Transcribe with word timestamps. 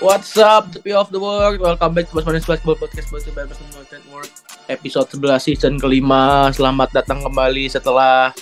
What's 0.00 0.32
up, 0.40 0.72
the 0.72 0.80
people 0.80 0.96
of 0.96 1.12
the 1.12 1.20
world? 1.20 1.60
Welcome 1.60 1.92
back 1.92 2.08
to 2.08 2.16
Basmanis 2.16 2.48
Basketball 2.48 2.80
Podcast 2.80 3.12
Basket 3.12 3.36
by 3.36 3.44
Basmanis 3.44 3.84
Network. 3.92 4.32
Episode 4.72 5.12
11 5.12 5.44
season 5.44 5.76
kelima. 5.76 6.48
Selamat 6.56 6.88
datang 6.88 7.20
kembali 7.20 7.68
setelah 7.68 8.32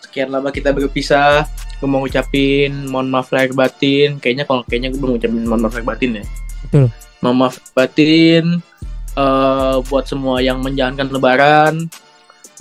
Sekian 0.00 0.32
lama 0.32 0.48
kita 0.48 0.72
berpisah. 0.72 1.44
Gue 1.76 1.84
mau 1.92 2.00
ngucapin 2.00 2.88
mohon 2.88 3.12
maaf 3.12 3.28
lahir 3.36 3.52
batin. 3.52 4.16
Kayaknya 4.16 4.48
kalau 4.48 4.64
kayaknya 4.64 4.96
gue 4.96 5.00
belum 5.04 5.20
ngucapin 5.20 5.44
mohon 5.44 5.60
maaf 5.60 5.76
lahir 5.76 5.84
batin 5.92 6.10
ya. 6.16 6.24
Betul. 6.64 6.88
Mohon 7.20 7.36
maaf 7.36 7.56
batin 7.76 8.44
eh, 9.12 9.76
Buat 9.92 10.04
semua 10.08 10.40
yang 10.40 10.64
menjalankan 10.64 11.12
lebaran 11.12 11.74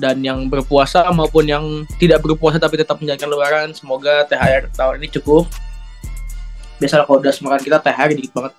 dan 0.04 0.20
yang 0.20 0.52
berpuasa 0.52 1.08
maupun 1.16 1.48
yang 1.48 1.64
tidak 1.96 2.20
berpuasa 2.20 2.60
tapi 2.60 2.76
tetap 2.76 3.00
menjalankan 3.00 3.32
lebaran. 3.32 3.68
Semoga 3.72 4.28
THR 4.28 4.68
tahun 4.76 5.00
ini 5.00 5.16
cukup 5.16 5.48
biasa 6.78 7.06
kalau 7.06 7.20
udah 7.20 7.34
semakan 7.34 7.62
kita 7.62 7.78
THR 7.82 8.10
dikit 8.14 8.32
banget. 8.34 8.54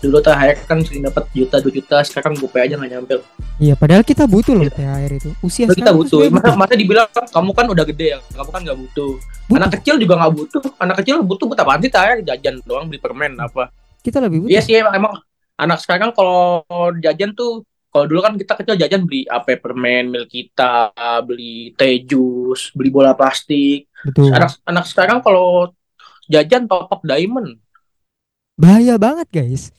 Dulu 0.00 0.16
THR 0.24 0.56
kan 0.64 0.80
sering 0.80 1.04
dapat 1.04 1.28
juta 1.36 1.60
dua 1.60 1.72
juta 1.76 1.96
sekarang 2.00 2.32
gue 2.40 2.48
aja 2.56 2.74
nggak 2.80 2.90
nyampe. 2.96 3.14
Iya, 3.60 3.76
padahal 3.76 4.00
kita 4.00 4.24
butuh 4.24 4.56
loh 4.56 4.64
THR 4.72 5.12
itu. 5.12 5.30
Usia 5.44 5.68
Tapi 5.68 5.84
kita 5.84 5.92
butuh. 5.92 6.24
masa, 6.32 6.56
masa 6.56 6.72
dibilang 6.72 7.04
kamu 7.12 7.50
kan 7.52 7.66
udah 7.68 7.84
gede 7.84 8.06
ya 8.16 8.18
kamu 8.32 8.50
kan 8.52 8.60
nggak 8.64 8.78
butuh. 8.80 9.12
Butuh. 9.20 9.58
anak 9.60 9.70
kecil 9.76 9.94
juga 10.00 10.14
nggak 10.16 10.32
butuh. 10.32 10.60
Anak 10.80 10.96
kecil 11.04 11.14
butuh 11.20 11.44
buat 11.52 11.60
apaan 11.60 11.80
sih 11.84 11.92
THR 11.92 12.18
jajan 12.24 12.54
doang 12.64 12.88
beli 12.88 13.00
permen 13.00 13.36
apa? 13.36 13.68
Kita 14.00 14.24
lebih 14.24 14.48
butuh. 14.48 14.52
Iya 14.56 14.60
sih 14.64 14.80
emang, 14.80 14.96
emang 14.96 15.12
anak 15.60 15.78
sekarang 15.84 16.16
kalau 16.16 16.64
jajan 17.04 17.36
tuh 17.36 17.68
kalau 17.90 18.06
dulu 18.06 18.20
kan 18.22 18.38
kita 18.38 18.54
kecil 18.54 18.78
jajan 18.78 19.02
beli 19.02 19.26
apa 19.26 19.58
permen 19.58 20.14
milk 20.14 20.30
kita 20.30 20.94
beli 21.26 21.74
teh 21.74 22.06
jus 22.06 22.70
beli 22.72 22.88
bola 22.88 23.12
plastik. 23.12 23.90
Betul. 24.00 24.32
anak 24.32 24.56
anak 24.64 24.84
sekarang 24.88 25.20
kalau 25.20 25.68
jajan 26.30 26.64
top 26.64 26.86
up 26.88 27.02
diamond 27.02 27.58
Bahaya 28.54 28.94
banget, 28.96 29.28
guys. 29.32 29.72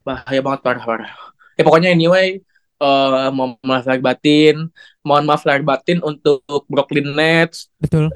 bahaya 0.00 0.40
banget 0.40 0.60
parah 0.60 0.84
parah 0.84 1.12
ya 1.54 1.62
pokoknya 1.62 1.88
anyway 1.88 2.42
eh 2.76 3.28
mohon 3.30 3.56
maaf 3.62 3.86
lahir 3.86 4.02
batin 4.02 4.68
mohon 5.00 5.24
maaf 5.24 5.46
lahir 5.46 5.62
batin 5.62 6.02
untuk 6.02 6.42
Brooklyn 6.66 7.08
Nets 7.08 7.72
Betul. 7.78 8.12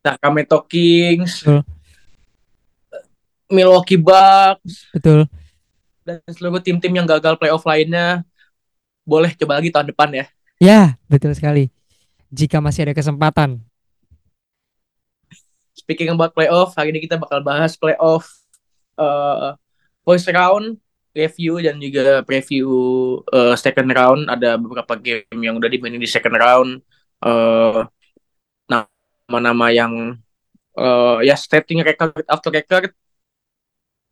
Sacramento 0.00 0.58
Kings 0.66 1.44
Betul. 1.44 1.62
Milwaukee 3.46 4.00
Bucks 4.00 4.88
Betul. 4.90 5.28
dan 6.02 6.18
seluruh 6.26 6.58
tim-tim 6.58 6.90
yang 6.90 7.06
gagal 7.06 7.36
playoff 7.36 7.62
lainnya 7.62 8.24
boleh 9.04 9.30
coba 9.36 9.60
lagi 9.60 9.70
tahun 9.70 9.92
depan 9.92 10.10
ya 10.12 10.26
Ya, 10.56 10.94
betul 11.10 11.34
sekali. 11.34 11.74
Jika 12.30 12.62
masih 12.62 12.86
ada 12.86 12.94
kesempatan. 12.94 13.58
Speaking 15.82 16.14
about 16.14 16.30
playoff, 16.30 16.78
hari 16.78 16.94
ini 16.94 17.02
kita 17.02 17.18
bakal 17.18 17.42
bahas 17.42 17.74
playoff 17.74 18.30
uh, 18.94 19.58
first 20.06 20.30
round 20.30 20.78
review 21.10 21.58
dan 21.58 21.82
juga 21.82 22.22
preview 22.22 22.70
uh, 23.34 23.58
second 23.58 23.90
round. 23.90 24.30
Ada 24.30 24.54
beberapa 24.62 24.94
game 24.94 25.42
yang 25.42 25.58
udah 25.58 25.66
dimainin 25.66 25.98
di 25.98 26.06
second 26.06 26.38
round. 26.38 26.70
Uh, 27.18 27.90
nama-nama 28.70 29.74
yang 29.74 30.14
uh, 30.78 31.18
ya 31.18 31.34
setting 31.34 31.82
record 31.82 32.22
after 32.30 32.54
record 32.54 32.94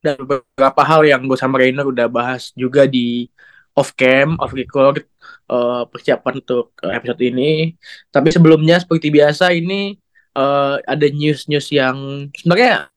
dan 0.00 0.16
beberapa 0.24 0.82
hal 0.82 1.04
yang 1.04 1.22
gue 1.28 1.36
sama 1.36 1.60
Rainer 1.60 1.84
udah 1.84 2.08
bahas 2.08 2.50
juga 2.56 2.88
di 2.88 3.28
off 3.76 3.92
cam, 3.94 4.34
off 4.41 4.50
record 4.56 5.04
uh, 5.46 5.86
persiapan 5.86 6.41
untuk 6.41 6.74
episode 6.82 7.20
ini. 7.20 7.76
Tapi 8.10 8.34
sebelumnya 8.34 8.80
seperti 8.80 9.12
biasa 9.12 9.53
ini 9.54 10.00
eh, 10.36 10.76
ada 10.84 11.06
news-news 11.10 11.66
yang 11.74 11.96
sebenarnya 12.34 12.91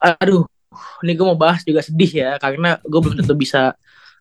aduh 0.00 0.48
ini 1.04 1.12
gue 1.18 1.26
mau 1.26 1.38
bahas 1.38 1.60
juga 1.66 1.82
sedih 1.84 2.10
ya 2.24 2.30
karena 2.40 2.78
gue 2.80 3.00
belum 3.02 3.16
tentu 3.20 3.34
bisa 3.34 3.74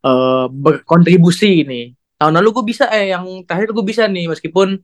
eh, 0.05 0.45
berkontribusi 0.49 1.65
ini. 1.65 1.81
Tahun 2.19 2.35
lalu 2.35 2.49
gue 2.61 2.65
bisa 2.75 2.91
eh 2.91 3.15
yang 3.15 3.23
terakhir 3.47 3.71
gue 3.71 3.85
bisa 3.85 4.03
nih 4.09 4.27
meskipun 4.27 4.75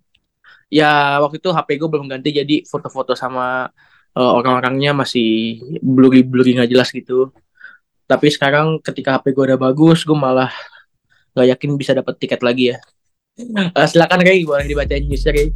ya 0.71 1.19
waktu 1.21 1.37
itu 1.41 1.49
HP 1.51 1.69
gue 1.81 1.89
belum 1.91 2.07
ganti 2.07 2.29
jadi 2.31 2.63
foto-foto 2.65 3.13
sama 3.17 3.69
eh, 4.15 4.31
orang-orangnya 4.39 4.95
masih 4.95 5.59
blurry 5.81 6.21
blurry 6.23 6.55
nggak 6.57 6.71
jelas 6.71 6.89
gitu. 6.93 7.33
Tapi 8.05 8.29
sekarang 8.29 8.79
ketika 8.85 9.17
HP 9.17 9.33
gue 9.33 9.43
udah 9.53 9.59
bagus 9.59 10.05
gue 10.05 10.17
malah 10.17 10.53
nggak 11.35 11.47
yakin 11.57 11.71
bisa 11.75 11.91
dapat 11.97 12.15
tiket 12.21 12.41
lagi 12.45 12.75
ya. 12.75 12.77
Eh, 13.35 13.87
silakan 13.91 14.23
Ray 14.23 14.47
boleh 14.47 14.63
dibacain 14.63 15.03
newsnya 15.03 15.35
Ray 15.35 15.51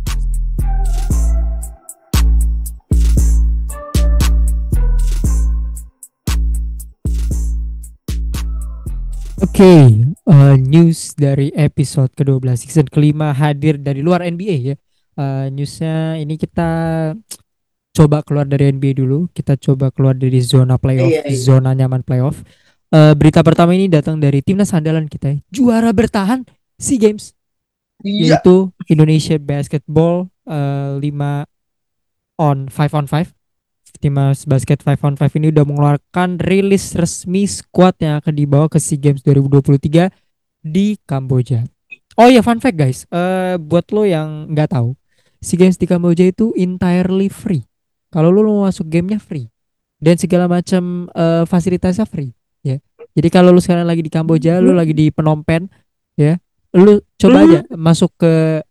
Oke, 9.40 9.72
eh, 10.12 10.56
news 10.60 11.16
dari 11.16 11.48
episode 11.56 12.12
ke-12 12.12 12.60
season 12.60 12.88
kelima 12.92 13.32
hadir 13.32 13.80
dari 13.80 14.04
luar 14.04 14.20
NBA 14.28 14.56
ya. 14.60 14.76
Eh, 15.16 15.48
newsnya 15.52 16.20
ini 16.20 16.36
kita 16.36 16.70
coba 17.96 18.20
keluar 18.28 18.44
dari 18.44 18.68
NBA 18.72 19.00
dulu. 19.00 19.32
Kita 19.32 19.56
coba 19.56 19.96
keluar 19.96 20.16
dari 20.20 20.44
zona 20.44 20.76
playoff, 20.76 21.08
Iya, 21.08 21.24
iya. 21.24 21.40
zona 21.40 21.72
nyaman 21.72 22.04
playoff. 22.04 22.44
Eh, 22.92 23.14
berita 23.16 23.40
pertama 23.40 23.72
ini 23.72 23.88
datang 23.88 24.20
dari 24.20 24.44
timnas 24.44 24.76
andalan 24.76 25.08
kita, 25.08 25.32
ya. 25.32 25.40
juara 25.54 25.96
bertahan 25.96 26.44
SEA 26.76 27.00
Games. 27.00 27.32
Iya. 28.00 28.40
yaitu 28.40 28.72
Indonesia 28.88 29.36
Basketball 29.36 30.32
eh, 30.48 30.92
5 31.04 31.44
on 32.40 32.72
5 32.72 32.96
on 32.96 33.06
5 33.12 33.36
Timnas 34.00 34.48
Basket 34.48 34.80
5 34.80 34.96
on 35.04 35.16
5 35.20 35.40
ini 35.44 35.52
udah 35.52 35.68
mengeluarkan 35.68 36.40
rilis 36.40 36.96
resmi 36.96 37.44
squad 37.44 38.00
yang 38.00 38.24
akan 38.24 38.32
dibawa 38.32 38.66
ke 38.72 38.80
SEA 38.80 38.96
Games 38.96 39.20
2023 39.28 40.08
di 40.64 40.96
Kamboja. 41.04 41.68
Oh 42.16 42.28
ya 42.32 42.40
fun 42.40 42.64
fact 42.64 42.80
guys, 42.80 43.04
eh 43.12 43.60
buat 43.60 43.88
lo 43.92 44.08
yang 44.08 44.52
nggak 44.52 44.76
tahu, 44.76 44.96
SEA 45.44 45.60
Games 45.60 45.76
di 45.76 45.88
Kamboja 45.88 46.28
itu 46.28 46.56
entirely 46.56 47.28
free. 47.28 47.64
Kalau 48.12 48.32
lo 48.32 48.44
mau 48.44 48.68
masuk 48.68 48.88
gamenya 48.88 49.20
free 49.20 49.52
dan 50.00 50.16
segala 50.16 50.48
macam 50.48 51.12
eh, 51.12 51.44
fasilitasnya 51.44 52.08
free 52.08 52.32
ya. 52.64 52.80
Jadi 53.16 53.28
kalau 53.28 53.52
lu 53.52 53.60
sekarang 53.60 53.84
lagi 53.84 54.00
di 54.00 54.12
Kamboja, 54.12 54.64
lu 54.64 54.72
lagi 54.72 54.96
di 54.96 55.12
Phnom 55.12 55.44
Penh 55.44 55.68
ya, 56.16 56.40
lu 56.72 57.04
coba 57.20 57.44
aja 57.44 57.60
masuk 57.76 58.16
ke 58.16 58.64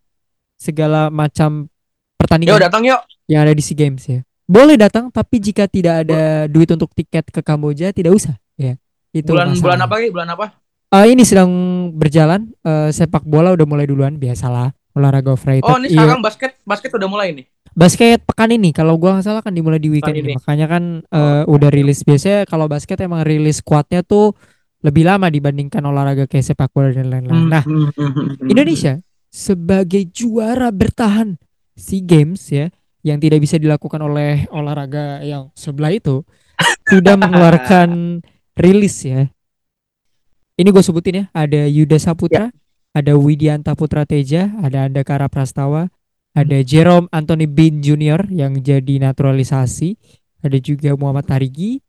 segala 0.57 1.13
macam 1.13 1.69
Yuk 1.69 2.17
pertandingan 2.19 2.59
datang 2.59 2.83
yuk. 2.83 2.99
yang 3.31 3.45
ada 3.47 3.53
di 3.53 3.63
SEA 3.63 3.77
Games 3.77 4.03
ya. 4.05 4.25
Boleh 4.49 4.75
datang 4.75 5.07
tapi 5.07 5.37
jika 5.37 5.69
tidak 5.69 6.03
ada 6.03 6.21
duit 6.45 6.65
untuk 6.67 6.89
tiket 6.91 7.29
ke 7.29 7.39
Kamboja 7.39 7.93
tidak 7.93 8.11
usah 8.11 8.33
ya. 8.55 8.73
Itu 9.11 9.29
bulan 9.31 9.53
masalahnya. 9.53 9.61
bulan 9.61 9.79
apa 9.79 9.93
Ray? 9.95 10.09
Bulan 10.09 10.29
apa? 10.29 10.45
Eh, 10.89 11.07
ini 11.07 11.21
sedang 11.21 11.51
berjalan 11.91 12.49
eh, 12.59 12.89
sepak 12.89 13.21
bola 13.23 13.53
udah 13.53 13.61
mulai 13.63 13.85
duluan 13.85 14.17
biasalah 14.17 14.73
olahraga 14.91 15.29
overrated. 15.29 15.63
Oh, 15.63 15.77
ini 15.77 15.87
Iya, 15.87 16.01
sekarang 16.01 16.19
basket 16.19 16.51
basket 16.63 16.91
udah 16.91 17.05
mulai 17.05 17.29
nih. 17.31 17.45
basket 17.71 18.25
pekan 18.25 18.49
ini 18.49 18.73
kalau 18.73 18.97
gua 18.97 19.13
nggak 19.13 19.23
salah 19.23 19.39
kan 19.39 19.53
dimulai 19.53 19.77
di 19.77 19.87
weekend 19.87 20.17
ini. 20.17 20.33
ini. 20.33 20.35
Makanya 20.35 20.65
kan 20.67 20.83
eh, 21.05 21.43
udah 21.45 21.69
rilis 21.69 22.01
biasanya 22.01 22.43
kalau 22.43 22.65
basket 22.65 22.97
emang 22.99 23.21
rilis 23.21 23.61
squadnya 23.61 24.01
tuh 24.01 24.33
lebih 24.79 25.05
lama 25.05 25.29
dibandingkan 25.29 25.83
olahraga 25.83 26.25
kayak 26.25 26.41
sepak 26.43 26.73
bola 26.73 26.89
dan 26.89 27.05
lain-lain. 27.07 27.45
Nah, 27.47 27.61
Hmm, 27.61 27.93
hmm, 27.93 28.09
hmm, 28.09 28.11
hmm. 28.35 28.47
Indonesia 28.47 28.93
sebagai 29.29 30.09
juara 30.09 30.73
bertahan 30.73 31.37
SEA 31.75 32.01
Games 32.01 32.41
ya 32.49 32.73
yang 33.03 33.17
tidak 33.19 33.39
bisa 33.39 33.55
dilakukan 33.55 34.01
oleh 34.03 34.43
olahraga 34.51 35.23
yang 35.23 35.47
sebelah 35.55 35.95
itu 35.95 36.23
sudah 36.87 37.15
mengeluarkan 37.15 38.19
rilis 38.63 39.07
ya. 39.07 39.31
Ini 40.59 40.67
gue 40.75 40.83
sebutin 40.83 41.23
ya, 41.23 41.25
ada 41.31 41.71
Yuda 41.71 41.95
Saputra, 41.95 42.51
ada 42.91 43.13
Widianta 43.15 43.71
Putra 43.79 44.03
Teja, 44.03 44.51
ada 44.59 44.91
Andakara 44.91 45.31
Prastawa, 45.31 45.87
ada 46.35 46.59
Jerome 46.59 47.07
Anthony 47.15 47.47
Bin 47.47 47.79
Junior 47.79 48.27
yang 48.27 48.59
jadi 48.59 48.99
naturalisasi, 48.99 49.95
ada 50.43 50.59
juga 50.59 50.99
Muhammad 50.99 51.31
Tarigi, 51.31 51.79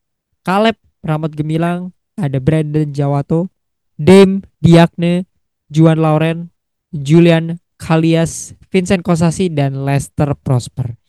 Caleb 0.47 0.79
Rahmat 1.03 1.35
Gemilang, 1.35 1.91
ada 2.15 2.39
Brandon 2.39 2.87
Jawato, 2.95 3.51
Dame 3.99 4.47
Diakne, 4.63 5.27
Juan 5.67 5.99
Lauren, 5.99 6.55
Julian 6.95 7.59
Kalias, 7.75 8.55
Vincent 8.71 9.03
Kosasi 9.03 9.51
dan 9.51 9.83
Lester 9.83 10.31
Prosper. 10.39 11.00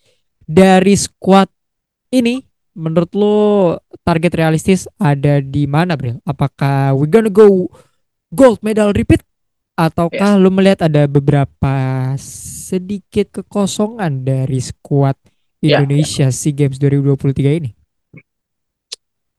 Dari 0.51 1.00
squad 1.00 1.48
ini 2.12 2.44
menurut 2.75 3.12
lo 3.15 3.38
target 4.03 4.36
realistis 4.36 4.83
ada 5.00 5.39
di 5.39 5.63
mana, 5.63 5.95
Bril? 5.95 6.19
Apakah 6.27 6.92
we 6.92 7.07
gonna 7.07 7.31
go 7.31 7.71
gold 8.36 8.59
medal 8.59 8.92
repeat 8.92 9.24
ataukah 9.80 10.36
lo 10.36 10.51
melihat 10.51 10.92
ada 10.92 11.07
beberapa 11.07 11.75
sedikit 12.19 13.39
kekosongan 13.39 14.27
dari 14.27 14.59
squad 14.59 15.15
Ya, 15.62 15.77
Indonesia 15.77 16.25
SEA 16.33 16.57
Games 16.57 16.81
2023 16.81 17.62
ini? 17.62 17.69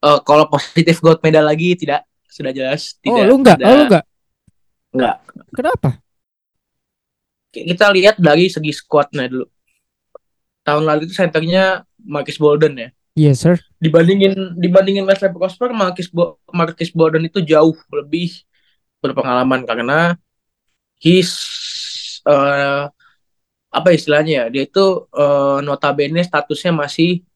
Eh, 0.02 0.18
kalau 0.22 0.46
positif 0.46 1.02
gold 1.02 1.18
medal 1.18 1.42
lagi 1.42 1.74
tidak 1.74 2.06
sudah 2.30 2.54
jelas 2.54 2.94
oh, 2.94 3.18
tidak. 3.18 3.24
lu 3.26 3.34
enggak? 3.42 3.58
tidak. 3.58 3.66
Oh, 3.66 3.74
lu 3.74 3.84
enggak? 3.90 4.04
Enggak. 4.94 5.16
Kenapa? 5.50 5.90
Kita 7.52 7.86
lihat 7.90 8.16
dari 8.22 8.46
segi 8.48 8.70
squadnya 8.70 9.26
dulu. 9.26 9.44
Tahun 10.62 10.84
lalu 10.86 11.10
itu 11.10 11.14
senternya 11.14 11.82
Marcus 11.98 12.38
Bolden 12.38 12.74
ya. 12.78 12.88
Yes, 13.12 13.44
sir. 13.44 13.60
Dibandingin 13.76 14.56
dibandingin 14.56 15.04
Wesley 15.04 15.28
Prosper, 15.34 15.74
Marcus, 15.76 16.08
Bo 16.08 16.40
Marcus 16.48 16.90
Bolden 16.94 17.28
itu 17.28 17.44
jauh 17.44 17.76
lebih 17.92 18.40
berpengalaman 19.02 19.66
karena 19.66 20.14
his 21.02 21.34
uh, 22.24 22.86
apa 23.72 23.88
istilahnya 23.90 24.32
ya 24.32 24.44
dia 24.52 24.62
itu 24.68 25.08
uh, 25.10 25.58
notabene 25.64 26.22
statusnya 26.22 26.70
masih 26.70 27.26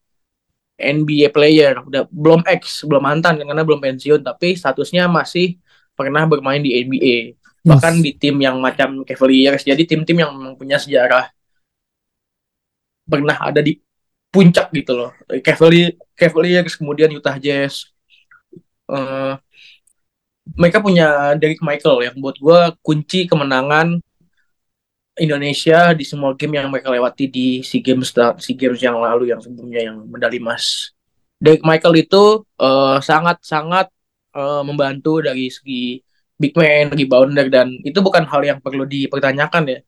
NBA 0.76 1.32
player 1.32 1.81
udah 1.81 2.05
belum 2.12 2.44
ex 2.46 2.84
belum 2.84 3.02
mantan 3.02 3.40
karena 3.40 3.64
belum 3.64 3.81
pensiun 3.81 4.20
tapi 4.20 4.55
statusnya 4.55 5.08
masih 5.08 5.58
pernah 5.96 6.29
bermain 6.29 6.61
di 6.61 6.76
NBA 6.84 7.17
Yes. 7.67 7.82
bahkan 7.82 7.99
di 7.99 8.14
tim 8.14 8.38
yang 8.38 8.62
macam 8.62 9.02
Cavaliers 9.02 9.67
jadi 9.67 9.82
tim-tim 9.82 10.22
yang 10.22 10.31
memang 10.31 10.55
punya 10.55 10.79
sejarah 10.79 11.26
pernah 13.06 13.38
ada 13.38 13.62
di 13.62 13.79
puncak 14.29 14.69
gitu 14.75 14.93
loh 14.93 15.11
Cavaliers 15.41 15.97
Cavaliers 16.12 16.75
kemudian 16.76 17.08
Utah 17.14 17.38
Jazz 17.41 17.88
uh, 18.91 19.38
mereka 20.55 20.79
punya 20.79 21.35
Derek 21.35 21.58
Michael 21.64 22.11
yang 22.11 22.17
buat 22.23 22.38
gue 22.38 22.61
kunci 22.85 23.26
kemenangan 23.26 23.99
Indonesia 25.17 25.97
di 25.97 26.05
semua 26.05 26.37
game 26.37 26.61
yang 26.61 26.69
mereka 26.69 26.93
lewati 26.93 27.26
di 27.26 27.64
SEA 27.64 27.81
Games 27.81 28.12
SEA 28.12 28.55
Games 28.55 28.79
yang 28.85 29.00
lalu 29.00 29.32
yang 29.32 29.41
sebelumnya 29.41 29.88
yang 29.88 30.05
medali 30.05 30.37
emas. 30.37 30.93
Derek 31.41 31.64
Michael 31.64 32.05
itu 32.05 32.44
sangat-sangat 33.00 33.88
uh, 34.37 34.61
uh, 34.61 34.62
membantu 34.62 35.25
dari 35.25 35.49
segi 35.49 36.00
big 36.37 36.53
man, 36.53 36.93
rebounder 36.93 37.49
dan 37.49 37.73
itu 37.81 37.97
bukan 38.05 38.29
hal 38.29 38.44
yang 38.44 38.58
perlu 38.61 38.85
dipertanyakan 38.85 39.64
ya. 39.73 39.81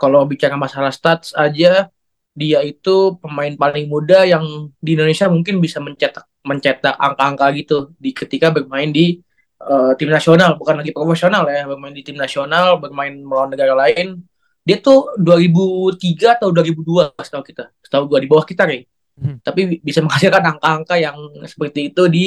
Kalau 0.00 0.24
bicara 0.24 0.56
masalah 0.56 0.92
stats 0.92 1.36
aja 1.36 1.88
dia 2.36 2.60
itu 2.60 3.16
pemain 3.16 3.50
paling 3.56 3.88
muda 3.88 4.28
yang 4.28 4.68
di 4.76 4.92
Indonesia 4.92 5.24
mungkin 5.32 5.56
bisa 5.56 5.80
mencetak 5.80 6.28
mencetak 6.44 6.94
angka-angka 6.94 7.46
gitu 7.56 7.76
di 7.96 8.12
ketika 8.12 8.52
bermain 8.52 8.92
di 8.92 9.18
uh, 9.64 9.96
tim 9.96 10.12
nasional. 10.12 10.54
Bukan 10.60 10.78
lagi 10.78 10.92
profesional 10.92 11.48
ya 11.48 11.64
bermain 11.64 11.96
di 11.96 12.04
tim 12.04 12.20
nasional 12.20 12.76
bermain 12.76 13.16
melawan 13.24 13.50
negara 13.50 13.72
lain. 13.72 14.20
Dia 14.62 14.78
tuh 14.82 15.16
2003 15.16 16.36
atau 16.38 16.52
2002 16.52 17.16
setahu 17.24 17.42
kita. 17.42 17.72
Setahu 17.80 18.04
gua 18.06 18.20
di 18.20 18.28
bawah 18.28 18.44
kita 18.44 18.68
nih 18.68 18.84
hmm. 19.16 19.36
tapi 19.40 19.80
bisa 19.80 20.04
menghasilkan 20.04 20.44
angka-angka 20.44 20.94
yang 21.00 21.16
seperti 21.48 21.90
itu 21.90 22.04
di 22.12 22.26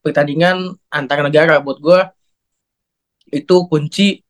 pertandingan 0.00 0.72
antar 0.88 1.20
negara. 1.22 1.60
Buat 1.60 1.78
gua 1.78 2.00
itu 3.28 3.56
kunci 3.68 4.24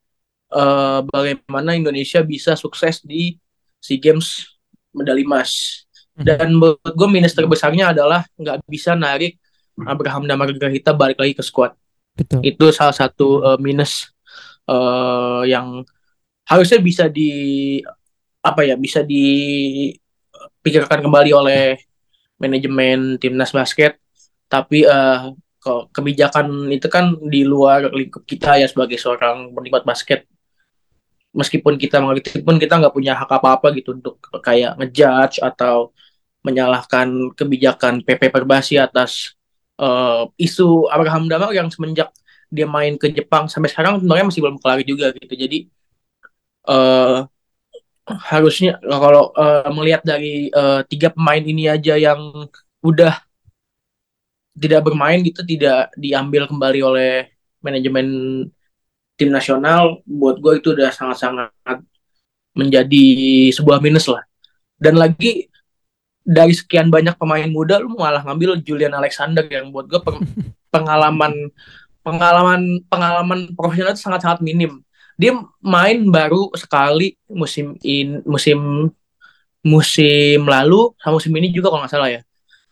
uh, 0.53 1.01
bagaimana 1.07 1.79
Indonesia 1.79 2.21
bisa 2.23 2.55
sukses 2.59 3.01
di 3.03 3.39
SEA 3.83 3.99
Games 3.99 4.52
medali 4.93 5.25
emas 5.25 5.83
hmm. 6.17 6.25
dan 6.25 6.49
buat 6.61 6.93
gue 6.93 7.09
minus 7.09 7.35
terbesarnya 7.35 7.97
adalah 7.97 8.25
nggak 8.37 8.63
bisa 8.69 8.93
narik 8.95 9.41
Abraham 9.89 10.29
Damar 10.29 10.53
Grahita 10.53 10.93
balik 10.93 11.19
lagi 11.19 11.35
ke 11.35 11.43
squad 11.43 11.73
Betul. 12.13 12.45
itu 12.45 12.69
salah 12.77 12.93
satu 12.93 13.41
uh, 13.41 13.59
minus 13.59 14.13
uh, 14.69 15.43
yang 15.49 15.81
harusnya 16.45 16.79
bisa 16.79 17.09
di 17.09 17.81
apa 18.43 18.67
ya 18.67 18.77
bisa 18.77 19.01
dipikirkan 19.07 21.01
kembali 21.01 21.31
oleh 21.33 21.79
manajemen 22.37 23.17
timnas 23.17 23.55
basket 23.55 23.97
tapi 24.51 24.85
uh, 24.85 25.33
kebijakan 25.95 26.67
itu 26.75 26.91
kan 26.91 27.15
di 27.23 27.47
luar 27.47 27.87
lingkup 27.95 28.27
kita 28.27 28.59
ya 28.59 28.67
sebagai 28.67 28.99
seorang 28.99 29.55
penikmat 29.55 29.87
basket 29.87 30.27
meskipun 31.33 31.81
kita 31.81 31.97
mengerti 31.99 32.45
pun 32.45 32.61
kita 32.61 32.77
nggak 32.77 32.95
punya 32.95 33.17
hak 33.17 33.29
apa-apa 33.29 33.73
gitu 33.77 33.97
untuk 33.97 34.21
kayak 34.45 34.77
ngejudge 34.77 35.41
atau 35.41 35.91
menyalahkan 36.45 37.33
kebijakan 37.33 38.05
PP 38.05 38.29
Perbasi 38.29 38.77
atas 38.77 39.33
uh, 39.81 40.29
isu 40.37 40.91
Abraham 40.93 41.31
Damar 41.31 41.55
yang 41.57 41.73
semenjak 41.73 42.13
dia 42.53 42.69
main 42.69 43.01
ke 43.01 43.09
Jepang 43.09 43.49
sampai 43.49 43.73
sekarang 43.73 44.03
sebenarnya 44.03 44.29
masih 44.29 44.41
belum 44.45 44.59
kelar 44.61 44.85
juga 44.85 45.09
gitu. 45.17 45.33
Jadi 45.33 45.59
uh, 46.69 47.25
harusnya 48.05 48.77
kalau 48.83 49.33
uh, 49.33 49.71
melihat 49.73 50.03
dari 50.05 50.53
uh, 50.53 50.85
tiga 50.85 51.09
pemain 51.15 51.41
ini 51.41 51.71
aja 51.71 51.97
yang 51.97 52.21
udah 52.83 53.15
tidak 54.53 54.85
bermain 54.85 55.25
gitu 55.25 55.41
tidak 55.49 55.89
diambil 55.97 56.45
kembali 56.45 56.81
oleh 56.85 57.13
manajemen 57.65 58.07
tim 59.17 59.31
nasional 59.31 60.01
buat 60.09 60.41
gue 60.41 60.59
itu 60.59 60.75
udah 60.75 60.91
sangat-sangat 60.91 61.53
menjadi 62.57 63.07
sebuah 63.53 63.81
minus 63.81 64.09
lah. 64.09 64.25
Dan 64.77 64.99
lagi 64.99 65.47
dari 66.23 66.55
sekian 66.55 66.91
banyak 66.91 67.19
pemain 67.19 67.47
muda 67.51 67.83
lu 67.83 67.99
malah 67.99 68.23
ngambil 68.23 68.63
Julian 68.63 68.95
Alexander 68.95 69.43
yang 69.51 69.75
buat 69.75 69.91
gue 69.91 70.01
pengalaman 70.75 71.51
pengalaman 72.03 72.83
pengalaman 72.87 73.41
profesional 73.55 73.95
itu 73.95 74.03
sangat-sangat 74.03 74.43
minim. 74.43 74.83
Dia 75.19 75.39
main 75.63 76.03
baru 76.09 76.51
sekali 76.59 77.15
musim 77.31 77.79
in 77.85 78.25
musim 78.27 78.91
musim 79.63 80.43
lalu 80.43 80.91
sama 80.99 81.23
musim 81.23 81.31
ini 81.39 81.55
juga 81.55 81.71
kalau 81.71 81.87
nggak 81.87 81.95
salah 81.95 82.11
ya 82.11 82.21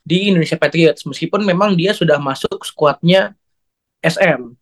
di 0.03 0.35
Indonesia 0.35 0.59
Patriots. 0.59 1.07
Meskipun 1.07 1.47
memang 1.47 1.79
dia 1.79 1.95
sudah 1.95 2.19
masuk 2.19 2.67
skuadnya 2.67 3.39
SM 4.03 4.60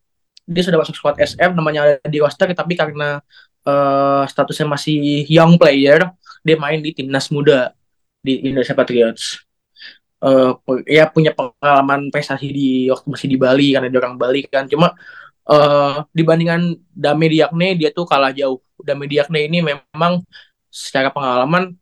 dia 0.48 0.62
sudah 0.64 0.80
masuk 0.80 0.96
squad 0.96 1.16
SM 1.20 1.52
namanya 1.52 1.80
ada 1.84 2.08
di 2.08 2.18
roster 2.18 2.48
tapi 2.56 2.72
karena 2.72 3.20
uh, 3.68 4.24
statusnya 4.24 4.66
masih 4.66 5.28
young 5.28 5.60
player 5.60 6.08
dia 6.40 6.56
main 6.56 6.80
di 6.80 6.96
timnas 6.96 7.28
muda 7.28 7.76
di 8.24 8.48
Indonesia 8.48 8.72
Patriots 8.72 9.44
uh, 10.24 10.56
ya 10.88 11.06
punya 11.10 11.36
pengalaman 11.36 12.10
prestasi 12.10 12.48
di 12.50 12.68
waktu 12.90 13.06
masih 13.06 13.28
di 13.28 13.38
Bali 13.38 13.68
karena 13.76 13.88
dia 13.92 14.00
orang 14.00 14.16
Bali 14.18 14.40
kan 14.48 14.66
cuma 14.66 14.96
uh, 15.48 16.04
dibandingkan 16.12 16.76
Dame 16.92 17.26
Diakne 17.32 17.78
dia 17.78 17.90
tuh 17.90 18.04
kalah 18.04 18.30
jauh. 18.34 18.60
Dame 18.82 19.08
Diakne 19.10 19.48
ini 19.48 19.58
memang 19.64 20.22
secara 20.68 21.10
pengalaman 21.10 21.74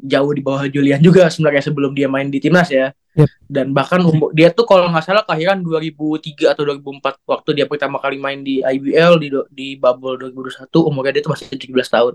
jauh 0.00 0.32
di 0.32 0.40
bawah 0.40 0.64
Julian 0.70 1.02
juga 1.02 1.28
sebenarnya 1.28 1.68
sebelum 1.68 1.92
dia 1.92 2.08
main 2.08 2.30
di 2.30 2.40
timnas 2.40 2.70
ya. 2.72 2.94
Yep. 3.10 3.30
Dan 3.50 3.66
bahkan 3.74 3.98
umur 4.06 4.30
dia 4.30 4.54
tuh 4.54 4.62
kalau 4.62 4.86
nggak 4.86 5.02
salah 5.02 5.26
kelahiran 5.26 5.58
2003 5.66 6.54
atau 6.54 6.62
2004 6.62 7.26
waktu 7.26 7.50
dia 7.58 7.66
pertama 7.66 7.98
kali 7.98 8.22
main 8.22 8.38
di 8.38 8.62
IBL 8.62 9.18
di 9.18 9.28
di 9.50 9.68
bubble 9.74 10.14
2021 10.30 10.70
umurnya 10.86 11.18
dia 11.18 11.22
tuh 11.26 11.32
masih 11.34 11.46
17 11.50 11.74
tahun. 11.90 12.14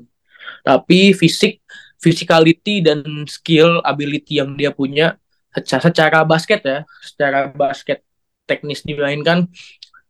Tapi 0.63 1.11
fisik, 1.11 1.59
physicality 1.99 2.79
dan 2.79 3.03
skill, 3.27 3.83
ability 3.83 4.39
yang 4.39 4.55
dia 4.55 4.71
punya 4.71 5.19
secara 5.51 6.23
basket 6.23 6.63
ya, 6.63 6.79
secara 7.03 7.51
basket 7.51 8.03
teknis 8.45 8.85
dimainkan 8.85 9.49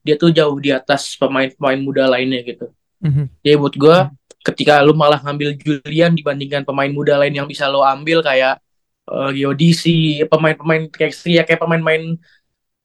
dia 0.05 0.21
tuh 0.21 0.29
jauh 0.29 0.53
di 0.61 0.69
atas 0.69 1.17
pemain-pemain 1.17 1.81
muda 1.81 2.05
lainnya 2.05 2.45
gitu. 2.45 2.69
Mm-hmm. 3.01 3.25
Jadi 3.41 3.55
buat 3.57 3.73
gue 3.73 3.97
ketika 4.45 4.77
lu 4.85 4.93
malah 4.93 5.17
ngambil 5.17 5.57
Julian 5.57 6.13
dibandingkan 6.13 6.61
pemain 6.61 6.93
muda 6.93 7.17
lain 7.17 7.33
yang 7.33 7.49
bisa 7.49 7.65
lo 7.65 7.81
ambil 7.81 8.21
kayak 8.21 8.61
uh, 9.09 9.31
Yodisi, 9.31 10.21
pemain-pemain 10.25 10.89
Trexri 10.89 11.37
ya 11.37 11.43
kayak 11.47 11.61
pemain-pemain 11.61 12.17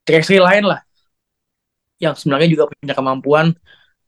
Trexri 0.04 0.40
lain 0.40 0.64
lah 0.66 0.80
yang 2.00 2.16
sebenarnya 2.16 2.48
juga 2.48 2.64
punya 2.72 2.94
kemampuan 2.96 3.46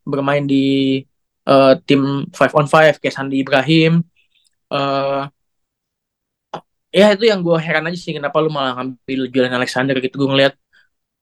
bermain 0.02 0.42
di 0.42 0.98
uh, 1.44 1.76
tim 1.84 2.24
five 2.32 2.52
on 2.56 2.66
five 2.66 2.96
kayak 2.98 3.14
Sandi 3.14 3.44
Ibrahim. 3.44 4.00
Uh, 4.72 5.28
ya 6.92 7.12
itu 7.12 7.24
yang 7.28 7.40
gue 7.40 7.56
heran 7.56 7.88
aja 7.88 7.98
sih 8.00 8.12
kenapa 8.16 8.40
lu 8.40 8.52
malah 8.52 8.80
ngambil 8.80 9.20
Julian 9.32 9.56
Alexander 9.56 9.96
gitu 10.00 10.24
gue 10.24 10.30
ngeliat 10.32 10.54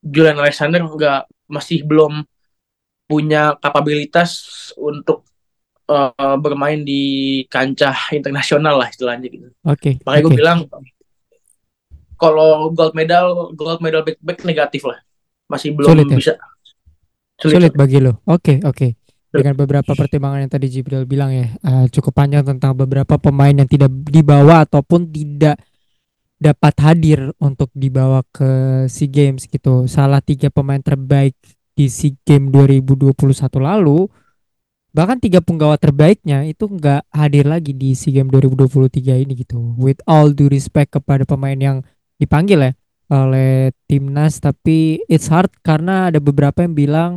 Julian 0.03 0.39
Alexander 0.39 0.83
nggak 0.83 1.31
masih 1.51 1.83
belum 1.87 2.27
punya 3.11 3.59
kapabilitas 3.59 4.31
untuk 4.79 5.30
uh, 5.91 6.37
bermain 6.39 6.81
di 6.87 7.03
kancah 7.51 8.15
internasional 8.15 8.79
lah 8.79 8.89
istilahnya 8.89 9.27
gitu. 9.27 9.51
Oke. 9.67 9.75
Okay, 9.75 9.95
Makanya 10.07 10.23
okay. 10.23 10.27
gue 10.31 10.39
bilang 10.39 10.59
kalau 12.21 12.71
gold 12.71 12.95
medal 12.95 13.51
gold 13.59 13.81
medal 13.83 14.07
back 14.07 14.21
back 14.23 14.39
negatif 14.47 14.87
lah, 14.87 14.99
masih 15.51 15.75
belum 15.75 15.91
Sulit, 15.91 16.07
ya? 16.07 16.17
bisa. 16.17 16.35
Sulit, 17.41 17.55
Sulit 17.59 17.73
bagi 17.75 17.99
lo. 17.99 18.23
Oke 18.29 18.57
okay, 18.57 18.57
oke. 18.63 18.77
Okay. 18.77 18.91
Dengan 19.31 19.55
beberapa 19.55 19.95
pertimbangan 19.95 20.43
yang 20.43 20.51
tadi 20.51 20.67
Jibril 20.67 21.07
bilang 21.07 21.31
ya, 21.31 21.47
uh, 21.63 21.87
cukup 21.87 22.19
panjang 22.19 22.43
tentang 22.43 22.75
beberapa 22.75 23.15
pemain 23.15 23.55
yang 23.55 23.71
tidak 23.71 23.87
dibawa 24.11 24.67
ataupun 24.67 25.07
tidak 25.07 25.55
dapat 26.41 26.75
hadir 26.83 27.31
untuk 27.39 27.71
dibawa 27.71 28.27
ke 28.35 28.85
SEA 28.91 29.07
Games 29.07 29.47
gitu. 29.47 29.87
Salah 29.87 30.19
tiga 30.19 30.51
pemain 30.51 30.83
terbaik 30.83 31.39
di 31.79 31.87
SEA 31.87 32.19
Games 32.27 32.51
2021 32.51 33.15
lalu 33.63 34.11
bahkan 34.91 35.19
tiga 35.23 35.39
penggawa 35.39 35.79
terbaiknya 35.79 36.43
itu 36.47 36.67
nggak 36.67 37.07
hadir 37.15 37.47
lagi 37.47 37.71
di 37.71 37.95
SEA 37.95 38.23
Games 38.23 38.31
2023 38.35 39.23
ini 39.23 39.33
gitu. 39.39 39.75
With 39.79 40.03
all 40.07 40.35
due 40.35 40.51
respect 40.51 40.99
kepada 40.99 41.23
pemain 41.23 41.57
yang 41.57 41.87
dipanggil 42.19 42.61
ya 42.61 42.73
oleh 43.11 43.75
timnas 43.91 44.39
tapi 44.39 45.03
it's 45.11 45.27
hard 45.27 45.51
karena 45.67 46.15
ada 46.15 46.23
beberapa 46.23 46.63
yang 46.63 46.79
bilang 46.79 47.11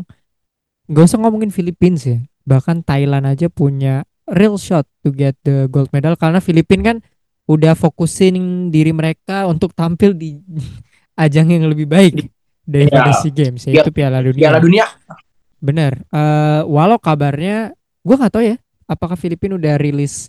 nggak 0.89 1.05
usah 1.05 1.21
ngomongin 1.21 1.53
Philippines 1.53 2.01
ya 2.09 2.17
bahkan 2.43 2.81
Thailand 2.81 3.29
aja 3.29 3.45
punya 3.47 4.01
real 4.25 4.57
shot 4.57 4.89
to 5.05 5.13
get 5.13 5.37
the 5.45 5.69
gold 5.69 5.93
medal 5.93 6.17
karena 6.17 6.41
Filipina 6.41 6.95
kan 6.95 6.97
udah 7.45 7.75
fokusin 7.77 8.71
diri 8.73 8.89
mereka 8.89 9.45
untuk 9.45 9.75
tampil 9.77 10.15
di 10.17 10.39
ajang 11.23 11.53
yang 11.53 11.69
lebih 11.69 11.85
baik 11.85 12.31
daripada 12.65 13.11
Ya. 13.11 13.19
SEA 13.21 13.31
Games 13.35 13.61
Ya, 13.67 13.83
yaitu 13.83 13.91
Piala 13.93 14.23
Dunia. 14.23 14.39
Piala 14.49 14.59
Dunia. 14.63 14.85
Bener. 15.63 16.03
Eh, 16.11 16.61
walau 16.67 16.99
kabarnya 16.99 17.71
gue 18.03 18.15
nggak 18.19 18.33
tahu 18.35 18.43
ya 18.43 18.59
apakah 18.83 19.15
Filipina 19.15 19.55
udah 19.55 19.79
rilis 19.79 20.27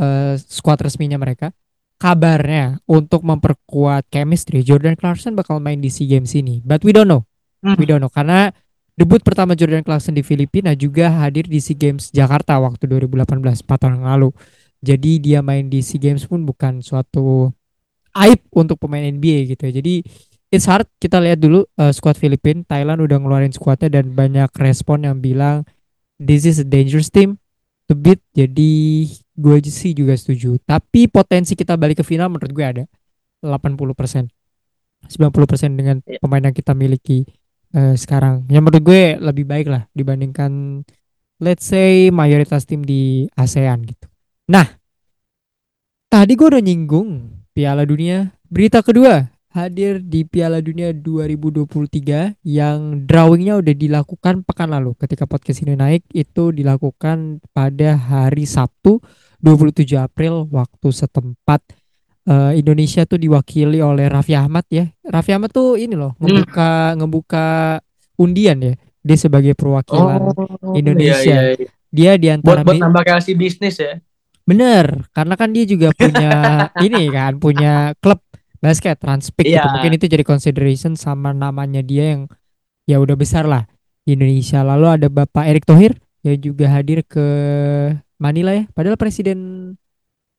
eh, 0.00 0.40
skuad 0.40 0.80
resminya 0.80 1.20
mereka. 1.20 1.52
Kabarnya 2.00 2.82
untuk 2.88 3.22
memperkuat 3.22 4.10
chemistry 4.10 4.66
Jordan 4.66 4.98
Clarkson 4.98 5.38
bakal 5.38 5.62
main 5.62 5.78
di 5.78 5.92
SEA 5.92 6.18
Games 6.18 6.32
ini. 6.34 6.58
But 6.64 6.82
we 6.82 6.90
don't 6.90 7.06
know. 7.06 7.28
Hmm. 7.62 7.78
We 7.78 7.86
don't 7.86 8.02
know 8.02 8.10
karena 8.10 8.50
debut 8.96 9.22
pertama 9.22 9.54
Jordan 9.54 9.86
Clarkson 9.86 10.16
di 10.16 10.26
Filipina 10.26 10.74
juga 10.74 11.12
hadir 11.22 11.46
di 11.46 11.62
SEA 11.62 11.78
Games 11.78 12.10
Jakarta 12.10 12.58
waktu 12.58 12.88
2018 12.88 13.38
4 13.38 13.68
tahun 13.68 14.02
yang 14.02 14.08
lalu. 14.08 14.30
Jadi 14.82 15.22
dia 15.22 15.44
main 15.44 15.68
di 15.70 15.78
SEA 15.84 16.00
Games 16.00 16.26
pun 16.26 16.42
bukan 16.42 16.82
suatu 16.82 17.54
aib 18.18 18.40
untuk 18.50 18.80
pemain 18.82 19.04
NBA 19.04 19.54
gitu. 19.54 19.62
ya. 19.68 19.78
Jadi 19.78 20.02
it's 20.52 20.68
hard 20.68 20.84
kita 21.00 21.16
lihat 21.18 21.40
dulu 21.40 21.64
uh, 21.80 21.90
squad 21.90 22.20
Filipina, 22.20 22.60
Thailand 22.68 23.00
udah 23.00 23.16
ngeluarin 23.16 23.50
skuadnya 23.50 23.88
dan 23.88 24.12
banyak 24.12 24.52
respon 24.60 25.08
yang 25.08 25.18
bilang 25.18 25.64
this 26.20 26.44
is 26.44 26.60
a 26.60 26.66
dangerous 26.68 27.08
team 27.08 27.40
to 27.88 27.96
beat. 27.96 28.20
Jadi 28.36 29.08
gue 29.32 29.56
sih 29.64 29.96
juga 29.96 30.12
setuju. 30.12 30.60
Tapi 30.62 31.08
potensi 31.08 31.56
kita 31.56 31.74
balik 31.80 32.00
ke 32.00 32.04
final 32.04 32.28
menurut 32.28 32.52
gue 32.52 32.64
ada 32.64 32.84
80%. 33.40 34.28
90% 35.02 35.74
dengan 35.74 35.98
Iya. 36.06 36.22
pemain 36.22 36.44
yang 36.44 36.54
kita 36.54 36.76
miliki 36.76 37.26
eh, 37.72 37.96
sekarang. 37.96 38.46
Yang 38.52 38.62
menurut 38.68 38.82
gue 38.84 39.02
lebih 39.18 39.44
baik 39.48 39.66
lah 39.72 39.88
dibandingkan 39.96 40.84
let's 41.42 41.66
say 41.66 42.12
mayoritas 42.12 42.68
tim 42.68 42.84
di 42.86 43.26
ASEAN 43.34 43.82
gitu. 43.82 44.06
Nah, 44.46 44.68
tadi 46.06 46.36
gue 46.36 46.46
udah 46.46 46.62
nyinggung 46.62 47.40
Piala 47.50 47.82
Dunia. 47.82 48.30
Berita 48.46 48.84
kedua 48.84 49.31
hadir 49.52 50.00
di 50.00 50.24
Piala 50.24 50.64
Dunia 50.64 50.96
2023 50.96 52.40
yang 52.42 53.04
drawingnya 53.04 53.60
udah 53.60 53.74
dilakukan 53.76 54.42
pekan 54.48 54.72
lalu. 54.72 54.96
Ketika 54.96 55.28
podcast 55.28 55.60
ini 55.60 55.76
naik 55.76 56.08
itu 56.16 56.50
dilakukan 56.50 57.44
pada 57.52 57.94
hari 58.00 58.48
Sabtu 58.48 58.98
27 59.44 59.84
April 60.00 60.48
waktu 60.48 60.88
setempat. 60.88 61.60
Eh, 62.22 62.52
Indonesia 62.62 63.04
tuh 63.04 63.20
diwakili 63.20 63.84
oleh 63.84 64.08
Raffi 64.08 64.32
Ahmad 64.32 64.64
ya. 64.72 64.88
Raffi 65.04 65.36
Ahmad 65.36 65.52
tuh 65.52 65.76
ini 65.76 65.98
loh 65.98 66.16
ngebuka 66.16 66.96
ngebuka 66.96 67.46
undian 68.16 68.58
ya. 68.62 68.74
Dia 69.02 69.18
sebagai 69.18 69.52
perwakilan 69.52 70.32
Indonesia. 70.78 71.52
Iya, 71.52 71.58
iya, 71.58 71.58
iya. 71.58 71.68
dia 71.92 72.12
di 72.16 72.28
antara 72.30 72.62
Buat 72.62 72.78
buat 72.78 72.82
nambah 72.88 73.02
relasi 73.04 73.34
bisnis 73.36 73.76
ya. 73.76 73.98
Bener, 74.42 75.06
karena 75.14 75.34
kan 75.38 75.54
dia 75.54 75.62
juga 75.66 75.94
punya 75.94 76.30
ini 76.86 77.10
kan, 77.10 77.38
punya 77.38 77.94
klub 77.98 78.18
basket 78.62 78.96
Transpik 79.02 79.42
gitu. 79.42 79.58
Iya. 79.58 79.66
Mungkin 79.74 79.98
itu 79.98 80.06
jadi 80.06 80.22
consideration 80.22 80.94
sama 80.94 81.34
namanya 81.34 81.82
dia 81.82 82.14
yang 82.14 82.30
ya 82.86 83.02
udah 83.02 83.18
besar 83.18 83.44
lah 83.50 83.66
di 84.06 84.14
Indonesia. 84.14 84.62
Lalu 84.62 84.86
ada 85.02 85.08
Bapak 85.10 85.50
Erick 85.50 85.66
Thohir 85.66 85.98
yang 86.22 86.38
juga 86.38 86.70
hadir 86.70 87.02
ke 87.02 87.26
Manila 88.22 88.54
ya. 88.54 88.70
Padahal 88.70 88.94
presiden 88.94 89.38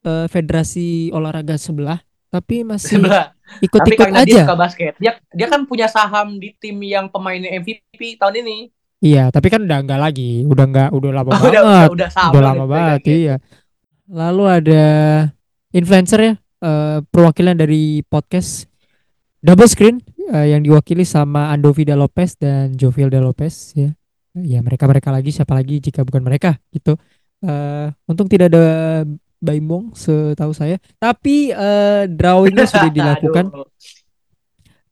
eh, 0.07 0.25
federasi 0.31 1.11
olahraga 1.11 1.59
sebelah, 1.59 1.99
tapi 2.31 2.63
masih 2.63 3.03
ikut-ikut 3.59 4.07
karena 4.07 4.23
dia 4.23 4.39
aja. 4.39 4.47
suka 4.47 4.55
basket, 4.55 4.93
dia 5.03 5.19
dia 5.35 5.47
kan 5.51 5.67
punya 5.67 5.91
saham 5.91 6.39
di 6.39 6.55
tim 6.55 6.79
yang 6.79 7.11
pemainnya 7.11 7.51
MVP 7.59 8.15
tahun 8.15 8.39
ini. 8.47 8.57
Iya, 9.03 9.35
tapi 9.35 9.51
kan 9.51 9.67
udah 9.67 9.83
enggak 9.83 9.99
lagi, 9.99 10.47
udah 10.47 10.63
enggak, 10.63 10.89
udah 10.95 11.11
lama 11.11 11.29
udah, 11.35 11.43
banget. 11.43 11.59
udah, 11.59 11.83
udah 11.91 12.09
sama. 12.09 12.31
udah 12.31 12.41
lama 12.41 12.65
banget 12.71 13.01
iya 13.03 13.35
lalu 14.09 14.43
ada 14.47 14.83
influencer 15.71 16.19
ya 16.19 16.33
eh, 16.63 16.99
perwakilan 17.03 17.59
dari 17.59 17.99
podcast 18.07 18.71
double 19.43 19.67
screen 19.67 19.99
eh, 20.31 20.55
yang 20.55 20.63
diwakili 20.63 21.03
sama 21.03 21.51
Andovida 21.51 21.99
Lopez 21.99 22.39
dan 22.39 22.71
Jovilda 22.79 23.19
Lopez 23.19 23.75
ya. 23.75 23.91
Ya 24.33 24.65
mereka 24.65 24.89
mereka 24.89 25.13
lagi 25.13 25.29
siapa 25.29 25.53
lagi 25.53 25.77
jika 25.77 26.01
bukan 26.01 26.23
mereka 26.25 26.57
gitu. 26.73 26.97
Eh, 27.43 27.87
untung 28.07 28.31
tidak 28.31 28.49
ada 28.49 28.65
Baimbong 29.43 29.91
setahu 29.91 30.55
saya. 30.55 30.79
Tapi 30.97 31.51
eh, 31.51 32.07
drawingnya 32.07 32.65
sudah 32.65 32.89
dilakukan. 32.97 33.51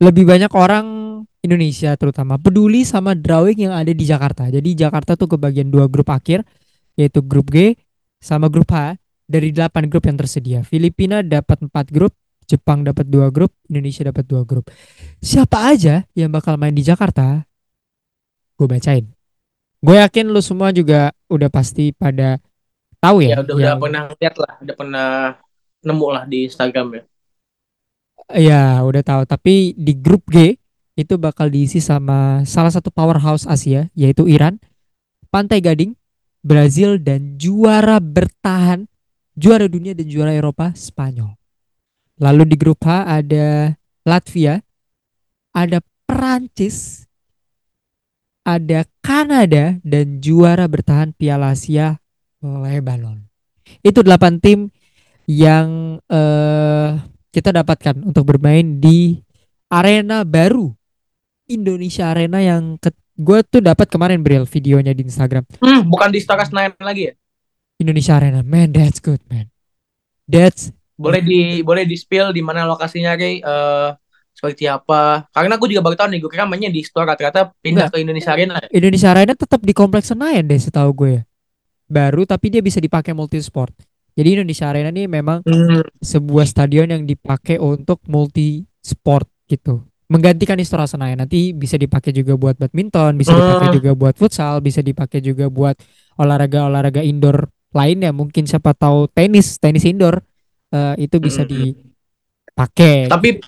Lebih 0.01 0.27
banyak 0.27 0.51
orang 0.53 0.85
Indonesia 1.41 1.97
terutama 1.97 2.37
peduli 2.37 2.85
sama 2.85 3.17
drawing 3.17 3.65
yang 3.65 3.73
ada 3.73 3.89
di 3.89 4.05
Jakarta. 4.05 4.45
Jadi 4.51 4.77
Jakarta 4.77 5.17
tuh 5.17 5.25
kebagian 5.31 5.73
dua 5.73 5.89
grup 5.89 6.13
akhir 6.13 6.45
yaitu 6.99 7.23
grup 7.25 7.49
G 7.49 7.73
sama 8.21 8.45
grup 8.45 8.69
H 8.69 9.00
dari 9.31 9.55
8 9.55 9.87
grup 9.87 10.03
yang 10.11 10.19
tersedia. 10.19 10.59
Filipina 10.67 11.23
dapat 11.23 11.63
4 11.63 11.87
grup, 11.87 12.11
Jepang 12.51 12.83
dapat 12.83 13.07
dua 13.07 13.31
grup, 13.31 13.55
Indonesia 13.71 14.03
dapat 14.03 14.27
dua 14.27 14.43
grup. 14.43 14.67
Siapa 15.23 15.71
aja 15.71 16.03
yang 16.11 16.35
bakal 16.35 16.59
main 16.59 16.75
di 16.75 16.83
Jakarta? 16.83 17.47
Gue 18.59 18.67
bacain. 18.67 19.07
Gue 19.79 19.95
yakin 19.97 20.27
lu 20.27 20.43
semua 20.43 20.75
juga 20.75 21.15
udah 21.31 21.47
pasti 21.47 21.95
pada 21.95 22.43
tahu 22.99 23.23
ya. 23.23 23.39
Ya 23.39 23.47
udah 23.47 23.55
udah 23.55 23.71
yang- 23.71 23.79
pernah 23.79 24.03
lihat 24.19 24.35
lah, 24.35 24.53
udah 24.59 24.75
pernah 24.75 25.07
nemu 25.81 26.07
lah 26.11 26.23
di 26.27 26.37
Instagram 26.51 26.87
ya. 26.91 27.03
Ya 28.31 28.63
udah 28.83 29.01
tahu 29.01 29.21
tapi 29.25 29.71
di 29.73 29.95
grup 29.95 30.27
G 30.27 30.59
itu 30.99 31.15
bakal 31.15 31.49
diisi 31.49 31.79
sama 31.79 32.43
salah 32.43 32.69
satu 32.69 32.91
powerhouse 32.91 33.47
Asia 33.47 33.87
yaitu 33.95 34.27
Iran, 34.27 34.59
Pantai 35.31 35.63
Gading, 35.63 35.95
Brazil 36.43 36.99
dan 36.99 37.39
juara 37.39 37.97
bertahan 37.97 38.91
juara 39.35 39.67
dunia 39.67 39.95
dan 39.95 40.07
juara 40.07 40.35
Eropa 40.35 40.71
Spanyol. 40.75 41.35
Lalu 42.21 42.53
di 42.53 42.55
grup 42.59 42.85
H 42.85 43.07
ada 43.07 43.73
Latvia, 44.05 44.61
ada 45.55 45.81
Perancis, 46.05 47.09
ada 48.45 48.85
Kanada 49.01 49.77
dan 49.81 50.21
juara 50.21 50.65
bertahan 50.69 51.13
Piala 51.17 51.53
Asia 51.53 51.97
Lebanon. 52.41 53.25
Itu 53.81 54.05
delapan 54.05 54.37
tim 54.41 54.69
yang 55.29 55.97
eh 56.11 56.99
kita 57.31 57.55
dapatkan 57.55 58.03
untuk 58.03 58.27
bermain 58.27 58.83
di 58.83 59.23
arena 59.71 60.27
baru 60.27 60.75
Indonesia 61.47 62.11
Arena 62.11 62.43
yang 62.43 62.75
gue 63.15 63.39
tuh 63.47 63.63
dapat 63.63 63.87
kemarin 63.87 64.19
Bril 64.19 64.43
videonya 64.43 64.91
di 64.91 65.07
Instagram 65.07 65.47
Hmm, 65.63 65.87
bukan 65.87 66.11
di 66.11 66.19
Stora 66.19 66.43
Senayan 66.43 66.75
lagi 66.83 67.11
ya? 67.11 67.13
Indonesia 67.81 68.13
Arena 68.15 68.39
man 68.41 68.69
that's 68.69 69.01
good 69.01 69.19
man 69.27 69.49
that's 70.25 70.69
Boleh 70.95 71.17
di 71.19 71.65
boleh 71.65 71.81
di 71.81 71.97
spill 71.97 72.29
di 72.29 72.45
mana 72.45 72.61
lokasinya 72.63 73.17
Kay? 73.17 73.41
Eh 73.41 73.89
seperti 74.31 74.69
apa? 74.69 75.25
Karena 75.33 75.57
aku 75.57 75.65
juga 75.65 75.81
baru 75.81 75.97
tahu 75.97 76.13
nih, 76.13 76.19
gue 76.21 76.29
kira 76.29 76.45
mainnya 76.45 76.69
di 76.69 76.81
Stora 76.81 77.13
ternyata 77.13 77.49
pindah 77.57 77.89
ke 77.89 77.97
Indonesia 77.99 78.31
Arena. 78.31 78.57
ya. 78.57 78.69
Indonesia 78.71 79.09
Arena 79.09 79.33
tetap 79.33 79.59
di 79.61 79.73
kompleks 79.73 80.13
Senayan 80.13 80.45
deh 80.45 80.57
setahu 80.57 80.89
gue 80.95 81.11
ya. 81.11 81.21
baru 81.89 82.23
tapi 82.23 82.47
dia 82.47 82.61
bisa 82.61 82.77
dipakai 82.77 83.11
multi 83.11 83.41
sport 83.41 83.73
jadi 84.13 84.39
Indonesia 84.39 84.69
Arena 84.69 84.89
ini 84.89 85.09
memang 85.09 85.43
Hmm, 85.43 85.83
sebuah 85.99 86.45
stadion 86.47 86.87
yang 86.87 87.03
dipakai 87.03 87.57
untuk 87.57 87.99
multi 88.07 88.63
sport 88.79 89.27
gitu 89.45 89.83
menggantikan 90.07 90.55
Istora 90.55 90.87
Senayan 90.87 91.19
nanti 91.19 91.51
bisa 91.51 91.75
dipakai 91.75 92.11
juga 92.11 92.35
buat 92.35 92.55
badminton 92.55 93.17
bisa 93.17 93.33
dipakai 93.33 93.67
Hmm. 93.67 93.75
juga 93.75 93.91
buat 93.91 94.15
futsal 94.15 94.61
bisa 94.61 94.79
dipakai 94.79 95.19
juga 95.19 95.49
buat 95.49 95.75
olahraga 96.15 96.63
olahraga 96.63 97.01
indoor 97.01 97.49
lainnya 97.71 98.11
mungkin 98.11 98.43
siapa 98.43 98.71
tahu 98.71 99.07
tenis 99.07 99.55
tenis 99.55 99.83
indoor 99.83 100.19
eh, 100.69 100.95
itu 100.99 101.17
bisa 101.17 101.41
dipakai 101.43 103.07
tapi 103.07 103.39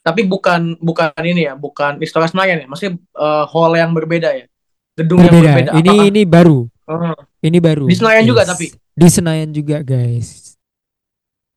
tapi 0.00 0.24
bukan 0.24 0.80
bukan 0.80 1.12
ini 1.20 1.44
ya, 1.44 1.52
bukan 1.52 2.00
Istora 2.00 2.24
Senayan 2.24 2.64
ya. 2.64 2.66
Maksudnya 2.66 2.96
eh, 2.96 3.44
hall 3.46 3.72
yang 3.74 3.92
berbeda 3.92 4.32
ya. 4.32 4.48
Gedung 4.96 5.20
yang 5.20 5.28
berbeda 5.30 5.52
berbeda. 5.52 5.70
ini 5.74 5.88
Apakah- 5.88 6.08
ini 6.08 6.22
baru 6.24 6.58
Hmm. 6.90 7.14
ini 7.40 7.58
baru 7.58 7.84
Di 7.86 7.94
Senayan 7.94 8.24
juga 8.24 8.42
guys. 8.42 8.50
tapi? 8.50 8.66
di 8.74 9.08
Senayan 9.08 9.50
juga 9.50 9.78
guys 9.80 10.58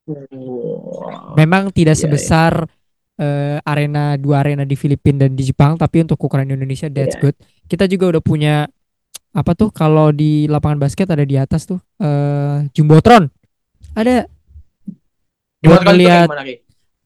Wow. 0.03 1.33
memang 1.33 1.71
tidak 1.71 1.95
Iya, 1.95 2.01
sebesar 2.03 2.67
eh, 3.15 3.57
arena 3.63 4.13
dua 4.15 4.41
arena 4.41 4.61
di 4.61 4.73
Filipina 4.73 5.23
dan 5.23 5.31
di 5.31 5.43
Jepang 5.43 5.73
tapi 5.73 6.03
untuk 6.03 6.19
ukuran 6.19 6.45
Indonesia 6.45 6.85
that's 6.87 7.15
Iya. 7.15 7.21
good 7.23 7.35
kita 7.65 7.87
juga 7.87 8.11
udah 8.11 8.21
punya 8.21 8.67
apa 9.33 9.51
tuh 9.53 9.73
kalau 9.73 10.13
di 10.13 10.45
lapangan 10.45 10.77
basket 10.77 11.09
ada 11.09 11.25
di 11.25 11.35
atas 11.35 11.65
tuh 11.65 11.81
eh 11.97 12.69
jumbotron 12.71 13.27
ada 13.93 14.29
buat 15.59 15.81
kan 15.81 16.27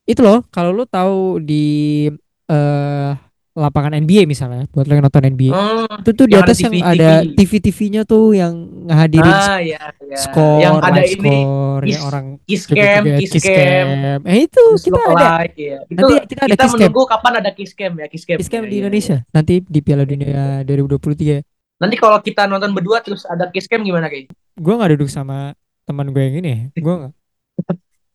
itu 0.04 0.20
loh 0.20 0.40
kalau 0.48 0.72
lu 0.72 0.84
tahu 0.84 1.40
di 1.40 2.06
eh 2.48 3.12
lapangan 3.58 3.98
NBA 3.98 4.22
misalnya 4.24 4.70
buat 4.70 4.86
lo 4.86 4.94
yang 4.94 5.02
nonton 5.02 5.24
NBA 5.26 5.50
Hmm, 5.50 5.98
itu 6.06 6.10
tuh 6.14 6.26
di 6.30 6.38
yang 6.38 6.46
ada 6.46 6.52
atas 6.54 6.58
yang 6.62 6.74
TV. 6.78 6.84
ada 6.86 7.10
TV-TV-nya 7.26 8.02
tuh 8.06 8.30
yang 8.30 8.54
ngehadirin 8.86 9.34
ah 9.34 9.58
ya, 9.58 9.82
ya. 9.98 10.14
skor, 10.14 10.62
yang 10.62 10.78
ada 10.78 11.02
ini 11.02 11.18
score, 11.42 11.82
yang 11.82 11.90
kiss- 11.90 12.06
orang 12.06 12.26
kiss 12.46 12.62
cam, 12.62 12.76
joget-joget, 12.78 13.18
kiss 13.18 13.32
kiss 13.34 13.46
cam, 13.50 13.86
cam. 13.98 14.20
Eh 14.22 14.38
itu 14.46 14.62
kiss 14.70 14.82
kita 14.86 15.00
ada. 15.02 15.26
like, 15.42 15.58
ya. 15.58 15.78
Itu 15.82 15.98
Nanti 15.98 16.14
kita 16.30 16.40
ada 16.46 16.50
kita 16.54 16.64
menunggu 16.70 17.02
kapan 17.02 17.32
ada 17.34 17.50
kiss 17.50 17.72
cam 17.74 17.92
ya, 17.98 18.06
kiss 18.06 18.22
cam. 18.22 18.36
Kiss 18.38 18.46
cam 18.48 18.62
Ya, 18.62 18.68
di 18.70 18.70
ya, 18.70 18.80
Indonesia 18.86 19.16
nanti 19.34 19.54
di 19.58 19.80
Piala 19.82 20.04
Dunia 20.06 20.62
2023. 20.62 21.57
Nanti 21.78 21.94
kalau 21.94 22.18
kita 22.18 22.44
nonton 22.44 22.74
berdua 22.74 22.98
terus 22.98 23.22
ada 23.22 23.46
kiss 23.48 23.66
cam 23.66 23.80
gimana 23.80 24.06
kayak? 24.06 24.34
Gua 24.54 24.74
nggak 24.76 24.98
duduk 24.98 25.06
sama 25.06 25.54
teman 25.82 26.10
gue 26.10 26.20
yang 26.20 26.36
ini 26.36 26.74
nggak. 26.74 27.12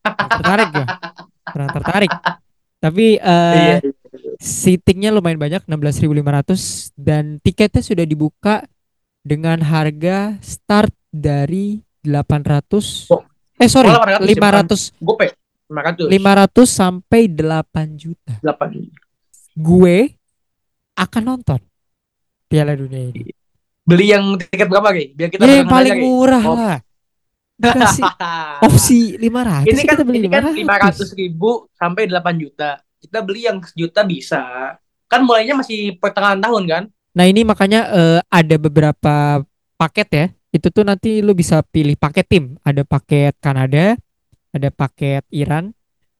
Kurang 0.04 0.28
tertarik 0.30 0.68
gua. 0.70 0.86
Kurang 1.44 1.70
tertarik. 1.72 2.12
Tapi 2.78 3.06
Iya, 3.16 3.24
eh 3.24 3.78
iya. 3.80 3.90
seatingnya 4.36 5.10
lumayan 5.10 5.40
banyak 5.40 5.64
16.500 5.64 6.92
dan 6.94 7.40
tiketnya 7.40 7.80
sudah 7.80 8.04
dibuka 8.04 8.68
dengan 9.24 9.56
harga 9.58 10.36
start 10.38 10.92
dari 11.08 11.80
800 12.04 13.08
Oh. 13.08 13.24
eh 13.56 13.64
sorry 13.64 13.88
Oh, 13.88 13.96
800 13.96 14.28
ya, 14.28 14.36
500 14.92 14.92
Gope. 15.00 15.32
500. 15.64 16.12
500 16.12 16.68
sampai 16.68 17.20
8 17.24 17.96
juta 17.96 18.36
8. 18.38 18.92
gue 19.56 19.96
akan 20.94 21.22
nonton 21.24 21.60
Piala 22.44 22.76
Dunia 22.76 23.08
ini 23.08 23.32
Beli 23.84 24.16
yang 24.16 24.24
tiket 24.36 24.64
berapa, 24.66 24.88
Ki? 24.90 25.12
Biar 25.12 25.28
kita 25.28 25.44
ya 25.44 25.60
yang 25.60 25.68
barengan 25.68 25.72
paling 25.72 25.92
aja, 25.92 26.02
murah 26.02 26.42
Oh. 26.44 26.56
lah 26.56 26.78
dikasih 27.54 28.02
opsi 28.66 29.14
500 29.14 29.70
ini 29.70 29.78
ya 29.78 29.86
kan 29.86 29.94
kita 29.94 30.02
beli 30.02 30.18
ini 30.18 30.28
kan 30.28 30.42
500 30.50 31.14
500 31.14 31.14
ribu 31.14 31.50
sampai 31.70 32.02
8 32.10 32.34
juta. 32.34 32.70
Kita 32.98 33.18
beli 33.22 33.46
yang 33.46 33.62
sejuta 33.62 34.02
bisa. 34.02 34.42
Kan 35.06 35.22
mulainya 35.22 35.54
masih 35.54 35.94
pertengahan 35.94 36.42
tahun 36.42 36.62
kan? 36.66 36.82
Nah 37.14 37.24
ini 37.30 37.46
makanya 37.46 37.86
eh, 37.94 38.20
ada 38.26 38.56
beberapa 38.58 39.44
paket 39.76 40.08
ya. 40.10 40.26
Itu 40.50 40.70
tuh 40.70 40.82
nanti 40.82 41.22
lu 41.22 41.30
bisa 41.30 41.62
pilih 41.62 41.94
paket 41.94 42.26
tim. 42.26 42.44
Ada 42.66 42.82
paket 42.82 43.38
Kanada, 43.38 43.94
ada 44.50 44.68
paket 44.72 45.22
Iran, 45.30 45.70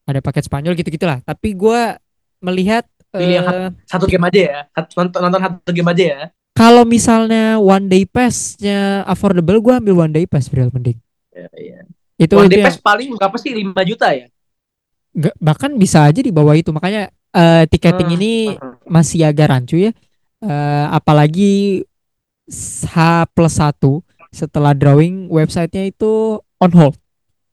ada 0.06 0.22
paket 0.22 0.46
Spanyol 0.46 0.78
gitu-gitulah. 0.78 1.18
Tapi 1.24 1.56
gua 1.56 1.98
melihat 2.38 2.86
Pilih 3.10 3.42
yang 3.42 3.46
eh, 3.48 3.68
Satu 3.86 4.06
game 4.06 4.26
aja 4.26 4.40
ya. 4.42 4.58
Satu- 4.70 4.94
Nonton, 5.02 5.18
nonton 5.18 5.40
satu 5.42 5.70
game 5.74 5.90
aja 5.90 6.04
ya. 6.04 6.20
Kalau 6.54 6.86
misalnya 6.86 7.58
one 7.58 7.90
day 7.90 8.06
pass-nya 8.06 9.02
affordable, 9.04 9.58
gua 9.58 9.82
ambil 9.82 10.06
one 10.06 10.14
day 10.14 10.24
pass 10.24 10.48
real 10.54 10.70
mending. 10.70 10.98
Iya, 11.34 11.50
iya. 11.58 11.78
Itu 12.14 12.38
One 12.38 12.46
Day 12.46 12.62
Pass 12.62 12.78
paling 12.78 13.10
berapa 13.18 13.34
sih? 13.42 13.50
5 13.50 13.74
juta 13.82 14.14
ya? 14.14 14.30
nggak- 15.14 15.38
bahkan 15.38 15.70
bisa 15.78 16.06
aja 16.06 16.20
di 16.22 16.30
bawah 16.30 16.54
itu. 16.54 16.70
Makanya 16.70 17.10
eh, 17.34 17.66
tiketing 17.66 18.10
Hmm, 18.10 18.16
ini 18.16 18.32
hmm. 18.54 18.86
masih 18.86 19.26
agak 19.26 19.50
rancu 19.50 19.74
ya. 19.78 19.90
Eh, 20.38 20.86
apalagi 20.94 21.82
H 22.84 22.96
plus 23.32 23.54
1 23.58 24.04
setelah 24.30 24.74
drawing 24.76 25.26
websitenya 25.30 25.90
itu 25.90 26.38
on 26.60 26.72
hold. 26.74 26.94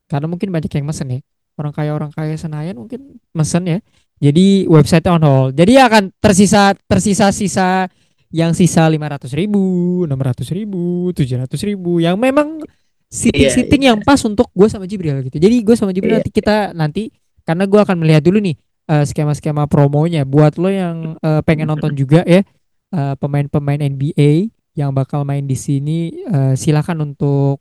Karena 0.09 0.27
mungkin 0.29 0.51
banyak 0.51 0.69
yang 0.69 0.85
mesen 0.85 1.09
ya. 1.09 1.19
Orang 1.57 1.73
kaya 1.73 1.93
orang 1.95 2.11
kaya 2.13 2.35
Senayan 2.37 2.77
mungkin 2.77 3.17
mesen 3.33 3.63
ya. 3.65 3.79
Jadi 4.21 4.69
websitenya 4.69 5.17
on 5.17 5.23
hold. 5.25 5.51
Jadi 5.57 5.73
akan 5.79 6.13
tersisa 6.21 6.77
tersisa 6.85 7.33
sisa 7.33 7.89
yang 8.31 8.55
sisa 8.55 8.87
500 8.87 9.31
ribu, 9.35 9.61
600 10.07 10.55
ribu, 10.55 11.11
700 11.11 11.51
ribu 11.67 11.99
yang 11.99 12.15
memang 12.15 12.63
Iya, 13.11 13.27
seating-seating 13.27 13.81
yang 13.91 13.99
pas 13.99 14.23
untuk 14.23 14.47
gue 14.55 14.71
sama 14.71 14.87
Jibril 14.87 15.19
gitu. 15.27 15.35
Jadi 15.35 15.55
gue 15.67 15.75
sama 15.75 15.91
Jibril 15.91 16.15
Iya. 16.15 16.23
nanti 16.23 16.31
kita 16.31 16.57
nanti 16.71 17.03
karena 17.43 17.67
gue 17.67 17.75
akan 17.75 17.99
melihat 17.99 18.23
dulu 18.23 18.39
nih 18.39 18.55
eh, 18.87 19.03
skema-skema 19.03 19.67
promonya 19.67 20.23
buat 20.23 20.55
lo 20.55 20.71
yang 20.71 21.19
eh, 21.19 21.43
pengen 21.43 21.67
nonton 21.67 21.91
juga 21.91 22.23
ya 22.23 22.39
eh, 22.39 23.13
pemain-pemain 23.19 23.83
NBA 23.83 24.47
yang 24.79 24.95
bakal 24.95 25.27
main 25.27 25.43
di 25.43 25.59
sini 25.59 26.23
eh, 26.23 26.55
silakan 26.55 27.11
untuk 27.11 27.59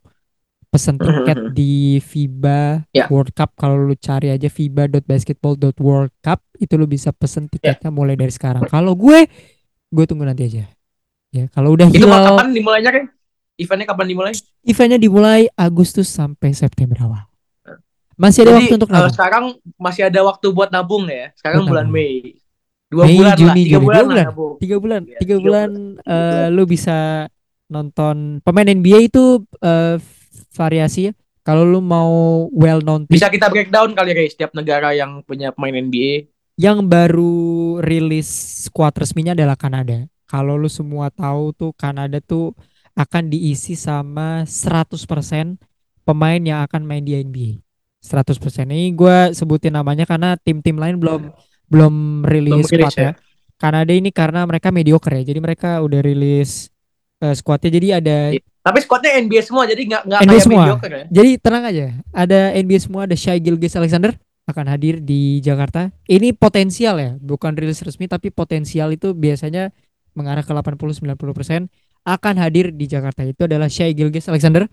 pesen 0.71 0.95
tiket 0.95 1.51
di 1.51 1.99
FIBA 1.99 2.87
Ya. 2.95 3.11
World 3.11 3.35
Cup 3.35 3.51
kalau 3.59 3.75
lu 3.75 3.95
cari 3.99 4.31
aja 4.31 4.47
fiba.basketball.world 4.47 6.15
cup 6.23 6.39
itu 6.55 6.79
lu 6.79 6.87
bisa 6.87 7.11
pesen 7.11 7.51
tiketnya 7.51 7.91
mulai 7.91 8.15
dari 8.15 8.31
sekarang. 8.31 8.63
Kalau 8.71 8.95
gue 8.95 9.27
gue 9.91 10.05
tunggu 10.07 10.23
nanti 10.23 10.47
aja. 10.47 10.63
Ya, 11.31 11.47
kalau 11.51 11.75
udah 11.75 11.87
Itu 11.87 12.03
hilal 12.03 12.23
kapan 12.35 12.47
dimulainya 12.51 12.91
kan? 12.91 13.03
Eventnya 13.55 13.87
kapan 13.87 14.05
dimulai? 14.09 14.33
eventnya 14.63 14.97
dimulai 14.97 15.41
Agustus 15.53 16.07
sampai 16.09 16.51
September 16.51 16.97
awal. 17.03 17.23
Masih 18.19 18.45
ada 18.45 18.51
Jadi 18.53 18.59
waktu 18.61 18.75
untuk 18.77 18.89
eh, 18.89 18.93
nabung. 18.93 19.13
sekarang 19.15 19.45
masih 19.81 20.03
ada 20.05 20.19
waktu 20.21 20.47
buat 20.53 20.69
nabung 20.69 21.03
ya. 21.09 21.33
Sekarang 21.37 21.65
Buat 21.65 21.69
bulan 21.71 21.85
nabung. 21.87 21.95
Mei. 21.97 22.15
Dua 22.91 23.03
Mei, 23.07 23.15
bulan 23.17 23.31
lah, 23.31 23.37
Juni, 23.39 23.61
tiga 23.63 23.77
Juli. 23.79 23.85
bulan 23.87 23.95
Dua 23.95 24.03
lah 24.03 24.07
bulan. 24.11 24.25
nabung. 24.27 24.53
Tiga 24.59 24.75
bulan, 24.77 25.01
Iya, 25.01 25.17
tiga 25.17 25.35
tiga 25.35 25.43
bulan, 25.47 25.69
bulan. 25.71 26.11
eh, 26.11 26.47
lu 26.51 26.63
bisa 26.67 26.97
nonton 27.71 28.15
pemain 28.43 28.67
NBA 28.67 28.99
itu 29.07 29.23
eh, 29.63 29.95
variasi 30.51 31.01
ya. 31.09 31.13
Kalau 31.41 31.65
lu 31.65 31.81
mau 31.81 32.11
well 32.53 32.85
known 32.85 33.09
Bisa 33.09 33.25
kita 33.25 33.49
breakdown 33.49 33.97
kali 33.97 34.13
ya 34.13 34.21
setiap 34.29 34.51
negara 34.53 34.93
yang 34.93 35.25
punya 35.25 35.49
pemain 35.49 35.73
NBA. 35.73 36.29
Yang 36.59 36.85
baru 36.87 37.79
rilis 37.83 38.27
squad 38.67 38.95
resminya 38.97 39.35
adalah 39.35 39.55
Kanada. 39.55 40.05
Kalau 40.27 40.55
lu 40.55 40.71
semua 40.71 41.11
tahu 41.11 41.51
tuh 41.51 41.71
Kanada 41.75 42.23
tuh 42.23 42.55
akan 42.95 43.31
diisi 43.31 43.75
sama 43.75 44.43
100% 44.47 44.99
pemain 46.03 46.41
yang 46.41 46.63
akan 46.63 46.81
main 46.83 47.03
di 47.03 47.15
NBA. 47.19 47.59
100%. 48.03 48.67
Ini 48.71 48.91
gue 48.95 49.17
sebutin 49.35 49.75
namanya 49.75 50.07
karena 50.07 50.35
tim-tim 50.39 50.75
lain 50.75 50.97
belum 50.97 51.31
belum 51.71 51.93
rilis 52.27 52.67
Belum 52.67 52.87
squad 52.87 52.95
ya. 52.97 53.03
ya. 53.03 53.13
Kanada 53.61 53.93
ini 53.93 54.09
karena 54.09 54.41
mereka 54.43 54.73
mediocre 54.73 55.21
ya. 55.21 55.23
Jadi 55.23 55.39
mereka 55.39 55.79
udah 55.85 56.01
rilis 56.01 56.67
eh, 57.21 57.35
squadnya. 57.37 57.69
Jadi 57.69 57.87
ada 57.93 58.17
Iya. 58.35 58.41
Tapi 58.61 58.77
squadnya 58.85 59.17
NBA 59.17 59.41
semua 59.41 59.65
jadi 59.65 59.81
nggak 59.89 60.01
nggak 60.05 60.19
NBA 60.21 60.29
kayak 60.29 60.43
semua. 60.45 60.61
mediocre 60.61 60.93
ya. 60.93 61.05
jadi 61.09 61.31
tenang 61.41 61.63
aja. 61.65 61.85
Ada 62.13 62.39
NBA 62.61 62.79
semua, 62.81 63.01
ada 63.09 63.15
Shai 63.17 63.41
Gilgeous 63.41 63.73
Alexander 63.73 64.13
akan 64.49 64.65
hadir 64.67 64.99
di 65.03 65.39
Jakarta. 65.43 65.93
Ini 66.09 66.33
potensial 66.33 66.97
ya, 66.97 67.11
bukan 67.21 67.53
rilis 67.53 67.81
resmi 67.85 68.09
tapi 68.09 68.33
potensial 68.33 68.89
itu 68.93 69.13
biasanya 69.13 69.69
mengarah 70.17 70.43
ke 70.43 70.51
80-90% 70.51 71.69
akan 72.01 72.35
hadir 72.41 72.73
di 72.73 72.89
Jakarta. 72.89 73.21
Itu 73.21 73.45
adalah 73.45 73.69
Shai 73.69 73.93
Gilgeous 73.93 74.27
Alexander, 74.27 74.65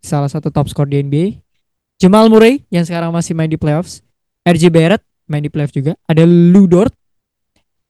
salah 0.00 0.28
satu 0.32 0.48
top 0.48 0.72
skor 0.72 0.88
di 0.88 1.04
NBA. 1.04 1.44
Jamal 2.00 2.32
Murray 2.32 2.64
yang 2.72 2.88
sekarang 2.88 3.12
masih 3.12 3.36
main 3.36 3.52
di 3.52 3.60
playoffs. 3.60 4.00
RJ 4.48 4.72
Barrett 4.72 5.04
main 5.28 5.44
di 5.44 5.52
playoff 5.52 5.70
juga. 5.70 5.94
Ada 6.08 6.24
Lou 6.26 6.66
Dort, 6.66 6.96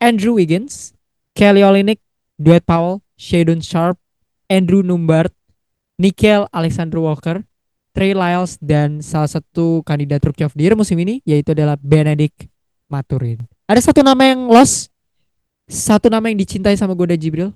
Andrew 0.02 0.36
Wiggins, 0.36 0.92
Kelly 1.32 1.64
Olynyk, 1.64 2.02
Dwight 2.36 2.66
Powell, 2.66 3.00
Shadon 3.16 3.64
Sharp, 3.64 3.96
Andrew 4.50 4.82
Numbart, 4.82 5.32
Nickel 5.96 6.50
Alexander 6.52 7.00
Walker, 7.00 7.46
Trey 7.90 8.14
Lyles 8.14 8.54
dan 8.62 9.02
salah 9.02 9.26
satu 9.26 9.82
kandidat 9.82 10.22
Rookie 10.22 10.46
of 10.46 10.54
the 10.54 10.62
Year 10.62 10.78
musim 10.78 10.94
ini 11.02 11.18
yaitu 11.26 11.50
adalah 11.50 11.74
Benedict 11.74 12.46
Maturin. 12.86 13.42
Ada 13.66 13.90
satu 13.90 14.02
nama 14.02 14.22
yang 14.22 14.46
lost, 14.46 14.90
satu 15.66 16.06
nama 16.06 16.26
yang 16.26 16.38
dicintai 16.38 16.74
sama 16.74 16.94
Goda 16.94 17.14
Jibril 17.14 17.50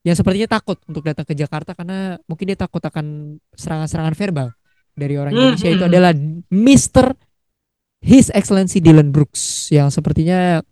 yang 0.00 0.16
sepertinya 0.16 0.48
takut 0.48 0.80
untuk 0.88 1.04
datang 1.04 1.28
ke 1.28 1.36
Jakarta 1.36 1.76
karena 1.76 2.16
mungkin 2.24 2.48
dia 2.48 2.56
takut 2.56 2.80
akan 2.80 3.36
serangan-serangan 3.52 4.16
verbal 4.16 4.48
dari 4.96 5.20
orang 5.20 5.32
Hmm, 5.32 5.40
Indonesia 5.52 5.68
itu 5.68 5.84
hmm. 5.84 5.90
adalah 5.92 6.12
Mr. 6.48 7.06
His 8.00 8.32
Excellency 8.32 8.80
Dylan 8.80 9.12
Brooks 9.12 9.68
yang 9.68 9.92
sepertinya 9.92 10.64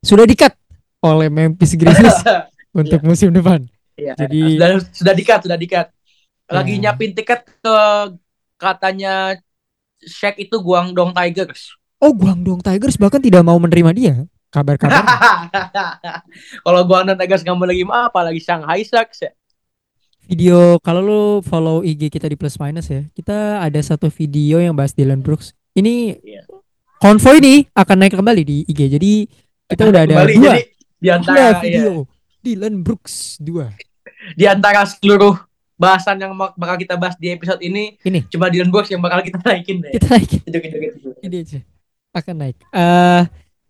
sudah 0.00 0.24
dikat 0.24 0.56
oleh 1.04 1.28
Memphis 1.28 1.76
Grizzlies 1.76 2.16
untuk 2.80 3.04
musim 3.04 3.28
depan. 3.32 3.68
Iya. 4.00 4.16
Jadi- 4.16 4.56
sudah 4.56 4.68
sudah 4.92 5.14
dikat, 5.14 5.40
sudah 5.44 5.58
dikat. 5.60 5.86
Lagi 6.44 6.76
Ya. 6.76 6.88
nyiapin 6.88 7.12
tiket 7.12 7.44
ke 7.60 7.76
katanya 8.56 9.38
Shaq 10.00 10.36
itu 10.38 10.56
Guangdong 10.58 11.12
Tigers. 11.12 11.72
Oh, 11.96 12.12
Guangdong 12.12 12.60
Tigers 12.60 12.96
bahkan 12.96 13.18
tidak 13.18 13.40
mau 13.40 13.56
menerima 13.56 13.90
dia. 13.92 14.14
Kabar-kabar 14.48 15.02
Kalau 16.64 16.80
Guangdong 16.84 17.18
Tigers 17.18 17.42
nggak 17.42 17.56
mau 17.56 17.66
lagi 17.66 17.82
mah 17.82 18.06
apalagi 18.06 18.38
Shanghai 18.38 18.84
Sharks 18.84 19.24
ya. 19.24 19.32
video 20.24 20.80
kalau 20.80 21.00
lu 21.04 21.22
follow 21.44 21.84
IG 21.84 22.08
kita 22.08 22.24
di 22.24 22.36
plus 22.38 22.56
minus 22.56 22.88
ya 22.88 23.04
kita 23.12 23.60
ada 23.60 23.76
satu 23.76 24.08
video 24.08 24.56
yang 24.56 24.72
bahas 24.72 24.96
Dylan 24.96 25.20
Brooks 25.20 25.52
ini 25.76 26.16
Iya. 26.16 26.48
konvoy 26.96 27.44
nih 27.44 27.68
akan 27.76 27.96
naik 28.00 28.16
kembali 28.16 28.40
di 28.40 28.64
IG 28.64 28.88
jadi 28.88 29.12
kita 29.68 29.84
udah 29.84 30.00
ada 30.08 30.14
Kembali, 30.24 30.34
dua 30.40 30.52
jadi 30.56 30.64
di 30.96 31.08
antara 31.12 31.44
video 31.60 32.08
iya, 32.08 32.40
Dylan 32.40 32.80
Brooks 32.80 33.36
dua 33.36 33.68
di 34.32 34.48
antara 34.48 34.88
seluruh 34.88 35.36
bahasan 35.74 36.16
yang 36.16 36.32
bak- 36.32 36.54
bakal 36.54 36.76
kita 36.76 36.94
bahas 36.94 37.14
di 37.14 37.28
episode 37.28 37.58
ini, 37.58 37.98
Ini. 37.98 38.26
cuma 38.28 38.46
Dylan 38.46 38.68
Brooks 38.68 38.88
yang 38.88 38.98
bakal 38.98 39.20
kita 39.20 39.42
naikin 39.44 39.78
deh. 39.78 39.90
kita 39.90 40.06
naikin 40.08 40.40
Gitu, 40.40 40.56
gitu, 40.60 40.76
gitu. 40.78 41.08
ini 41.20 41.36
aja 41.40 41.60
akan 42.12 42.34
naik 42.36 42.56
eh 42.68 43.22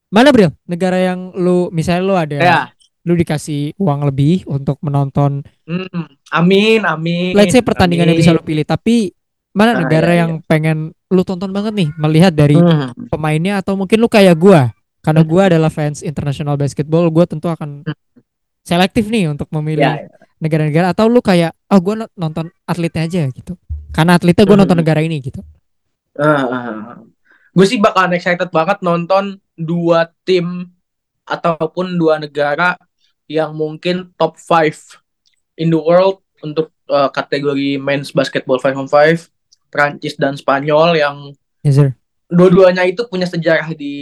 mana 0.09 0.29
Bril 0.29 0.53
negara 0.65 0.99
yang 0.99 1.33
lu 1.33 1.71
misalnya 1.71 2.03
lu 2.03 2.15
ada 2.15 2.37
Ya, 2.37 2.61
lu 3.03 3.15
dikasih 3.15 3.73
uang 3.75 4.05
lebih 4.05 4.45
untuk 4.45 4.77
menonton 4.81 5.41
hmm, 5.65 6.05
amin, 6.31 6.85
amin. 6.85 7.33
let's 7.33 7.51
say 7.51 7.61
pertandingan 7.61 8.07
yang 8.07 8.17
bisa 8.17 8.31
amin. 8.31 8.39
lu 8.39 8.47
pilih 8.47 8.65
tapi 8.65 9.17
mana 9.51 9.73
Ah, 9.73 9.81
negara 9.81 10.11
iya, 10.11 10.19
yang 10.21 10.43
pengen 10.43 10.79
lu 11.09 11.23
tonton 11.23 11.49
banget 11.49 11.73
nih 11.75 11.89
melihat 11.97 12.31
dari 12.31 12.53
Hmm. 12.55 12.93
pemainnya 13.07 13.59
atau 13.59 13.75
mungkin 13.75 13.97
lu 13.97 14.07
kayak 14.07 14.35
gua 14.35 14.69
karena 15.01 15.23
gua 15.23 15.43
adalah 15.47 15.69
fans 15.69 16.01
international 16.01 16.55
basketball 16.55 17.07
gua 17.07 17.25
tentu 17.25 17.47
akan 17.47 17.81
selektif 18.61 19.07
nih 19.07 19.29
untuk 19.29 19.49
memilih 19.51 19.85
Ya, 19.85 19.95
ya. 20.01 20.09
Negara-negara 20.45 20.93
atau 20.93 21.09
lu 21.09 21.25
kayak 21.25 21.57
oh 21.73 21.81
gua 21.81 22.05
no- 22.05 22.13
nonton 22.15 22.53
atletnya 22.69 23.09
aja 23.09 23.23
gitu. 23.33 23.57
Karena 23.91 24.21
atletnya 24.21 24.45
gua 24.45 24.61
nonton 24.61 24.77
Hmm. 24.77 24.85
negara 24.85 25.01
ini 25.01 25.17
gitu. 25.25 25.41
Gue 27.55 27.67
sih 27.71 27.79
bakalan 27.79 28.19
excited 28.19 28.51
banget 28.51 28.83
nonton 28.83 29.39
dua 29.55 30.11
tim 30.27 30.71
ataupun 31.23 31.95
dua 31.95 32.19
negara 32.19 32.75
yang 33.31 33.55
mungkin 33.55 34.11
top 34.19 34.37
5 34.37 35.01
in 35.57 35.71
the 35.71 35.79
world 35.79 36.21
untuk 36.43 36.75
uh, 36.91 37.09
kategori 37.09 37.79
men's 37.79 38.11
basketball 38.11 38.61
5 38.61 38.75
on 38.77 38.89
5 38.91 39.31
Prancis 39.71 40.19
dan 40.19 40.37
Spanyol 40.37 40.99
yang 40.99 41.17
yes 41.65 41.79
sir 41.79 41.95
dua-duanya 42.35 42.83
itu 42.85 43.07
punya 43.07 43.25
sejarah 43.25 43.71
di 43.73 43.95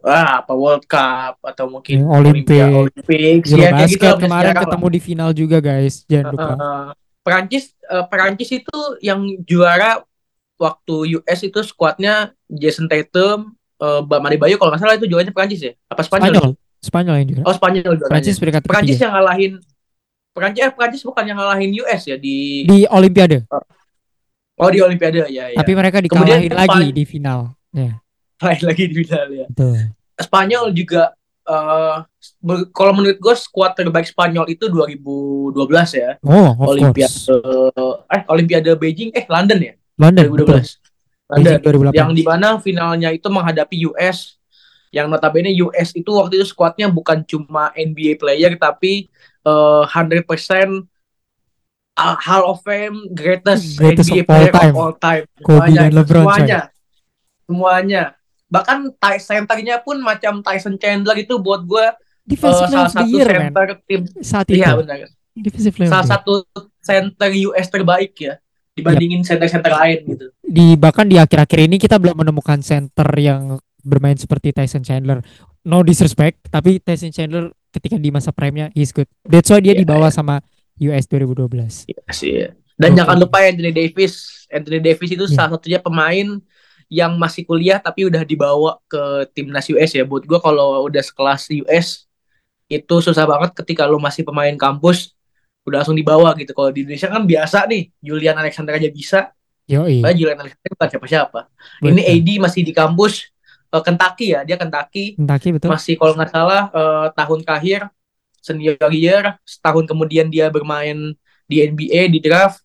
ah, 0.00 0.40
apa 0.40 0.54
World 0.54 0.86
Cup 0.86 1.42
atau 1.42 1.66
mungkin 1.66 2.00
Ya, 2.00 2.08
Olimpik. 2.08 3.44
Ya 3.44 3.74
kayak 3.74 3.90
gitu 3.90 4.06
kemarin 4.16 4.54
lah. 4.54 4.62
ketemu 4.62 4.86
di 4.88 5.00
final 5.00 5.30
juga 5.30 5.58
guys 5.58 6.06
jangan 6.06 6.26
lupa 6.32 6.52
Eh, 6.54 6.88
Perancis 7.20 7.64
eh, 7.84 8.04
Perancis 8.06 8.50
itu 8.50 8.78
yang 9.00 9.18
juara 9.42 10.00
waktu 10.54 11.18
US 11.18 11.40
itu 11.42 11.60
skuadnya 11.60 12.30
Jason 12.46 12.86
Tatum, 12.86 13.52
eh, 13.76 14.00
Bam 14.00 14.22
Adebayo 14.22 14.54
kalau 14.56 14.70
nggak 14.70 14.80
salah 14.80 14.94
itu 14.94 15.04
juaranya 15.04 15.32
Perancis 15.32 15.60
ya? 15.60 15.72
Apa 15.88 16.00
Spanyol? 16.00 16.30
Spanyol 16.30 16.50
Spanyol 16.78 17.14
yang 17.16 17.28
juga 17.32 17.40
Oh 17.44 17.54
Spanyol. 17.56 17.92
Prancis 17.98 18.36
peringkat 18.36 18.62
Perancis 18.62 18.96
ketiga 18.96 19.04
yang 19.08 19.14
ngalahin 19.16 19.52
Perancis 20.30 20.60
eh 20.60 20.70
Perancis 20.70 21.02
bukan 21.02 21.24
yang 21.24 21.38
ngalahin 21.38 21.70
US 21.80 22.02
ya 22.04 22.16
di, 22.18 22.66
di 22.66 22.84
Olimpiade 22.84 23.46
oh 24.54 24.68
di 24.68 24.78
Olimpiade 24.78 25.24
ya 25.26 25.48
ya. 25.48 25.56
tapi 25.56 25.72
mereka 25.72 25.98
Kemudian 26.04 26.42
dikalahin 26.42 26.52
lagi 26.52 26.84
di 26.92 27.04
final 27.04 27.54
ya 27.74 27.98
lain 28.38 28.62
lagi 28.62 28.82
di 28.86 28.94
final 29.02 29.28
ya. 29.28 29.46
betul 29.50 29.74
Spanyol 30.14 30.70
juga 30.70 31.10
eh 31.44 31.96
ber- 32.40 32.72
kalau 32.72 32.96
menurut 32.96 33.18
gue 33.20 33.34
skuad 33.36 33.76
terbaik 33.76 34.08
Spanyol 34.08 34.48
itu 34.48 34.64
2012 34.70 35.52
ya. 35.92 36.10
oh 36.24 36.56
of 36.56 36.72
Olimpiade 36.72 37.04
course 37.04 37.28
eh 38.08 38.22
Olimpiade 38.32 38.72
Beijing 38.80 39.12
eh 39.12 39.26
London 39.28 39.60
ya 39.60 39.74
London 40.00 40.24
betul 40.32 40.56
2012. 40.64 40.80
London. 41.28 41.52
Beijing 41.60 41.92
2008 41.92 42.00
yang 42.00 42.10
di 42.14 42.22
mana 42.24 42.48
finalnya 42.62 43.10
itu 43.12 43.28
menghadapi 43.28 43.76
US 43.92 44.38
yang 44.88 45.10
notabene 45.10 45.50
US 45.66 45.90
itu 45.92 46.06
waktu 46.14 46.38
itu 46.40 46.46
skuadnya 46.48 46.86
bukan 46.88 47.26
cuma 47.26 47.74
NBA 47.74 48.16
player 48.16 48.54
tapi 48.56 49.10
eh, 49.44 49.82
100% 49.84 50.24
uh, 51.98 52.16
Hall 52.22 52.44
of 52.46 52.62
Fame 52.62 53.10
greatest, 53.14 53.78
Greatest 53.78 54.10
NBA 54.10 54.22
of 54.22 54.30
all 54.30 54.38
player 54.38 54.52
time. 54.54 54.72
of 54.72 54.76
all 54.78 54.94
time 54.94 55.24
Kobe 55.42 55.58
semuanya 55.58 55.80
dan 55.82 55.90
LeBron, 55.92 56.22
semuanya 56.24 56.60
semuanya 57.44 58.16
bahkan 58.48 58.92
centernya 59.18 59.80
pun 59.82 59.98
macam 60.00 60.40
Tyson 60.40 60.76
Chandler 60.76 61.16
itu 61.20 61.40
buat 61.40 61.64
gue 61.64 61.86
defensive 62.24 62.68
player 62.68 62.88
salah 62.88 62.92
satu 62.92 63.08
year 63.10 63.28
man 63.28 63.40
center 63.50 63.66
tim 63.84 64.02
saat 64.20 64.46
itu 64.48 64.60
iya 64.60 64.70
benar 64.76 65.08
defensive 65.34 65.74
player 65.74 65.88
of 65.88 65.92
salah 65.92 66.08
satu 66.08 66.32
center 66.80 67.30
US 67.50 67.66
terbaik 67.68 68.14
ya 68.16 68.34
dibandingin 68.74 69.22
center-center 69.22 69.70
lain 69.70 69.98
gitu 70.02 70.26
di 70.42 70.74
bahkan 70.74 71.06
di 71.06 71.14
akhir-akhir 71.14 71.58
ini 71.70 71.76
kita 71.78 71.94
belum 71.98 72.26
menemukan 72.26 72.58
center 72.58 73.06
yang 73.18 73.58
bermain 73.84 74.16
seperti 74.16 74.50
Tyson 74.50 74.80
Chandler. 74.80 75.20
No 75.64 75.84
disrespect, 75.84 76.48
tapi 76.48 76.80
Tyson 76.80 77.12
Chandler 77.12 77.52
ketika 77.72 78.00
di 78.00 78.08
masa 78.08 78.32
prime-nya 78.32 78.72
he's 78.72 78.92
good. 78.92 79.08
That's 79.24 79.48
why 79.52 79.60
dia 79.60 79.76
Iya, 79.76 79.84
dibawa 79.84 80.08
sama 80.08 80.40
US 80.80 81.04
2012. 81.08 81.88
Iya 81.88 82.02
sih. 82.12 82.48
Dan 82.74 82.92
Oke. 82.92 82.98
jangan 83.00 83.16
lupa 83.20 83.44
Anthony 83.44 83.72
Davis. 83.72 84.44
Anthony 84.52 84.80
Davis 84.80 85.08
itu 85.12 85.24
Iya. 85.24 85.36
salah 85.36 85.50
satunya 85.56 85.80
pemain 85.80 86.40
yang 86.90 87.16
masih 87.16 87.46
kuliah 87.46 87.78
tapi 87.78 88.08
udah 88.08 88.22
dibawa 88.22 88.80
ke 88.88 89.28
timnas 89.36 89.66
US 89.70 89.90
ya. 89.94 90.04
Buat 90.06 90.24
gua 90.24 90.38
kalau 90.40 90.84
udah 90.88 91.02
sekelas 91.02 91.50
US 91.64 92.08
itu 92.68 92.94
susah 93.04 93.24
banget 93.28 93.52
ketika 93.52 93.84
lu 93.84 94.00
masih 94.00 94.24
pemain 94.24 94.54
kampus 94.56 95.12
udah 95.64 95.80
langsung 95.80 95.96
dibawa 95.96 96.32
gitu. 96.36 96.52
Kalau 96.52 96.70
di 96.72 96.84
Indonesia 96.84 97.08
kan 97.08 97.24
biasa 97.24 97.58
nih, 97.68 97.88
Julian 98.00 98.36
Alexander 98.36 98.76
aja 98.76 98.88
bisa. 98.92 99.20
Yoi. 99.64 100.04
Padahal 100.04 100.16
Julian 100.16 100.38
Alexander 100.44 100.70
bukan 100.76 100.88
siapa-siapa. 100.92 101.40
Ini 101.80 102.02
AD 102.04 102.28
masih 102.40 102.60
di 102.64 102.72
kampus 102.76 103.32
eh, 103.72 103.82
Kentucky 103.84 104.26
ya, 104.36 104.40
dia 104.44 104.56
Kentucky 104.60 105.16
Kentucky 105.16 105.56
betul. 105.56 105.68
masih 105.72 105.94
kalau 105.96 106.12
nggak 106.16 106.30
salah 106.32 106.62
eh, 106.68 107.06
tahun 107.16 107.40
terakhir 107.44 107.80
senior 108.44 108.76
year 108.92 109.40
setahun 109.48 109.88
kemudian 109.88 110.28
dia 110.28 110.52
bermain 110.52 111.16
di 111.48 111.56
NBA 111.64 112.12
di 112.12 112.20
draft 112.20 112.63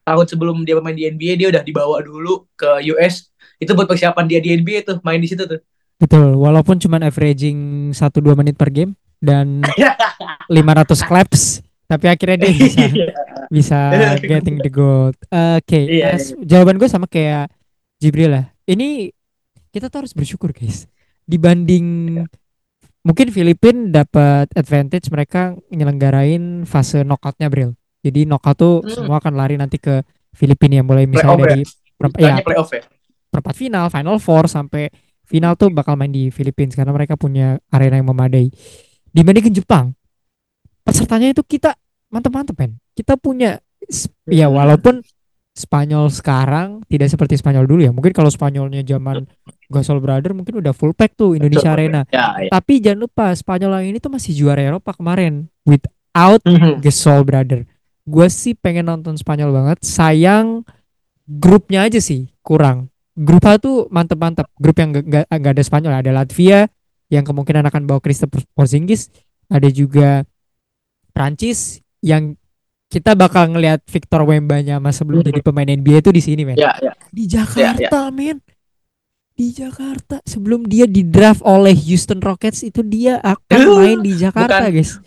tahun 0.00 0.26
sebelum 0.26 0.56
dia 0.62 0.74
bermain 0.74 0.94
di 0.94 1.04
NBA 1.04 1.34
dia 1.36 1.48
udah 1.50 1.62
dibawa 1.62 2.00
dulu 2.00 2.46
ke 2.54 2.66
US 2.90 3.28
itu 3.56 3.70
buat 3.72 3.86
persiapan 3.86 4.24
dia 4.24 4.38
di 4.38 4.52
NBA 4.52 4.82
tuh 4.82 4.96
main 5.00 5.18
di 5.18 5.26
situ 5.26 5.44
tuh 5.44 5.60
Betul. 5.94 6.34
Walaupun 6.34 6.74
cuman 6.76 7.06
averaging 7.06 7.58
1-2 7.94 8.34
menit 8.34 8.58
per 8.58 8.66
game 8.68 8.98
dan 9.22 9.62
500 10.50 10.50
claps, 11.00 11.62
tapi 11.86 12.10
akhirnya 12.10 12.44
dia 12.44 12.50
bisa 12.50 12.82
bisa 13.62 13.78
getting 14.18 14.58
the 14.58 14.68
gold. 14.68 15.14
Oke, 15.30 15.80
Iya, 15.86 16.18
as- 16.18 16.34
jawaban 16.42 16.76
gue 16.76 16.90
sama 16.90 17.06
kayak 17.06 17.46
Jibril 18.02 18.34
lah. 18.34 18.50
Ini 18.66 19.14
kita 19.70 19.86
tuh 19.86 20.04
harus 20.04 20.12
bersyukur 20.12 20.50
guys. 20.50 20.90
Dibanding 21.24 22.18
mungkin 23.00 23.30
Filipin 23.30 23.94
dapat 23.94 24.50
advantage 24.52 25.08
mereka 25.08 25.54
nyelenggarain 25.70 26.66
fase 26.66 27.06
knockoutnya 27.06 27.48
Bril. 27.48 27.78
Jadi 28.04 28.28
knockout 28.28 28.54
tuh 28.54 28.74
Hmm. 28.78 28.92
semua 28.92 29.16
akan 29.16 29.32
lari 29.32 29.56
nanti 29.56 29.80
ke 29.80 30.04
Filipina 30.30 30.78
yang 30.78 30.86
mulai 30.86 31.08
misalnya 31.08 31.40
ya? 31.40 31.44
dari 31.48 31.62
perempat, 31.94 32.20
ya, 32.20 32.34
playoff 32.42 32.70
ya 32.70 32.82
perempat 33.26 33.54
final, 33.54 33.84
final 33.88 34.16
four 34.18 34.44
sampai 34.44 34.92
final 35.24 35.54
tuh 35.54 35.72
bakal 35.72 35.96
main 35.96 36.10
di 36.10 36.28
Filipina 36.28 36.70
karena 36.70 36.92
mereka 36.92 37.16
punya 37.16 37.56
arena 37.68 37.96
yang 37.96 38.06
memadai. 38.06 38.46
Dibandingin 39.08 39.54
Jepang, 39.54 39.94
pesertanya 40.82 41.32
itu 41.32 41.42
kita 41.42 41.74
mantep-mantep 42.08 42.54
men. 42.54 42.76
Kita 42.92 43.16
punya 43.16 43.58
ya 44.26 44.46
Hmm. 44.46 44.54
walaupun 44.54 45.00
Spanyol 45.54 46.10
sekarang 46.10 46.82
tidak 46.84 47.06
seperti 47.08 47.38
Spanyol 47.38 47.64
dulu 47.64 47.80
ya. 47.80 47.94
Mungkin 47.94 48.10
kalau 48.10 48.26
Spanyolnya 48.26 48.82
zaman 48.82 49.22
Gasol 49.70 50.02
Brother 50.02 50.34
mungkin 50.34 50.58
udah 50.58 50.74
full 50.74 50.90
pack 50.92 51.14
tuh 51.14 51.38
Indonesia 51.38 51.70
Betul. 51.70 51.78
Arena. 51.78 52.00
ya, 52.10 52.26
ya. 52.42 52.50
Tapi 52.50 52.82
jangan 52.82 52.98
lupa 53.00 53.30
Spanyol 53.30 53.70
yang 53.80 53.94
ini 53.94 53.98
tuh 53.98 54.10
masih 54.10 54.34
juara 54.34 54.58
Eropa 54.60 54.90
kemarin 54.90 55.46
without 55.62 56.42
Mhm. 56.42 56.82
Gasol 56.82 57.22
Brother. 57.22 57.70
Gue 58.04 58.28
sih 58.28 58.52
pengen 58.52 58.86
nonton 58.86 59.16
Spanyol 59.16 59.50
banget. 59.50 59.80
Sayang 59.80 60.62
grupnya 61.24 61.88
aja 61.88 61.98
sih 61.98 62.28
kurang. 62.40 62.92
Grup 63.14 63.46
A 63.46 63.56
tuh 63.56 63.88
mantep-mantep. 63.88 64.44
Grup 64.58 64.76
yang 64.76 64.92
gak, 64.92 65.24
gak, 65.30 65.52
ada 65.56 65.62
Spanyol. 65.62 65.92
Ada 65.94 66.10
Latvia 66.12 66.68
yang 67.08 67.24
kemungkinan 67.24 67.64
akan 67.64 67.86
bawa 67.86 68.02
Christopher 68.02 68.44
Porzingis. 68.52 69.08
Ada 69.48 69.70
juga 69.70 70.26
Prancis 71.12 71.80
yang 72.02 72.34
kita 72.90 73.14
bakal 73.14 73.50
ngelihat 73.50 73.82
Victor 73.86 74.22
Wembanya 74.22 74.78
mas 74.78 74.94
sebelum 74.94 75.22
Hmm. 75.22 75.28
jadi 75.32 75.40
pemain 75.40 75.66
NBA 75.66 75.98
itu 75.98 76.10
di 76.10 76.22
sini 76.22 76.42
men. 76.44 76.54
ya, 76.54 76.74
ya. 76.78 76.92
Di 77.10 77.24
Jakarta 77.26 78.10
men. 78.10 78.38
Di 79.34 79.50
Jakarta 79.50 80.22
sebelum 80.22 80.62
dia 80.62 80.86
di 80.86 81.02
draft 81.02 81.42
oleh 81.42 81.74
Houston 81.74 82.22
Rockets 82.22 82.62
itu 82.62 82.86
dia 82.86 83.18
akan 83.18 83.58
main 83.82 83.98
di 83.98 84.14
Jakarta 84.14 84.62
bukan- 84.62 84.74
guys. 84.74 85.02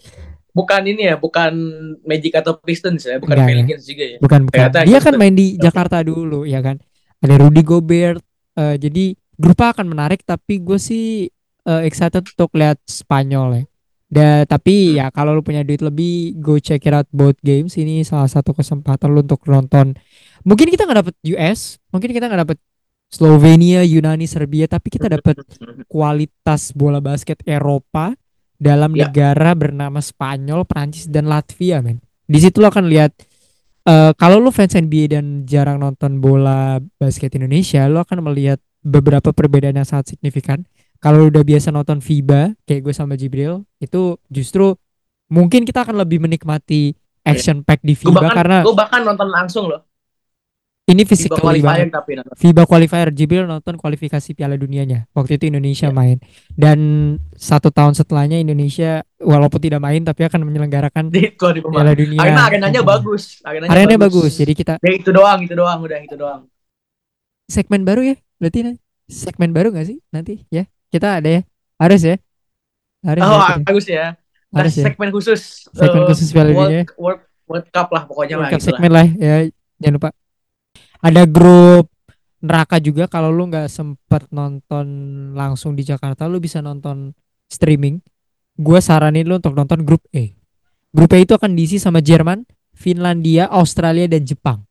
Bukan 0.58 0.82
ini 0.84 1.06
ya 1.06 1.16
bukan 1.16 1.54
Magic 2.02 2.34
atau 2.34 2.58
Pistons 2.58 3.06
ya 3.06 3.22
bukan 3.22 3.38
Enggak, 3.38 3.46
ya. 3.46 3.50
Pelicans 3.54 3.84
juga 3.86 4.04
ya 4.04 4.18
bukan 4.18 4.40
bukan 4.44 4.54
Ternyata 4.58 4.80
dia 4.82 4.98
kan 4.98 5.14
Houston. 5.14 5.20
main 5.22 5.34
di. 5.34 5.48
Jakarta 5.56 5.98
dulu 6.02 6.40
ya 6.44 6.60
kan 6.60 6.82
ada 7.18 7.36
Rudy 7.38 7.62
Gobert 7.62 8.22
eh, 8.56 8.76
jadi 8.76 9.06
grup 9.36 9.62
A 9.62 9.70
akan 9.70 9.86
menarik 9.88 10.26
tapi 10.26 10.58
gue 10.58 10.76
sih 10.76 11.30
eh, 11.64 11.82
excited 11.86 12.26
untuk 12.26 12.50
lihat 12.54 12.82
Spanyol 12.84 13.50
ya 13.54 13.66
Da, 14.08 14.48
tapi 14.48 14.96
Hmm. 14.96 14.98
ya 14.98 15.06
kalau 15.12 15.36
lu 15.36 15.44
punya 15.44 15.62
duit 15.62 15.84
lebih 15.84 16.40
go 16.40 16.56
check 16.58 16.80
it 16.82 16.96
out 16.96 17.04
both 17.12 17.36
games 17.44 17.76
ini 17.76 18.02
salah 18.02 18.26
satu 18.26 18.56
kesempatan 18.56 19.12
lu 19.12 19.20
untuk 19.20 19.44
nonton 19.46 20.00
mungkin 20.42 20.72
kita 20.72 20.88
nggak 20.88 21.00
dapet 21.04 21.16
US 21.36 21.76
mungkin 21.92 22.16
kita 22.16 22.26
nggak 22.26 22.42
dapet 22.42 22.60
Slovenia 23.08 23.84
Yunani 23.84 24.24
Serbia 24.24 24.64
tapi 24.66 24.88
kita 24.90 25.08
dapet 25.08 25.44
kualitas 25.92 26.72
bola 26.72 27.00
basket 27.00 27.44
Eropa 27.44 28.16
dalam 28.58 28.94
Ya. 28.94 29.08
negara 29.08 29.54
bernama 29.54 30.02
Spanyol, 30.02 30.66
Prancis 30.66 31.06
dan 31.10 31.30
Latvia, 31.30 31.82
men. 31.82 32.02
Di 32.28 32.42
situ 32.42 32.60
lo 32.60 32.68
akan 32.68 32.86
lihat 32.90 33.14
eh, 33.88 34.12
kalau 34.20 34.44
lo 34.44 34.52
fans 34.52 34.76
NBA 34.76 35.16
dan 35.16 35.48
jarang 35.48 35.80
nonton 35.80 36.20
bola 36.20 36.76
basket 37.00 37.40
Indonesia, 37.40 37.88
lo 37.88 38.04
akan 38.04 38.20
melihat 38.20 38.60
beberapa 38.84 39.32
perbedaan 39.32 39.80
yang 39.80 39.88
sangat 39.88 40.18
signifikan. 40.18 40.68
Kalau 41.00 41.32
udah 41.32 41.40
biasa 41.46 41.72
nonton 41.72 42.04
FIBA, 42.04 42.58
kayak 42.68 42.82
gue 42.84 42.92
sama 42.92 43.16
Jibril, 43.16 43.64
itu 43.80 44.18
justru 44.28 44.76
mungkin 45.32 45.64
kita 45.64 45.88
akan 45.88 46.04
lebih 46.04 46.20
menikmati 46.20 46.98
action 47.24 47.64
pack 47.64 47.80
di 47.84 47.96
FIBA 47.96 48.12
bahkan 48.16 48.36
karena 48.36 48.58
gue 48.64 48.76
bahkan 48.76 49.02
nonton 49.04 49.28
langsung 49.28 49.68
loh 49.68 49.87
ini 50.88 51.04
FIBA 51.04 51.10
physically 51.12 51.42
qualifier 51.44 51.88
tapi 51.92 52.12
nonton. 52.16 52.34
FIBA 52.40 52.64
qualifier 52.64 53.08
Jibril 53.12 53.44
nonton 53.44 53.76
kualifikasi 53.76 54.30
Piala 54.32 54.56
Dunianya. 54.56 55.04
Waktu 55.12 55.36
itu 55.36 55.52
Indonesia 55.52 55.92
Ya. 55.92 55.96
main 55.96 56.18
dan 56.56 56.80
satu 57.36 57.68
tahun 57.70 57.92
setelahnya 57.92 58.40
Indonesia 58.40 59.04
walaupun 59.20 59.60
tidak 59.60 59.84
main 59.84 60.00
tapi 60.02 60.24
akan 60.24 60.48
menyelenggarakan 60.48 61.12
di 61.12 61.28
Piala 61.36 61.92
Dunia. 61.92 62.16
karena 62.18 62.42
arenanya 62.48 62.82
bagus 62.82 63.44
arenanya, 63.44 63.72
Arenanya 63.76 64.00
bagus. 64.00 64.32
Jadi 64.34 64.54
kita 64.56 64.74
ya 64.80 64.92
itu 64.96 65.12
doang 65.12 65.44
itu 65.44 65.52
doang 65.54 65.80
udah 65.84 66.00
itu 66.00 66.16
doang 66.16 66.48
segmen 67.48 67.84
baru 67.84 68.02
ya. 68.04 68.16
Berarti 68.40 68.60
nanti 68.64 68.80
segmen 69.08 69.52
baru 69.52 69.76
nggak 69.76 69.88
sih 69.92 69.98
nanti 70.12 70.48
ya? 70.48 70.64
Kita 70.88 71.20
ada 71.20 71.28
ya. 71.28 71.42
Harus 71.76 72.02
ya. 72.02 72.16
Harus 73.04 73.22
oh 73.22 73.30
ya, 73.30 73.56
bagus 73.62 73.86
ya 73.86 74.06
nah, 74.50 74.64
Harus 74.64 74.74
ya. 74.74 74.84
segmen 74.90 75.10
khusus 75.12 75.42
Segmen 75.70 76.02
eh, 76.02 76.08
khusus 76.08 76.28
Piala 76.32 76.50
World, 76.50 76.72
Dunia. 76.72 76.84
World, 76.96 77.22
World 77.46 77.68
Cup 77.70 77.88
lah 77.92 78.04
pokoknya 78.08 78.36
lah 78.40 78.48
World 78.48 78.54
Cup 78.56 78.60
gitu 78.60 78.66
lah. 78.66 78.72
segmen 78.80 78.92
lah 78.96 79.08
ya. 79.20 79.36
Jangan 79.78 79.96
lupa. 80.00 80.10
Ada 81.02 81.24
grup 81.30 81.90
neraka 82.38 82.78
juga 82.78 83.10
kalau 83.10 83.34
lu 83.34 83.50
nggak 83.50 83.70
sempet 83.70 84.30
nonton 84.30 84.86
langsung 85.34 85.74
di 85.74 85.82
Jakarta, 85.82 86.30
lu 86.30 86.38
bisa 86.38 86.62
nonton 86.62 87.14
streaming. 87.50 88.02
Gue 88.58 88.82
saranin 88.82 89.26
lu 89.26 89.38
untuk 89.38 89.54
nonton 89.54 89.86
grup 89.86 90.02
E. 90.10 90.34
Grup 90.90 91.14
E 91.14 91.22
itu 91.26 91.38
akan 91.38 91.54
diisi 91.54 91.78
sama 91.78 92.02
Jerman, 92.02 92.46
Finlandia, 92.74 93.50
Australia 93.50 94.10
dan 94.10 94.26
Jepang. 94.26 94.66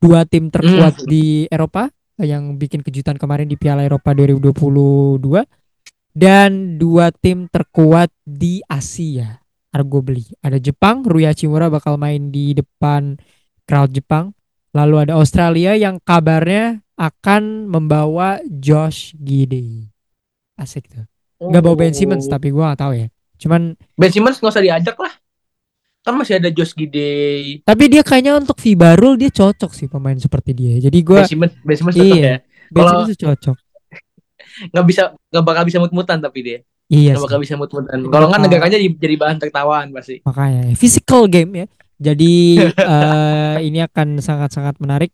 Dua 0.00 0.24
tim 0.24 0.48
terkuat 0.48 1.04
Hmm. 1.04 1.08
di 1.08 1.44
Eropa 1.48 1.92
yang 2.20 2.56
bikin 2.56 2.84
kejutan 2.84 3.16
kemarin 3.16 3.48
di 3.48 3.56
Piala 3.56 3.84
Eropa 3.84 4.12
2022 4.12 5.44
dan 6.12 6.76
dua 6.76 7.12
tim 7.12 7.48
terkuat 7.48 8.12
di 8.24 8.60
Asia 8.66 9.40
arguably 9.70 10.26
ada 10.42 10.58
Jepang 10.58 11.06
Rui 11.06 11.24
Hachimura 11.24 11.70
bakal 11.70 11.94
main 11.96 12.28
di 12.28 12.52
depan 12.52 13.16
crowd 13.64 13.94
Jepang 13.94 14.34
lalu 14.72 14.94
ada 15.00 15.14
Australia 15.14 15.74
yang 15.74 15.98
kabarnya 15.98 16.78
akan 16.94 17.66
membawa 17.66 18.38
Josh 18.44 19.14
Gidey 19.14 19.88
asik 20.54 20.86
tuh 20.86 21.04
nggak 21.38 21.60
bawa 21.60 21.76
Ben 21.78 21.90
Simmons 21.90 22.24
Oh. 22.24 22.30
tapi 22.30 22.48
gua 22.48 22.70
nggak 22.70 22.80
tahu 22.80 22.92
ya 22.94 23.06
cuman 23.36 23.60
Ben 23.94 24.10
Simmons 24.10 24.36
nggak 24.36 24.52
usah 24.52 24.60
diajak 24.60 24.94
lah. 24.94 25.14
Kan 26.00 26.16
masih 26.16 26.36
ada 26.36 26.48
Josh 26.48 26.72
Gidey. 26.72 27.60
tapi 27.60 27.84
dia 27.86 28.00
kayaknya 28.00 28.32
untuk 28.34 28.56
Vibarul 28.56 29.16
dia 29.16 29.28
cocok 29.28 29.70
sih 29.70 29.84
pemain 29.84 30.16
seperti 30.16 30.52
dia 30.52 30.76
jadi 30.78 30.98
gua 31.00 31.20
Ben 31.20 31.28
Simmons, 31.28 31.52
Ben 31.58 31.76
Simmons 31.76 31.94
cocok 31.94 32.14
Iya. 32.14 32.24
ya. 32.26 32.36
Ben 32.68 32.76
Kalau- 32.78 32.92
Simmons 33.02 33.18
cocok 33.18 33.56
Nggak 34.70 34.84
bisa, 34.84 35.02
nggak 35.26 35.44
bakal 35.44 35.62
bisa 35.64 35.78
mut-mutan 35.78 36.18
tapi 36.18 36.38
dia. 36.40 36.58
iya 36.86 37.14
sih. 37.14 37.22
bakal 37.22 37.38
bisa 37.38 37.54
mut-mutan. 37.54 37.96
Kalau 38.02 38.26
nggak 38.28 38.40
negaranya 38.42 38.74
jadi, 38.74 38.88
jadi 38.92 39.14
bahan 39.16 39.38
tertawaan 39.38 39.88
pasti. 39.90 40.20
makanya 40.20 40.74
physical 40.74 41.24
game 41.24 41.52
ya 41.54 41.66
jadi 42.00 42.32
eh, 42.72 43.56
ini 43.68 43.84
akan 43.84 44.24
sangat-sangat 44.24 44.80
menarik. 44.80 45.12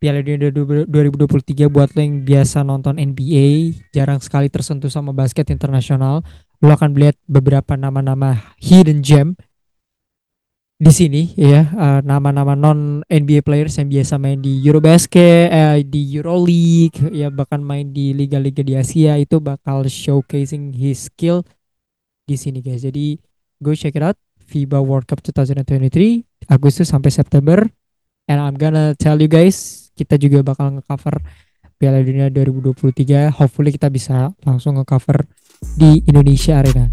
Piala 0.00 0.24
Dunia 0.24 0.48
2023 0.48 1.68
buat 1.68 1.92
lo 1.92 2.00
yang 2.00 2.24
biasa 2.24 2.64
nonton 2.64 2.96
NBA 2.96 3.76
jarang 3.92 4.16
sekali 4.16 4.48
tersentuh 4.48 4.88
sama 4.88 5.12
basket 5.12 5.52
internasional 5.52 6.24
lo 6.64 6.72
akan 6.72 6.96
melihat 6.96 7.20
beberapa 7.28 7.76
nama-nama 7.76 8.56
hidden 8.56 9.04
gem 9.04 9.36
di 10.80 10.88
sini 10.88 11.36
ya. 11.36 11.68
Eh, 11.68 12.00
nama-nama 12.00 12.56
non 12.56 13.04
NBA 13.12 13.44
players 13.44 13.76
yang 13.76 13.92
biasa 13.92 14.16
main 14.16 14.40
di 14.40 14.64
Eurobasket 14.64 15.52
eh, 15.52 15.84
di 15.84 16.16
Euroleague 16.16 17.12
ya 17.12 17.28
bahkan 17.28 17.60
main 17.60 17.92
di 17.92 18.16
liga-liga 18.16 18.64
di 18.64 18.80
Asia 18.80 19.20
itu 19.20 19.36
bakal 19.36 19.84
showcasing 19.84 20.72
his 20.72 21.12
skill 21.12 21.44
di 22.24 22.40
sini 22.40 22.64
guys. 22.64 22.88
Jadi 22.88 23.20
go 23.60 23.76
check 23.76 23.92
it 23.92 24.00
out 24.00 24.16
FIBA 24.50 24.82
World 24.82 25.06
Cup 25.06 25.22
2023 25.22 26.50
Agustus 26.50 26.90
sampai 26.90 27.14
September. 27.14 27.62
And 28.26 28.42
I'm 28.42 28.58
gonna 28.58 28.98
tell 28.98 29.14
you 29.22 29.30
guys 29.30 29.90
kita 29.94 30.18
juga 30.18 30.42
bakal 30.42 30.74
nge-cover 30.74 31.22
Piala 31.78 32.02
Dunia 32.02 32.26
2023 32.28 33.30
hopefully 33.30 33.70
kita 33.70 33.86
bisa 33.86 34.34
langsung 34.42 34.74
nge-cover 34.82 35.22
di 35.78 36.02
Indonesia 36.10 36.58
Arena. 36.58 36.90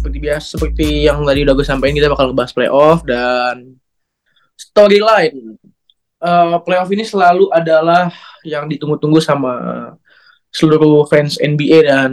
Seperti 0.00 0.18
biasa, 0.18 0.46
seperti 0.56 0.86
yang 1.04 1.20
tadi 1.28 1.44
udah 1.44 1.54
gue 1.54 1.66
sampaikan 1.68 1.96
kita 2.00 2.08
bakal 2.08 2.32
ngebahas 2.32 2.52
playoff 2.56 3.04
dan 3.04 3.76
storyline. 4.56 5.60
Eh, 6.20 6.56
playoff 6.68 6.90
ini 6.92 7.00
selalu 7.00 7.48
adalah 7.48 8.12
yang 8.44 8.68
ditunggu-tunggu 8.68 9.24
sama 9.24 9.52
seluruh 10.50 11.06
fans 11.06 11.38
NBA 11.38 11.86
dan 11.86 12.12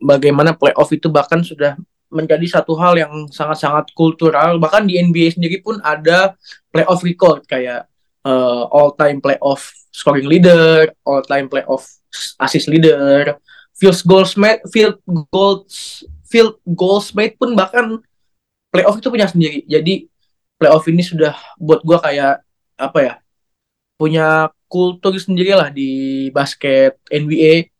bagaimana 0.00 0.56
playoff 0.56 0.92
itu 0.92 1.08
bahkan 1.08 1.40
sudah 1.44 1.76
menjadi 2.12 2.60
satu 2.60 2.78
hal 2.78 2.94
yang 2.94 3.26
sangat-sangat 3.32 3.90
kultural. 3.96 4.60
Bahkan 4.60 4.86
di 4.86 5.00
NBA 5.00 5.34
sendiri 5.34 5.58
pun 5.64 5.80
ada 5.82 6.36
playoff 6.70 7.02
record 7.02 7.42
kayak 7.48 7.88
eh, 8.22 8.62
all 8.70 8.94
time 8.94 9.18
playoff 9.18 9.72
scoring 9.90 10.28
leader, 10.28 10.92
all 11.02 11.24
time 11.26 11.50
playoff 11.50 11.88
assist 12.38 12.70
leader, 12.70 13.34
field 13.74 13.98
goals 14.06 14.38
made, 14.38 14.62
field 14.70 15.00
goals 15.34 16.06
field 16.30 16.54
goals 16.66 17.10
made 17.12 17.34
pun 17.34 17.58
bahkan 17.58 17.98
playoff 18.70 19.00
itu 19.00 19.10
punya 19.10 19.26
sendiri. 19.26 19.66
Jadi 19.66 20.06
playoff 20.54 20.86
ini 20.86 21.02
sudah 21.02 21.34
buat 21.58 21.82
gua 21.82 21.98
kayak 21.98 22.44
apa 22.78 22.98
ya? 23.02 23.14
Punya 23.94 24.50
kultur 24.66 25.14
sendiri 25.16 25.54
lah 25.54 25.70
di 25.70 26.26
basket 26.34 26.98
NBA 27.06 27.70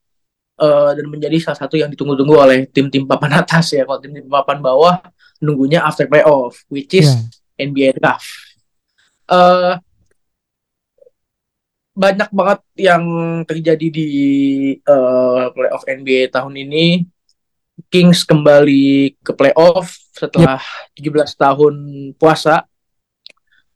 eh, 0.62 0.90
dan 0.94 1.06
menjadi 1.10 1.36
salah 1.42 1.58
satu 1.66 1.74
yang 1.74 1.90
ditunggu-tunggu 1.90 2.34
oleh 2.38 2.58
tim-tim 2.70 3.04
papan 3.06 3.36
atas 3.42 3.74
ya. 3.74 3.82
Kalau 3.82 3.98
tim-tim 3.98 4.26
papan 4.30 4.62
bawah 4.62 5.02
nunggunya 5.42 5.82
after 5.82 6.06
playoff, 6.06 6.62
which 6.70 6.94
is 6.94 7.10
Ya. 7.10 7.66
NBA 7.70 7.94
draft. 7.98 8.26
Eh 9.30 9.78
banyak 11.94 12.26
banget 12.34 12.60
yang 12.74 13.04
terjadi 13.46 13.86
di 13.86 14.08
eh, 14.74 15.44
playoff 15.54 15.86
NBA 15.86 16.30
tahun 16.34 16.54
ini. 16.58 16.86
Kings 17.90 18.22
kembali 18.22 19.18
ke 19.18 19.34
playoff 19.34 19.98
setelah 20.14 20.62
17 20.94 21.34
tahun 21.34 21.74
puasa 22.14 22.70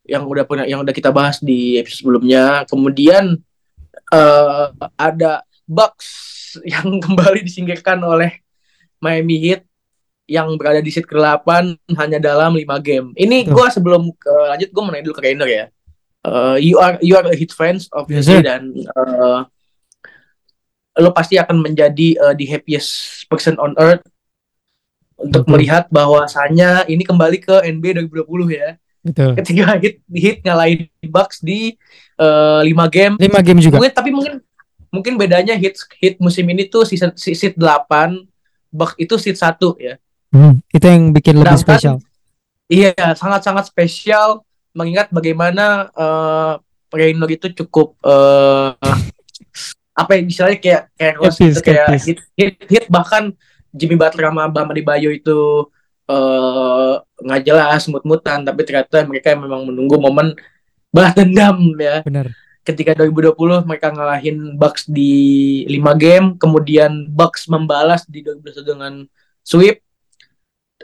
yang 0.08 0.24
udah 0.24 0.48
punya 0.48 0.64
yang 0.64 0.80
udah 0.80 0.94
kita 0.96 1.12
bahas 1.12 1.38
di 1.38 1.76
episode 1.76 2.02
sebelumnya. 2.02 2.64
Kemudian 2.64 3.36
eh, 4.10 4.66
ada 4.96 5.44
Bucks 5.68 6.08
yang 6.64 6.96
kembali 6.98 7.44
disingkirkan 7.44 8.00
oleh 8.00 8.40
Miami 8.98 9.36
Heat 9.38 9.62
yang 10.28 10.48
berada 10.60 10.84
di 10.84 10.92
seat 10.92 11.08
ke-8 11.08 11.48
hanya 11.96 12.18
dalam 12.20 12.52
5 12.56 12.64
game. 12.84 13.12
Ini 13.16 13.48
gua 13.48 13.72
sebelum 13.72 14.12
ke 14.12 14.32
lanjut 14.52 14.68
gua 14.72 14.82
mau 14.84 14.92
nanya 14.92 15.04
dulu 15.08 15.16
ke 15.16 15.24
Rainer 15.24 15.48
ya. 15.48 15.64
Eh, 16.24 16.56
you 16.72 16.76
are 16.80 16.96
you 17.04 17.14
are 17.16 17.24
a 17.24 17.36
Heat 17.36 17.52
fans 17.54 17.86
Yes, 17.88 17.94
obviously 17.96 18.40
sir. 18.40 18.44
dan 18.44 18.72
eh, 18.76 19.40
lo 20.98 21.10
pasti 21.14 21.38
akan 21.38 21.62
menjadi 21.62 22.08
eh, 22.16 22.34
the 22.36 22.44
happiest 22.48 23.24
person 23.30 23.54
on 23.60 23.72
earth 23.78 24.02
untuk 25.18 25.46
Betul. 25.46 25.52
melihat 25.56 25.84
bahwasannya 25.90 26.86
ini 26.90 27.02
kembali 27.02 27.38
ke 27.42 27.54
NBA 27.64 28.06
2020 28.10 28.54
ya 28.54 28.78
betul. 29.00 29.32
Ketika 29.38 29.78
hit 29.78 29.96
hit 30.10 30.36
ngalahin 30.42 30.88
Bucks 31.06 31.40
di 31.40 31.74
eh, 32.16 32.60
lima 32.62 32.86
game. 32.86 33.14
Lima 33.16 33.40
game 33.40 33.60
juga. 33.60 33.78
Mungkin 33.78 33.94
tapi 33.94 34.10
mungkin 34.10 34.34
mungkin 34.88 35.12
bedanya 35.20 35.52
hit 35.54 35.76
hit 36.00 36.16
musim 36.18 36.48
ini 36.48 36.64
tuh 36.64 36.82
season 36.82 37.12
seat 37.14 37.54
8 37.56 38.24
Bucks 38.68 38.96
itu 38.96 39.14
seat 39.20 39.36
1 39.36 39.56
ya. 39.78 39.94
Hmm, 40.28 40.60
itu 40.68 40.84
yang 40.84 41.12
bikin 41.12 41.40
lebih 41.40 41.56
Sedangkan- 41.56 41.64
spesial. 41.64 41.96
iya 42.68 42.92
sangat-sangat 43.16 43.64
spesial 43.72 44.44
mengingat 44.76 45.08
bagaimana 45.08 45.88
eh 45.88 46.54
Reynor 46.88 47.28
itu 47.28 47.48
cukup 47.52 47.96
eh 48.00 48.72
apa 50.00 50.10
ya 50.14 50.20
istilahnya 50.22 50.58
kayak 50.60 50.82
kayak 50.94 51.14
kayak 51.64 51.86
hit, 52.04 52.18
hit, 52.36 52.54
hit 52.68 52.84
bahkan 52.92 53.32
Jimmy 53.72 53.96
Butler 53.96 54.30
sama 54.30 54.46
Bam 54.48 54.70
Adebayo 54.70 55.10
itu 55.10 55.68
eh 56.08 56.94
nggak 56.98 57.42
jelas 57.44 57.84
mut-mutan 57.92 58.42
tapi 58.42 58.64
ternyata 58.64 59.04
mereka 59.04 59.36
memang 59.36 59.68
menunggu 59.68 60.00
momen 60.00 60.32
balas 60.88 61.12
dendam 61.12 61.60
ya 61.76 62.00
benar 62.00 62.32
ketika 62.68 62.92
2020 62.92 63.64
mereka 63.64 63.88
ngalahin 63.88 64.60
Bucks 64.60 64.84
di 64.84 65.64
5 65.72 65.96
game, 65.96 66.26
kemudian 66.36 67.08
Bucks 67.08 67.48
membalas 67.48 68.04
di 68.04 68.20
2021 68.20 68.68
dengan 68.68 68.92
sweep. 69.40 69.80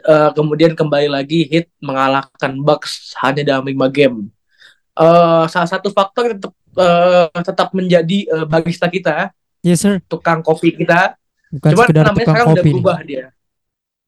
Eh, 0.01 0.31
kemudian 0.33 0.73
kembali 0.73 1.07
lagi 1.13 1.45
Heat 1.45 1.69
mengalahkan 1.77 2.57
Bucks 2.65 3.13
hanya 3.21 3.45
dalam 3.45 3.69
5 3.69 3.85
game. 3.93 4.33
Eh, 4.97 5.43
salah 5.45 5.69
satu 5.69 5.93
faktor 5.93 6.33
tetap 6.33 6.53
eh, 6.57 7.29
tetap 7.45 7.69
menjadi 7.77 8.19
eh, 8.33 8.45
barista 8.49 8.89
kita, 8.89 9.29
yes 9.61 9.85
sir 9.85 10.01
tukang 10.09 10.41
kopi 10.41 10.73
kita. 10.73 11.13
bukan 11.53 11.71
Cuman 11.71 11.87
namanya 11.93 12.25
sekarang 12.25 12.47
udah 12.49 12.55
kopi 12.57 12.65
nih. 12.65 12.73
berubah 12.73 12.97
dia. 13.05 13.25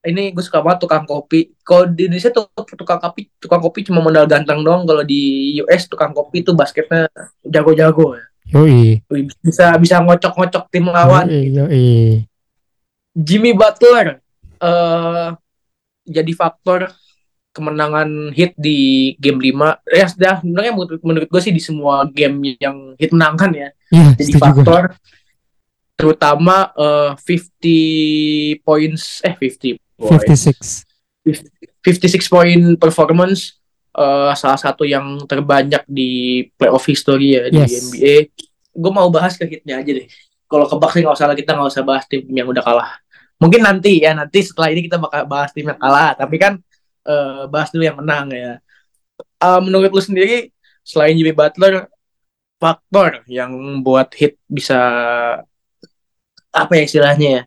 Ini 0.05 0.31
gue 0.31 0.43
suka 0.45 0.61
banget 0.61 0.85
tukang 0.85 1.03
kopi. 1.09 1.57
Kalau 1.65 1.89
di 1.89 2.05
Indonesia 2.05 2.29
tuh 2.29 2.47
tukang 2.77 3.01
kopi, 3.01 3.27
tukang 3.41 3.59
kopi 3.59 3.79
cuma 3.83 3.99
modal 3.99 4.29
ganteng 4.29 4.61
doang. 4.61 4.85
Kalau 4.85 5.01
di 5.01 5.55
US 5.65 5.89
tukang 5.89 6.13
kopi 6.13 6.45
tuh 6.45 6.53
basketnya 6.53 7.09
jago-jago 7.43 8.15
ya. 8.15 8.25
yoi 8.47 9.03
bisa 9.43 9.75
bisa 9.75 9.99
ngocok-ngocok 9.99 10.63
tim 10.71 10.87
lawan. 10.87 11.27
yoi, 11.27 11.51
yoi. 11.51 11.87
Jimmy 13.11 13.51
Butler 13.51 14.23
eh 14.63 15.29
jadi 16.07 16.31
faktor 16.31 16.87
kemenangan 17.51 18.31
hit 18.37 18.53
di 18.53 19.11
game 19.17 19.41
5. 19.41 19.81
Ya 19.89 20.05
sudah 20.05 20.33
sebenarnya 20.45 20.71
menurut, 20.77 21.01
menurut 21.01 21.27
gue 21.27 21.41
sih 21.41 21.49
di 21.49 21.57
semua 21.57 22.05
game 22.05 22.55
yang 22.61 22.93
hit 23.01 23.09
menangkan 23.09 23.49
ya. 23.51 23.69
Iya, 23.89 24.13
Jadi 24.13 24.31
gue. 24.31 24.41
faktor 24.41 24.81
terutama 25.97 26.69
eh 26.77 27.11
50 27.17 28.61
points 28.61 29.25
eh 29.25 29.33
50 29.33 29.75
points. 29.75 29.86
56 29.97 30.85
56 31.81 32.29
point 32.29 32.63
performance 32.77 33.57
eh, 33.97 34.31
salah 34.37 34.59
satu 34.59 34.85
yang 34.85 35.25
terbanyak 35.25 35.81
di 35.89 36.45
playoff 36.55 36.85
history 36.85 37.33
ya 37.37 37.43
di 37.49 37.57
Yes. 37.57 37.89
NBA. 37.89 38.15
Gue 38.77 38.91
mau 38.93 39.09
bahas 39.09 39.33
ke 39.33 39.49
hitnya 39.49 39.81
aja 39.81 39.89
deh. 39.89 40.05
Kalau 40.47 40.69
ke 40.69 40.75
Bucks 40.77 40.93
sih 40.95 41.01
nggak 41.03 41.17
usah 41.17 41.27
lah 41.27 41.35
kita 41.35 41.51
nggak 41.57 41.69
usah 41.73 41.83
bahas 41.83 42.05
tim 42.05 42.23
yang 42.29 42.47
udah 42.47 42.61
kalah. 42.63 42.89
Mungkin 43.41 43.61
nanti 43.65 44.01
ya 44.05 44.13
nanti 44.13 44.45
setelah 44.45 44.69
ini 44.69 44.85
kita 44.85 45.01
bakal 45.01 45.25
bahas 45.25 45.49
tim 45.51 45.65
yang 45.65 45.79
kalah. 45.81 46.13
Tapi 46.13 46.35
kan 46.37 46.53
eh, 47.03 47.43
bahas 47.49 47.73
dulu 47.73 47.83
yang 47.83 47.97
menang 47.97 48.29
ya. 48.31 48.53
Eh, 49.17 49.59
menurut 49.65 49.89
lu 49.89 50.01
sendiri 50.01 50.53
selain 50.85 51.17
Jimmy 51.17 51.33
Butler 51.33 51.89
faktor 52.57 53.21
yang 53.29 53.53
buat 53.85 54.09
hit 54.17 54.37
bisa 54.49 54.77
apa 56.49 56.73
ya 56.73 56.83
istilahnya 56.89 57.29
ya 57.29 57.41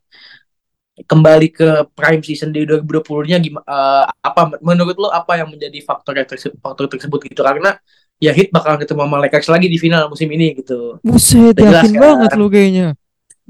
kembali 1.07 1.49
ke 1.55 1.69
prime 1.97 2.23
season 2.25 2.53
di 2.53 2.67
2020-nya 2.67 3.39
gimana 3.41 3.65
uh, 3.65 4.05
apa 4.21 4.61
menurut 4.61 4.97
lo 4.99 5.09
apa 5.09 5.41
yang 5.41 5.49
menjadi 5.49 5.79
faktor 5.85 6.17
yang 6.17 6.29
tersebut, 6.29 6.59
faktor 6.61 6.87
tersebut 6.91 7.21
gitu 7.31 7.41
karena 7.41 7.77
ya 8.21 8.37
hit 8.37 8.53
bakal 8.53 8.77
ketemu 8.77 9.09
sama 9.09 9.17
Lakers 9.25 9.49
lagi 9.49 9.67
di 9.67 9.79
final 9.81 10.07
musim 10.13 10.29
ini 10.29 10.61
gitu. 10.61 11.01
Buset, 11.01 11.57
yakin 11.57 11.97
kan? 11.97 12.01
banget 12.01 12.31
lo 12.37 12.47
kayaknya. 12.53 12.87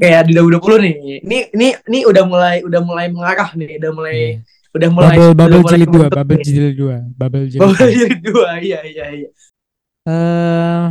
Kayak 0.01 0.23
di 0.31 0.33
2020 0.39 0.87
nih. 0.87 0.95
Ini 1.27 1.39
ini 1.59 1.69
ini 1.91 1.99
udah 2.07 2.25
mulai 2.25 2.57
udah 2.63 2.81
mulai 2.81 3.07
mengarah 3.11 3.51
nih, 3.59 3.77
udah 3.83 3.91
mulai 3.93 4.17
yeah. 4.17 4.71
udah 4.71 4.89
mulai 4.95 5.17
bubble, 5.19 5.35
bubble 5.35 5.63
jilid 5.67 5.91
dua, 5.91 6.07
bubble 6.09 6.39
jilid 6.41 6.75
dua, 6.79 6.97
bubble 7.19 7.47
jilid. 7.51 7.61
Bubble 7.61 7.91
jilid 7.91 8.21
dua, 8.23 8.51
iya 8.63 8.81
iya 8.87 9.07
iya. 9.11 9.29
Eh 10.07 10.13
uh, 10.15 10.85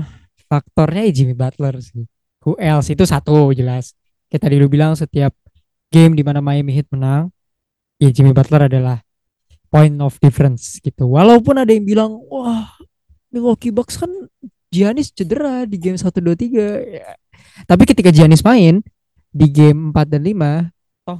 faktornya 0.52 1.08
ya 1.08 1.12
Jimmy 1.16 1.34
Butler 1.34 1.80
sih. 1.80 2.06
Who 2.44 2.60
else 2.60 2.92
itu 2.92 3.08
satu 3.08 3.56
jelas. 3.56 3.96
Kita 4.30 4.46
dulu 4.46 4.70
bilang 4.70 4.94
setiap 4.94 5.34
game 5.90 6.14
di 6.16 6.24
mana 6.24 6.40
Miami 6.40 6.74
Heat 6.74 6.90
menang, 6.94 7.34
ya 7.98 8.10
Jimmy 8.14 8.32
Butler 8.32 8.70
adalah 8.70 9.02
point 9.70 9.94
of 10.02 10.18
difference 10.22 10.82
gitu. 10.82 11.10
Walaupun 11.10 11.62
ada 11.62 11.70
yang 11.70 11.86
bilang, 11.86 12.18
wah 12.30 12.70
Milwaukee 13.30 13.74
Bucks 13.74 13.98
kan 13.98 14.10
Giannis 14.70 15.10
cedera 15.10 15.66
di 15.66 15.82
game 15.82 15.98
1 15.98 16.06
2 16.06 16.34
3 16.34 17.02
ya. 17.02 17.10
Tapi 17.66 17.84
ketika 17.90 18.14
Giannis 18.14 18.46
main 18.46 18.82
di 19.30 19.48
game 19.50 19.94
4 19.94 20.14
dan 20.14 20.22
5 20.26 20.70
toh 21.06 21.20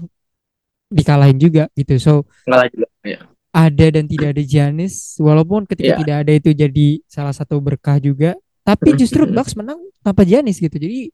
dikalahin 0.90 1.38
juga 1.38 1.70
gitu. 1.78 1.98
So 2.02 2.14
juga, 2.46 2.88
ya. 3.06 3.20
Ada 3.50 3.98
dan 3.98 4.06
tidak 4.06 4.38
ada 4.38 4.44
Giannis 4.46 5.18
walaupun 5.18 5.66
ketika 5.66 5.98
ya. 5.98 6.00
tidak 6.02 6.16
ada 6.26 6.32
itu 6.38 6.50
jadi 6.54 6.88
salah 7.10 7.34
satu 7.34 7.58
berkah 7.58 7.98
juga. 7.98 8.38
Tapi 8.62 8.94
justru 8.94 9.26
Bucks 9.26 9.58
menang 9.58 9.82
tanpa 10.06 10.22
Giannis 10.22 10.62
gitu. 10.62 10.78
Jadi 10.78 11.10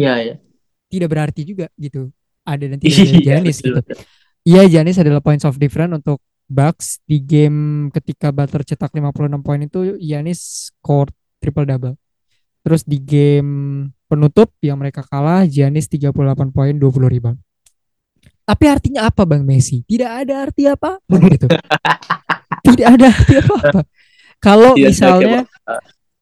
ya 0.00 0.16
ya. 0.24 0.40
Tidak 0.88 1.08
berarti 1.08 1.44
juga 1.44 1.68
gitu. 1.76 2.08
Ada 2.48 2.64
dan 2.72 2.78
tidak 2.80 2.96
ada 2.96 3.20
Giannis 3.20 3.58
gitu. 3.60 3.80
Iya 4.48 4.62
Giannis 4.64 4.96
adalah 4.96 5.20
points 5.20 5.44
of 5.44 5.60
difference 5.60 5.92
untuk 6.00 6.24
Bucks 6.48 7.04
di 7.04 7.20
game 7.20 7.92
ketika 7.92 8.32
Butler 8.32 8.64
cetak 8.64 8.88
56 8.96 9.44
poin 9.44 9.60
itu 9.60 10.00
Giannis 10.00 10.72
score 10.72 11.12
triple 11.44 11.68
double. 11.68 11.94
Terus 12.64 12.88
di 12.88 12.96
game 12.96 13.84
penutup 14.08 14.48
yang 14.64 14.80
mereka 14.80 15.04
kalah 15.04 15.44
Giannis 15.44 15.92
38 15.92 16.16
poin 16.56 16.72
20 16.72 16.80
rebound. 17.12 17.38
Tapi 18.48 18.64
artinya 18.64 19.12
apa 19.12 19.28
Bang 19.28 19.44
Messi? 19.44 19.84
Tidak 19.84 20.08
ada 20.08 20.48
arti 20.48 20.64
apa 20.64 20.96
gitu. 21.04 21.52
Tidak 22.72 22.86
ada 22.88 23.06
arti 23.12 23.34
apa-apa. 23.36 23.80
Kalau 24.40 24.72
iya, 24.78 24.88
misalnya 24.88 25.44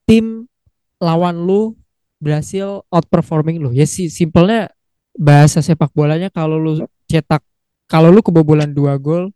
tim 0.08 0.50
lawan 0.98 1.38
lu 1.46 1.78
berhasil 2.18 2.82
outperforming 2.90 3.60
lu, 3.60 3.70
ya 3.70 3.84
sih 3.84 4.08
simpelnya 4.08 4.72
bahasa 5.16 5.64
sepak 5.64 5.90
bolanya 5.96 6.28
kalau 6.28 6.60
lu 6.60 6.72
cetak 7.08 7.40
kalau 7.88 8.12
lu 8.12 8.20
kebobolan 8.20 8.70
dua 8.70 9.00
gol 9.00 9.32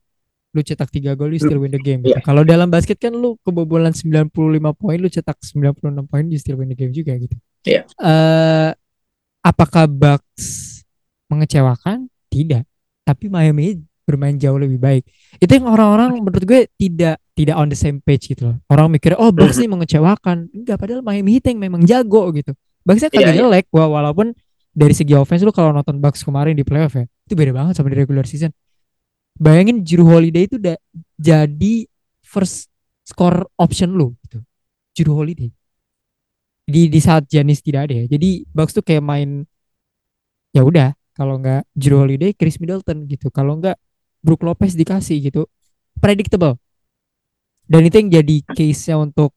lu 0.51 0.61
cetak 0.67 0.91
3 0.91 1.15
gol, 1.15 1.31
you 1.31 1.39
still 1.39 1.63
win 1.63 1.71
the 1.71 1.79
game. 1.79 2.03
Gitu. 2.03 2.19
Yeah. 2.19 2.25
Kalau 2.27 2.43
dalam 2.43 2.67
basket 2.67 2.99
kan 2.99 3.15
lu 3.15 3.39
kebobolan 3.47 3.95
95 3.95 4.35
poin, 4.75 4.99
lu 4.99 5.07
cetak 5.07 5.39
96 5.39 6.11
poin, 6.11 6.25
you 6.27 6.39
still 6.43 6.59
win 6.59 6.75
the 6.75 6.79
game 6.79 6.91
juga 6.91 7.15
gitu. 7.15 7.37
Yeah. 7.63 7.87
Iya. 7.87 8.03
Uh, 8.03 8.71
apakah 9.47 9.87
Bucks 9.87 10.83
mengecewakan? 11.31 12.11
Tidak. 12.31 12.67
Tapi 13.07 13.25
Miami 13.31 13.79
bermain 14.03 14.35
jauh 14.35 14.59
lebih 14.59 14.83
baik. 14.83 15.07
Itu 15.39 15.55
yang 15.55 15.71
orang-orang 15.71 16.19
menurut 16.19 16.43
gue 16.43 16.67
tidak 16.75 17.23
tidak 17.39 17.55
on 17.55 17.71
the 17.71 17.79
same 17.79 18.03
page 18.03 18.27
gitu 18.27 18.51
loh. 18.51 18.57
Orang 18.67 18.91
mikir 18.91 19.15
oh 19.15 19.31
Bucks 19.31 19.63
ini 19.63 19.71
mengecewakan. 19.71 20.51
Enggak, 20.51 20.83
padahal 20.83 21.07
Miami 21.07 21.39
Heat 21.39 21.47
yang 21.47 21.63
memang 21.63 21.87
jago 21.87 22.27
gitu. 22.35 22.59
Bucksnya 22.83 23.13
kagak 23.13 23.23
yeah, 23.23 23.35
iya. 23.39 23.41
jelek, 23.45 23.67
yeah. 23.71 23.87
walaupun 23.87 24.35
dari 24.81 24.97
segi 24.97 25.13
offense 25.13 25.45
lu 25.45 25.53
kalau 25.53 25.77
nonton 25.77 26.01
Bucks 26.01 26.25
kemarin 26.25 26.57
di 26.57 26.65
playoff 26.65 26.97
ya, 26.97 27.05
itu 27.05 27.35
beda 27.37 27.53
banget 27.53 27.77
sama 27.77 27.93
di 27.93 28.01
regular 28.01 28.25
season 28.25 28.49
bayangin 29.41 29.81
Juru 29.81 30.05
Holiday 30.05 30.45
itu 30.45 30.61
udah 30.61 30.77
jadi 31.17 31.75
first 32.21 32.69
score 33.09 33.49
option 33.57 33.97
lu 33.97 34.13
gitu. 34.29 34.45
Juru 34.93 35.25
Holiday. 35.25 35.49
Di 36.69 36.93
di 36.93 37.01
saat 37.01 37.25
Janis 37.27 37.65
tidak 37.65 37.89
ada 37.89 38.05
ya. 38.05 38.05
Jadi 38.07 38.45
Bucks 38.53 38.77
tuh 38.77 38.85
kayak 38.85 39.01
main 39.01 39.49
ya 40.53 40.61
udah 40.61 40.93
kalau 41.17 41.41
nggak 41.41 41.65
Juru 41.73 42.05
Holiday 42.05 42.37
Chris 42.37 42.61
Middleton 42.61 43.09
gitu. 43.09 43.33
Kalau 43.33 43.57
nggak 43.57 43.81
Brook 44.21 44.45
Lopez 44.45 44.77
dikasih 44.77 45.33
gitu. 45.33 45.49
Predictable. 45.97 46.61
Dan 47.65 47.87
itu 47.87 47.97
yang 48.03 48.11
jadi 48.21 48.37
case-nya 48.51 49.01
untuk 49.01 49.33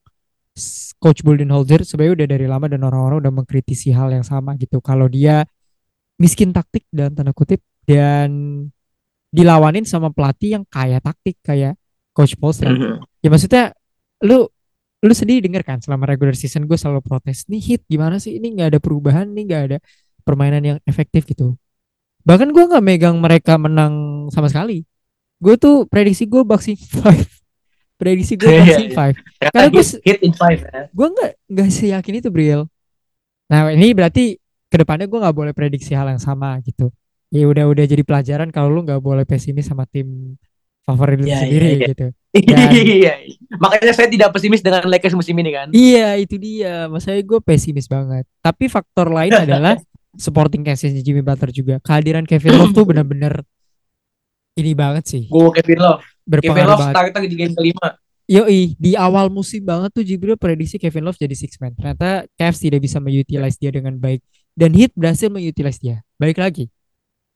Coach 1.02 1.26
Budenholzer 1.26 1.82
sebenarnya 1.82 2.14
udah 2.22 2.28
dari 2.30 2.46
lama 2.46 2.66
dan 2.70 2.80
orang-orang 2.86 3.26
udah 3.26 3.32
mengkritisi 3.42 3.90
hal 3.90 4.14
yang 4.14 4.22
sama 4.22 4.54
gitu. 4.54 4.78
Kalau 4.78 5.10
dia 5.10 5.42
miskin 6.16 6.54
taktik 6.54 6.86
dan 6.94 7.12
tanda 7.12 7.34
kutip 7.34 7.58
dan 7.84 8.30
dilawanin 9.34 9.82
sama 9.82 10.14
pelatih 10.14 10.62
yang 10.62 10.64
kaya 10.64 11.02
taktik 11.02 11.42
kayak 11.42 11.74
coach 12.14 12.38
Polstra. 12.38 12.70
Mm 12.70 12.78
-hmm. 12.78 12.96
Ya 13.20 13.28
maksudnya 13.34 13.64
lu 14.22 14.46
lu 15.04 15.12
sedih 15.12 15.44
denger 15.44 15.60
kan 15.68 15.78
selama 15.84 16.08
regular 16.08 16.32
season 16.32 16.64
gue 16.64 16.80
selalu 16.80 17.04
protes 17.04 17.44
nih 17.52 17.60
hit 17.60 17.82
gimana 17.84 18.16
sih 18.16 18.40
ini 18.40 18.56
nggak 18.56 18.68
ada 18.72 18.80
perubahan 18.80 19.28
nih 19.28 19.44
nggak 19.44 19.62
ada 19.68 19.78
permainan 20.24 20.64
yang 20.64 20.78
efektif 20.88 21.28
gitu 21.28 21.60
bahkan 22.24 22.48
gue 22.48 22.64
nggak 22.64 22.80
megang 22.80 23.20
mereka 23.20 23.60
menang 23.60 24.26
sama 24.32 24.48
sekali 24.48 24.88
gue 25.44 25.54
tuh 25.60 25.84
prediksi 25.92 26.24
gue 26.24 26.40
boxing 26.40 26.80
five 27.04 27.28
prediksi 28.04 28.36
gue 28.36 28.52
iya, 28.52 28.60
boxing 28.60 28.90
iya. 28.92 28.96
five 29.00 29.16
karena 29.40 29.68
gue 29.72 29.84
hit 30.04 30.18
in 30.20 30.32
five 30.36 30.60
gue 30.92 31.08
nggak 31.08 31.32
nggak 31.48 31.68
seyakin 31.72 32.20
itu 32.20 32.28
Bril 32.28 32.68
nah 33.48 33.72
ini 33.72 33.96
berarti 33.96 34.36
ke 34.68 34.76
depannya 34.76 35.08
gue 35.08 35.16
nggak 35.16 35.36
boleh 35.36 35.52
prediksi 35.56 35.96
hal 35.96 36.12
yang 36.12 36.20
sama 36.20 36.60
gitu 36.60 36.92
ya 37.32 37.48
udah 37.48 37.64
udah 37.64 37.84
jadi 37.88 38.04
pelajaran 38.04 38.52
kalau 38.52 38.68
lu 38.68 38.84
nggak 38.84 39.00
boleh 39.00 39.24
pesimis 39.24 39.64
sama 39.64 39.88
tim 39.88 40.36
favorit 40.84 41.16
lu 41.16 41.26
ya, 41.26 41.40
sendiri 41.40 41.66
ya, 41.66 41.76
ya. 41.80 41.88
gitu. 41.90 42.06
Iya, 42.34 43.14
makanya 43.62 43.94
saya 43.94 44.10
tidak 44.10 44.34
pesimis 44.34 44.58
dengan 44.58 44.82
Lakers 44.90 45.14
musim 45.14 45.38
ini 45.38 45.54
kan. 45.54 45.70
Iya, 45.70 46.18
itu 46.18 46.34
dia. 46.34 46.90
Maksudnya 46.90 47.22
gue 47.22 47.38
pesimis 47.38 47.86
banget. 47.86 48.26
Tapi 48.42 48.66
faktor 48.66 49.06
lain 49.06 49.30
adalah 49.46 49.78
supporting 50.18 50.66
castnya 50.66 50.98
Jimmy 50.98 51.22
Butler 51.22 51.54
juga. 51.54 51.78
Kehadiran 51.78 52.26
Kevin 52.26 52.58
Love 52.58 52.74
tuh 52.74 52.82
benar-benar 52.90 53.46
ini 54.58 54.74
banget 54.74 55.06
sih. 55.06 55.22
Gue 55.30 55.54
Kevin 55.54 55.78
Love. 55.78 56.02
Kevin 56.24 56.66
Love 56.68 56.84
start 56.90 57.14
di 57.24 57.36
game 57.36 57.54
kelima. 57.54 57.88
Yoi, 58.24 58.72
di 58.80 58.96
awal 58.96 59.28
musim 59.28 59.60
banget 59.60 59.92
tuh 59.92 60.00
Jibril 60.00 60.40
prediksi 60.40 60.80
Kevin 60.80 61.04
Love 61.04 61.20
jadi 61.20 61.36
six 61.36 61.60
man. 61.60 61.76
Ternyata 61.76 62.24
Cavs 62.40 62.56
tidak 62.56 62.80
bisa 62.80 62.96
mengutilize 62.96 63.60
dia 63.60 63.68
dengan 63.68 64.00
baik. 64.00 64.24
Dan 64.56 64.72
Heat 64.72 64.96
berhasil 64.96 65.28
mengutilize 65.28 65.76
dia. 65.76 66.00
Baik 66.16 66.40
lagi, 66.40 66.72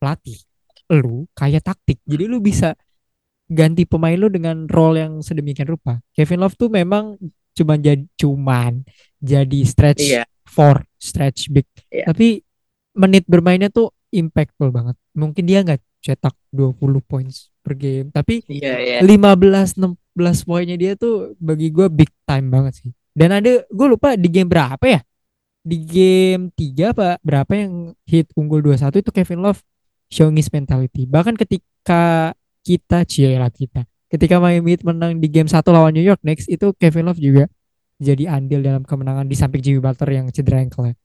pelatih 0.01 0.49
lu 0.89 1.29
kayak 1.37 1.65
taktik 1.65 2.01
jadi 2.09 2.25
lu 2.25 2.41
bisa 2.41 2.73
ganti 3.49 3.85
pemain 3.85 4.17
lu 4.17 4.33
dengan 4.33 4.65
role 4.69 5.05
yang 5.05 5.21
sedemikian 5.21 5.69
rupa 5.69 6.01
Kevin 6.17 6.41
Love 6.41 6.57
tuh 6.57 6.73
memang 6.73 7.17
cuman 7.53 7.79
jadi 7.81 8.05
cuman 8.17 8.87
jadi 9.21 9.61
stretch 9.67 10.05
iya. 10.05 10.25
four 10.49 10.81
stretch 10.97 11.53
big 11.53 11.69
iya. 11.93 12.09
tapi 12.09 12.41
menit 12.97 13.29
bermainnya 13.29 13.69
tuh 13.69 13.93
impactful 14.13 14.73
banget 14.73 14.97
mungkin 15.13 15.45
dia 15.45 15.61
nggak 15.61 15.81
cetak 16.09 16.33
20 16.57 16.81
points 17.05 17.53
per 17.61 17.77
game 17.77 18.09
tapi 18.09 18.41
iya, 18.49 18.81
iya. 18.81 18.99
15 19.05 19.77
16 19.77 20.49
poinnya 20.49 20.81
dia 20.81 20.97
tuh 20.97 21.37
bagi 21.37 21.69
gue 21.69 21.85
big 21.93 22.09
time 22.25 22.49
banget 22.49 22.81
sih 22.81 22.91
dan 23.13 23.37
ada 23.37 23.61
gue 23.69 23.87
lupa 23.87 24.17
di 24.17 24.29
game 24.33 24.49
berapa 24.49 24.81
ya 24.81 25.01
di 25.61 25.77
game 25.85 26.49
3 26.57 26.97
apa 26.97 27.21
berapa 27.21 27.53
yang 27.53 27.93
hit 28.09 28.33
unggul 28.33 28.65
21 28.65 29.05
itu 29.05 29.11
Kevin 29.13 29.45
Love 29.45 29.61
showing 30.09 30.37
his 30.41 30.49
mentality. 30.49 31.05
Bahkan 31.05 31.37
ketika 31.37 32.33
kita 32.65 33.05
cila 33.05 33.49
kita, 33.53 33.85
ketika 34.09 34.41
Miami 34.41 34.77
Heat 34.77 34.83
menang 34.85 35.21
di 35.21 35.29
game 35.29 35.49
satu 35.49 35.73
lawan 35.73 35.93
New 35.93 36.05
York 36.05 36.21
next 36.25 36.49
itu 36.49 36.73
Kevin 36.77 37.09
Love 37.09 37.21
juga 37.21 37.45
jadi 38.01 38.31
andil 38.31 38.65
dalam 38.65 38.83
kemenangan 38.87 39.29
di 39.29 39.37
samping 39.37 39.61
Jimmy 39.61 39.81
Butler 39.85 40.11
yang 40.23 40.27
cedera 40.33 40.65
ankle 40.65 40.97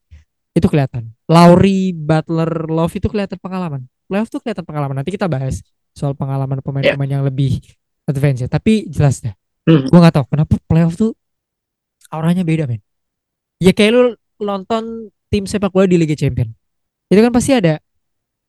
itu 0.53 0.67
kelihatan. 0.69 1.11
Lowry, 1.33 1.91
Butler, 1.97 2.69
Love 2.69 2.93
itu 2.93 3.07
kelihatan 3.09 3.41
pengalaman. 3.41 3.89
Playoff 4.05 4.29
tuh 4.29 4.39
kelihatan 4.39 4.61
pengalaman. 4.61 5.01
Nanti 5.01 5.09
kita 5.09 5.25
bahas 5.25 5.65
soal 5.97 6.13
pengalaman 6.13 6.61
pemain-pemain 6.61 7.09
yeah. 7.09 7.15
yang 7.17 7.23
lebih 7.25 7.57
advance 8.05 8.45
ya. 8.45 8.49
Tapi 8.49 8.85
jelas 8.85 9.25
deh. 9.25 9.33
Mm. 9.65 9.89
Gue 9.89 9.99
nggak 9.99 10.15
tahu 10.21 10.25
kenapa 10.29 10.53
playoff 10.69 10.93
tuh 10.93 11.17
auranya 12.13 12.45
beda 12.45 12.69
men. 12.69 12.83
Ya 13.57 13.73
kayak 13.73 13.91
lu 13.95 14.03
nonton 14.37 15.09
tim 15.33 15.49
sepak 15.49 15.73
bola 15.73 15.89
di 15.89 15.97
Liga 15.97 16.13
Champion. 16.13 16.53
Itu 17.09 17.19
kan 17.23 17.33
pasti 17.33 17.57
ada 17.57 17.81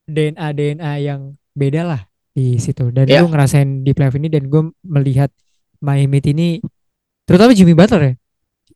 DNA 0.04 0.52
DNA 0.52 0.92
yang 1.00 1.38
beda 1.56 1.86
lah 1.86 2.02
di 2.34 2.58
situ 2.58 2.90
dan 2.90 3.06
yeah. 3.06 3.22
gue 3.22 3.30
ngerasain 3.30 3.86
di 3.86 3.94
playoff 3.94 4.18
ini 4.18 4.26
dan 4.26 4.50
gue 4.50 4.74
melihat 4.82 5.30
Miami 5.78 6.18
ini 6.18 6.58
terutama 7.22 7.54
Jimmy 7.54 7.78
Butler 7.78 8.02
ya 8.02 8.14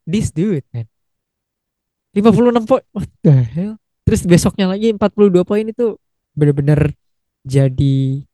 this 0.06 0.30
dude 0.30 0.62
man 0.70 0.86
56 2.14 2.70
poin 2.70 2.84
what 2.94 3.10
the 3.26 3.34
hell 3.34 3.74
terus 4.08 4.24
besoknya 4.24 4.72
lagi 4.72 4.96
42 4.96 5.44
poin 5.44 5.64
itu 5.68 6.00
bener-bener 6.32 6.96
jadi 7.44 8.24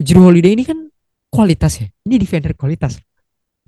Juru 0.00 0.32
Holiday 0.32 0.56
ini 0.56 0.64
kan 0.64 0.88
kualitas 1.28 1.84
ya? 1.84 1.86
Ini 2.08 2.16
defender 2.16 2.56
kualitas. 2.56 2.96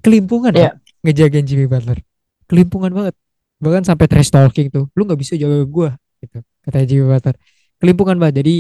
Kelimpungan 0.01 0.57
yeah. 0.57 0.73
ya 0.73 1.05
ngejagain 1.05 1.45
Jimmy 1.45 1.69
Butler. 1.69 2.01
Kelimpungan 2.49 2.89
banget. 2.97 3.13
Bahkan 3.61 3.85
sampai 3.85 4.09
trash 4.09 4.33
talking 4.33 4.73
tuh. 4.73 4.89
Lu 4.97 5.05
nggak 5.05 5.21
bisa 5.21 5.37
jaga 5.37 5.61
gue 5.69 5.89
gitu 6.25 6.39
kata 6.65 6.89
Jimmy 6.89 7.05
Butler. 7.13 7.37
Kelimpungan 7.77 8.17
banget. 8.17 8.41
Jadi 8.41 8.55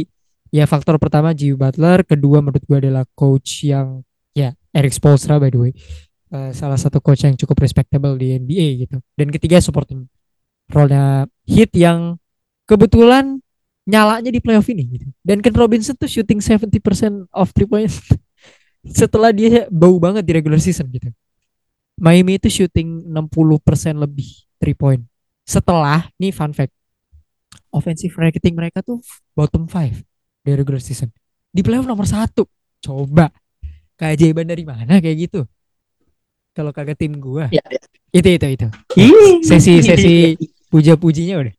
Ya 0.50 0.66
faktor 0.66 0.98
pertama 0.98 1.30
Jimmy 1.30 1.54
Butler, 1.54 2.02
kedua 2.02 2.42
menurut 2.42 2.62
gue 2.66 2.78
adalah 2.82 3.06
coach 3.14 3.62
yang 3.62 4.02
ya 4.34 4.50
Eric 4.74 4.90
Spoelstra 4.90 5.38
by 5.38 5.50
the 5.50 5.58
way. 5.58 5.72
Uh, 6.30 6.50
salah 6.54 6.78
satu 6.78 6.98
coach 7.02 7.26
yang 7.26 7.38
cukup 7.38 7.58
respectable 7.62 8.18
di 8.18 8.34
NBA 8.34 8.86
gitu. 8.86 8.98
Dan 9.14 9.30
ketiga 9.30 9.62
supporting 9.62 10.10
role-nya 10.70 11.26
Heat 11.46 11.74
yang 11.74 12.19
kebetulan 12.70 13.42
nyalanya 13.82 14.30
di 14.30 14.38
playoff 14.38 14.70
ini 14.70 14.86
gitu. 14.94 15.06
Dan 15.26 15.42
Ken 15.42 15.50
Robinson 15.58 15.98
tuh 15.98 16.06
shooting 16.06 16.38
70% 16.38 17.26
of 17.34 17.50
three 17.50 17.66
points 17.66 17.98
setelah 19.00 19.34
dia 19.34 19.66
bau 19.66 19.98
banget 19.98 20.22
di 20.22 20.32
regular 20.38 20.62
season 20.62 20.86
gitu. 20.94 21.10
Miami 21.98 22.38
itu 22.38 22.48
shooting 22.48 23.10
60% 23.10 23.98
lebih 23.98 24.46
three 24.62 24.78
point. 24.78 25.02
Setelah 25.42 26.06
nih 26.16 26.30
fun 26.30 26.54
fact. 26.54 26.72
Offensive 27.70 28.14
rating 28.18 28.54
mereka 28.54 28.82
tuh 28.82 29.02
bottom 29.34 29.66
5 29.66 30.02
di 30.42 30.50
regular 30.54 30.82
season. 30.82 31.10
Di 31.50 31.60
playoff 31.60 31.86
nomor 31.86 32.06
satu. 32.06 32.46
Coba. 32.80 33.28
Keajaiban 33.98 34.48
dari 34.48 34.64
mana 34.64 34.96
kayak 35.02 35.28
gitu? 35.28 35.40
Kalau 36.56 36.72
kagak 36.72 36.98
tim 36.98 37.20
gua. 37.20 37.52
Ya, 37.52 37.62
ya. 37.68 37.82
Itu 38.10 38.28
itu 38.32 38.46
itu. 38.48 38.68
Sesi 39.44 39.84
sesi 39.84 40.34
puja-pujinya 40.72 41.36
udah. 41.46 41.54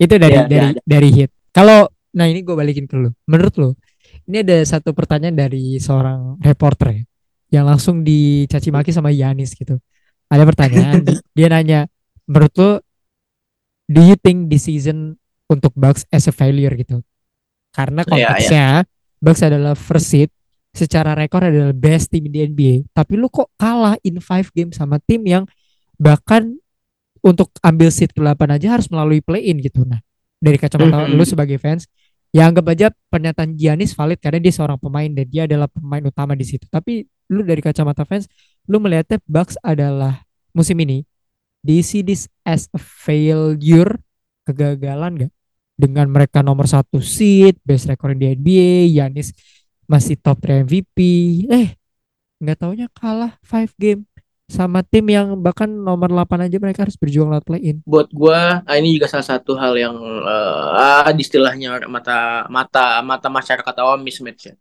Itu 0.00 0.16
dari 0.16 0.32
Ya, 0.32 0.42
ya, 0.42 0.48
dari 0.48 0.68
ya. 0.72 0.80
dari 0.82 1.08
hit. 1.12 1.30
Kalau 1.52 1.84
nah 2.10 2.24
ini 2.26 2.40
gue 2.40 2.56
balikin 2.56 2.88
ke 2.88 2.96
lu. 2.96 3.12
Menurut 3.28 3.54
lu, 3.60 3.70
ini 4.26 4.40
ada 4.40 4.56
satu 4.64 4.96
pertanyaan 4.96 5.36
dari 5.36 5.76
seorang 5.76 6.40
reporter 6.40 6.88
ya, 6.96 7.02
yang 7.60 7.64
langsung 7.68 8.00
dicaci 8.00 8.72
maki 8.72 8.90
sama 8.90 9.12
Yanis 9.12 9.52
gitu. 9.52 9.76
Ada 10.26 10.42
pertanyaan, 10.48 11.04
di- 11.04 11.20
dia 11.36 11.48
nanya, 11.52 11.84
menurut 12.24 12.52
lu, 12.56 12.70
do 13.86 14.00
you 14.00 14.16
think 14.16 14.48
this 14.48 14.66
season 14.66 15.18
untuk 15.50 15.74
Bucks 15.76 16.06
as 16.08 16.26
a 16.26 16.34
failure 16.34 16.72
gitu? 16.74 17.02
Karena 17.70 18.02
Iya, 18.02 18.08
konteksnya 18.08 18.66
Bucks 19.20 19.42
adalah 19.44 19.74
first 19.76 20.08
seed, 20.10 20.30
secara 20.70 21.12
rekor 21.12 21.44
adalah 21.44 21.74
best 21.74 22.08
team 22.08 22.30
di 22.30 22.46
NBA, 22.46 22.88
tapi 22.94 23.18
lu 23.18 23.26
kok 23.28 23.50
kalah 23.58 23.98
in 24.06 24.22
five 24.22 24.48
game 24.54 24.70
sama 24.70 24.96
tim 25.02 25.20
yang 25.26 25.44
bahkan 25.98 26.56
untuk 27.20 27.52
ambil 27.60 27.88
seat 27.92 28.12
ke-8 28.16 28.48
aja 28.56 28.76
harus 28.78 28.88
melalui 28.88 29.20
play-in 29.20 29.60
gitu. 29.60 29.84
Nah, 29.84 30.00
dari 30.40 30.56
kacamata 30.56 31.06
Mhm. 31.06 31.16
lu 31.16 31.24
sebagai 31.28 31.60
fans, 31.60 31.86
ya 32.32 32.48
anggap 32.48 32.66
aja 32.72 32.86
pernyataan 33.12 33.54
Giannis 33.54 33.92
valid 33.92 34.18
karena 34.18 34.40
dia 34.40 34.52
seorang 34.54 34.80
pemain 34.80 35.08
dan 35.08 35.26
dia 35.28 35.44
adalah 35.44 35.68
pemain 35.68 36.02
utama 36.02 36.32
di 36.32 36.44
situ. 36.48 36.64
Tapi 36.68 37.04
lu 37.30 37.44
dari 37.44 37.60
kacamata 37.60 38.02
fans, 38.08 38.26
lu 38.66 38.80
melihatnya 38.80 39.20
Bucks 39.28 39.54
adalah 39.60 40.24
musim 40.50 40.74
ini 40.82 41.06
do 41.62 41.70
you 41.70 41.84
see 41.84 42.02
this 42.02 42.26
as 42.42 42.66
a 42.74 42.80
failure 42.80 44.00
kegagalan 44.42 45.28
gak 45.28 45.32
dengan 45.78 46.10
mereka 46.10 46.42
nomor 46.42 46.66
satu 46.66 46.98
seed 46.98 47.56
best 47.62 47.86
record 47.86 48.18
di 48.18 48.34
NBA 48.34 48.90
Giannis 48.90 49.30
masih 49.86 50.18
top 50.18 50.42
3 50.42 50.66
MVP 50.66 50.98
eh 51.48 51.78
nggak 52.40 52.56
taunya 52.58 52.88
kalah 52.90 53.36
5 53.44 53.76
game 53.78 54.08
sama 54.50 54.82
tim 54.82 55.06
yang 55.06 55.38
bahkan 55.38 55.70
nomor 55.70 56.10
8 56.10 56.50
aja 56.50 56.58
mereka 56.58 56.82
harus 56.84 56.98
berjuang 56.98 57.30
lewat 57.30 57.46
play 57.46 57.62
in 57.62 57.76
buat 57.86 58.10
gua 58.10 58.66
ah, 58.66 58.76
ini 58.76 58.98
juga 58.98 59.06
salah 59.06 59.24
satu 59.24 59.54
hal 59.54 59.78
yang 59.78 59.96
eh, 60.26 60.66
ah, 61.06 61.08
istilahnya 61.14 61.86
mata 61.86 62.44
mata 62.50 63.00
mata 63.00 63.28
masyarakat 63.30 63.74
awam 63.80 64.02
mismatch 64.02 64.52
ya. 64.52 64.54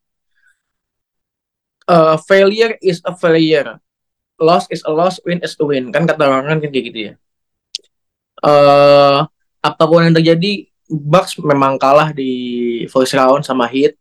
Eh, 1.90 2.18
failure 2.30 2.78
is 2.86 3.02
a 3.02 3.18
failure, 3.18 3.82
loss 4.38 4.70
is 4.70 4.86
a 4.86 4.92
loss, 4.94 5.18
win 5.26 5.42
is 5.42 5.58
a 5.58 5.66
win 5.66 5.90
kan 5.90 6.06
kata 6.06 6.22
orang 6.30 6.46
kan 6.46 6.58
kayak 6.70 6.86
gitu 6.94 7.00
ya. 7.12 7.14
Eh 8.46 9.20
apa 9.60 9.84
pun 9.90 10.06
yang 10.08 10.16
terjadi, 10.16 10.70
Bucks 10.88 11.36
memang 11.42 11.76
kalah 11.76 12.16
di 12.16 12.32
first 12.88 13.12
round 13.18 13.44
sama 13.44 13.68
Heat, 13.68 14.00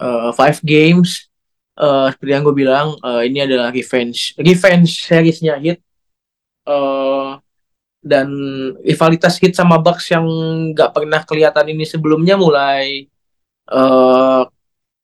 Eh, 0.00 0.30
five 0.32 0.58
games. 0.64 1.28
Eh, 1.80 2.06
seperti 2.12 2.30
yang 2.36 2.44
gue 2.44 2.56
bilang, 2.62 2.86
eh, 3.00 3.22
ini 3.28 3.38
adalah 3.46 3.72
revenge 3.72 4.36
revenge 4.36 4.90
seriesnya 5.08 5.56
Heat. 5.56 5.78
Eh 6.68 7.30
dan 8.00 8.28
rivalitas 8.80 9.36
Heat 9.40 9.52
sama 9.56 9.76
Bucks 9.80 10.08
yang 10.12 10.24
nggak 10.72 10.90
pernah 10.96 11.20
kelihatan 11.24 11.66
ini 11.72 11.84
sebelumnya 11.84 12.36
mulai 12.40 13.08
eh 13.72 14.42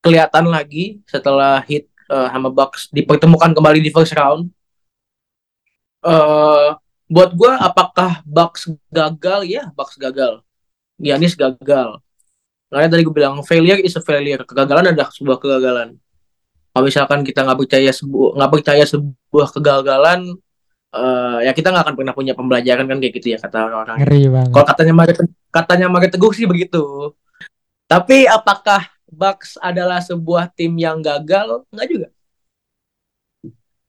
kelihatan 0.05 0.45
lagi 0.53 1.01
setelah 1.09 1.61
Heat 1.69 1.89
eh, 2.13 2.29
sama 2.33 2.49
Bucks 2.53 2.89
dipertemukan 2.93 3.53
kembali 3.57 3.81
di 3.81 3.91
first 3.95 4.13
round. 4.17 4.49
eh 6.07 6.69
buat 7.07 7.31
gue 7.39 7.53
apakah 7.69 8.21
Bucks 8.27 8.69
gagal? 8.91 9.41
Ya, 9.47 9.71
Bucks 9.79 9.97
gagal. 9.97 10.43
Giannis 10.99 11.35
gagal. 11.39 12.03
Makanya 12.71 12.91
tadi 12.99 13.03
gue 13.07 13.15
bilang 13.15 13.41
failure 13.47 13.79
is 13.81 13.95
a 13.97 14.03
failure. 14.03 14.43
Kegagalan 14.43 14.93
adalah 14.93 15.11
sebuah 15.15 15.39
kegagalan. 15.39 15.97
Kalau 16.77 16.85
misalkan 16.85 17.25
kita 17.25 17.41
nggak 17.41 17.57
percaya 17.57 17.89
sebuah 17.89 18.37
nggak 18.37 18.53
percaya 18.53 18.85
sebuah 18.85 19.49
kegagalan, 19.49 20.21
eh, 20.93 21.39
ya 21.49 21.53
kita 21.57 21.73
nggak 21.73 21.85
akan 21.89 21.97
pernah 21.97 22.13
punya 22.13 22.37
pembelajaran 22.37 22.85
kan 22.85 23.01
kayak 23.01 23.17
gitu 23.17 23.33
ya 23.33 23.41
kata 23.41 23.65
orang-orang. 23.65 23.97
Kalau 24.53 24.67
katanya 24.69 24.93
Mario 24.93 25.15
katanya 25.49 25.87
Mario 25.89 26.13
Teguh 26.13 26.33
sih 26.37 26.45
begitu. 26.45 26.85
Tapi 27.89 28.29
apakah 28.29 28.93
Bucks 29.09 29.57
adalah 29.57 30.05
sebuah 30.05 30.53
tim 30.53 30.77
yang 30.77 31.01
gagal? 31.01 31.65
Enggak 31.73 31.89
juga. 31.89 32.09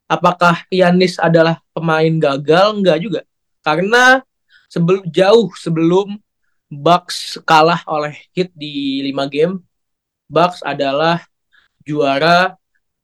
Apakah 0.07 0.63
Yanis 0.71 1.19
adalah 1.19 1.59
pemain 1.75 2.15
gagal? 2.15 2.71
Enggak 2.71 3.03
juga. 3.03 3.21
Karena 3.67 4.23
sebelum 4.71 5.03
jauh 5.11 5.51
sebelum 5.59 6.15
Bucks 6.71 7.35
kalah 7.43 7.83
oleh 7.83 8.15
Heat 8.31 8.55
di 8.55 9.03
5 9.11 9.27
game, 9.27 9.59
Bucks 10.31 10.63
adalah 10.63 11.27
juara 11.83 12.55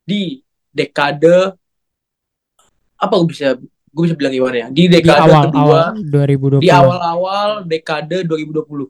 di 0.04 0.44
dekade 0.72 1.56
apa 3.00 3.14
gue 3.20 3.30
bisa 3.32 3.60
gue 3.94 4.04
bisa 4.10 4.16
bilang 4.18 4.34
gimana 4.34 4.56
ya? 4.56 4.68
Di 4.72 4.84
di 4.88 5.00
dekade 5.00 5.30
awal 5.30 5.44
kedua 5.48 5.82
awal 5.94 6.60
2020 6.60 6.64
di 6.64 6.70
awal-awal 6.72 7.50
dekade 7.68 8.18
2020. 8.26 8.90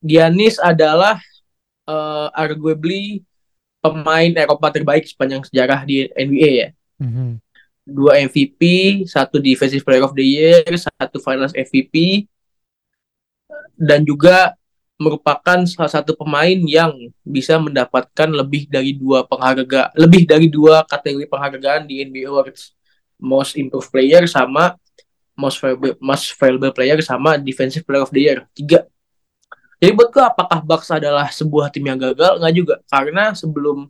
Giannis 0.00 0.56
adalah 0.56 1.20
eh, 1.84 2.28
arguably 2.32 3.20
pemain 3.80 4.32
Eropa 4.36 4.68
terbaik 4.72 5.08
sepanjang 5.08 5.44
sejarah 5.44 5.84
di 5.84 6.08
NBA 6.12 6.50
ya. 6.52 6.68
Mhm. 7.00 7.40
Dua 7.90 8.20
MVP, 8.22 8.60
satu 9.08 9.40
Defensive 9.40 9.82
Player 9.82 10.04
of 10.04 10.14
the 10.14 10.22
Year, 10.22 10.62
satu 10.76 11.18
Finals 11.18 11.56
MVP, 11.56 12.28
dan 13.74 14.04
juga 14.04 14.54
merupakan 15.00 15.64
salah 15.64 15.88
satu 15.88 16.12
pemain 16.12 16.60
yang 16.68 16.92
bisa 17.24 17.56
mendapatkan 17.56 18.28
lebih 18.28 18.68
dari 18.68 18.92
dua 18.92 19.24
penghargaan, 19.24 19.96
lebih 19.96 20.28
dari 20.28 20.52
dua 20.52 20.84
kategori 20.84 21.24
penghargaan 21.24 21.88
di 21.88 22.04
NBA 22.04 22.28
Awards, 22.28 22.76
Most 23.16 23.56
Improved 23.56 23.88
Player 23.88 24.28
sama 24.28 24.76
Most 25.32 25.56
Valuable, 25.64 25.96
Most 26.04 26.36
Valuable 26.36 26.76
Player 26.76 27.00
sama 27.00 27.40
Defensive 27.40 27.88
Player 27.88 28.04
of 28.04 28.12
the 28.12 28.20
Year, 28.20 28.44
tiga. 28.52 28.84
Jadi 29.80 29.96
buat 29.96 30.12
gue 30.12 30.20
apakah 30.20 30.60
Bucks 30.60 30.92
adalah 30.92 31.32
sebuah 31.32 31.72
tim 31.72 31.88
yang 31.88 31.96
gagal? 31.96 32.36
Nggak 32.36 32.52
juga, 32.52 32.74
karena 32.92 33.32
sebelum 33.32 33.88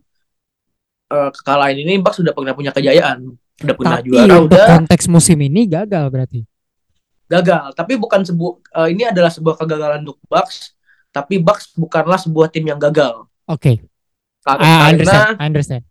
eh, 1.11 1.31
kekalahan 1.35 1.75
ini 1.75 1.99
Bucks 1.99 2.23
sudah 2.23 2.31
pernah 2.31 2.55
punya 2.55 2.71
kejayaan, 2.71 3.35
udah 3.67 3.75
pernah 3.75 3.99
tapi 3.99 4.07
juara, 4.15 4.35
udah. 4.47 4.67
konteks 4.79 5.11
musim 5.11 5.43
ini 5.43 5.67
gagal 5.67 6.07
berarti? 6.07 6.47
Gagal. 7.27 7.75
Tapi 7.75 7.99
bukan 7.99 8.23
sebuah 8.23 8.87
ini 8.95 9.11
adalah 9.11 9.35
sebuah 9.35 9.59
kegagalan 9.59 10.07
untuk 10.07 10.23
Bucks, 10.31 10.79
tapi 11.11 11.39
Bucks 11.39 11.75
bukanlah 11.75 12.17
sebuah 12.17 12.49
tim 12.49 12.65
yang 12.65 12.79
gagal. 12.79 13.27
oke. 13.45 13.73
Kar- 14.41 14.57
I 14.57 14.65
karena 14.65 14.89
understand 14.97 15.37
I 15.37 15.47
understand. 15.47 15.83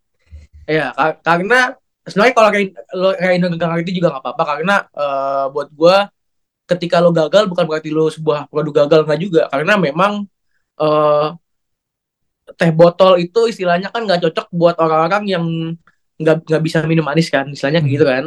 Ya 0.65 0.87
ka- 0.91 1.19
karena 1.21 1.59
sebenarnya 2.01 2.33
kalau 2.33 2.49
kayak 2.49 2.67
kayak 3.19 3.37
gagal 3.61 3.79
itu 3.85 3.91
juga 4.01 4.07
nggak 4.15 4.23
apa-apa 4.25 4.43
karena 4.55 4.75
eh, 4.89 5.45
buat 5.53 5.69
gua 5.69 5.95
ketika 6.65 6.97
lo 6.97 7.09
gagal 7.09 7.45
bukan 7.45 7.65
berarti 7.65 7.89
lo 7.89 8.09
sebuah 8.09 8.49
produk 8.49 8.85
gagal 8.85 9.05
nggak 9.05 9.19
juga. 9.21 9.41
Karena 9.53 9.73
memang 9.77 10.25
eh, 10.81 11.27
teh 12.57 12.71
botol 12.73 13.21
itu 13.21 13.45
istilahnya 13.45 13.93
kan 13.93 14.01
nggak 14.09 14.25
cocok 14.25 14.47
buat 14.49 14.75
orang-orang 14.81 15.23
yang 15.29 15.45
nggak 16.17 16.49
nggak 16.49 16.61
bisa 16.65 16.81
minum 16.89 17.05
manis 17.05 17.29
kan 17.29 17.45
istilahnya 17.47 17.79
kayak 17.79 17.89
Hmm. 17.89 17.95
gitu 17.95 18.05
kan. 18.09 18.25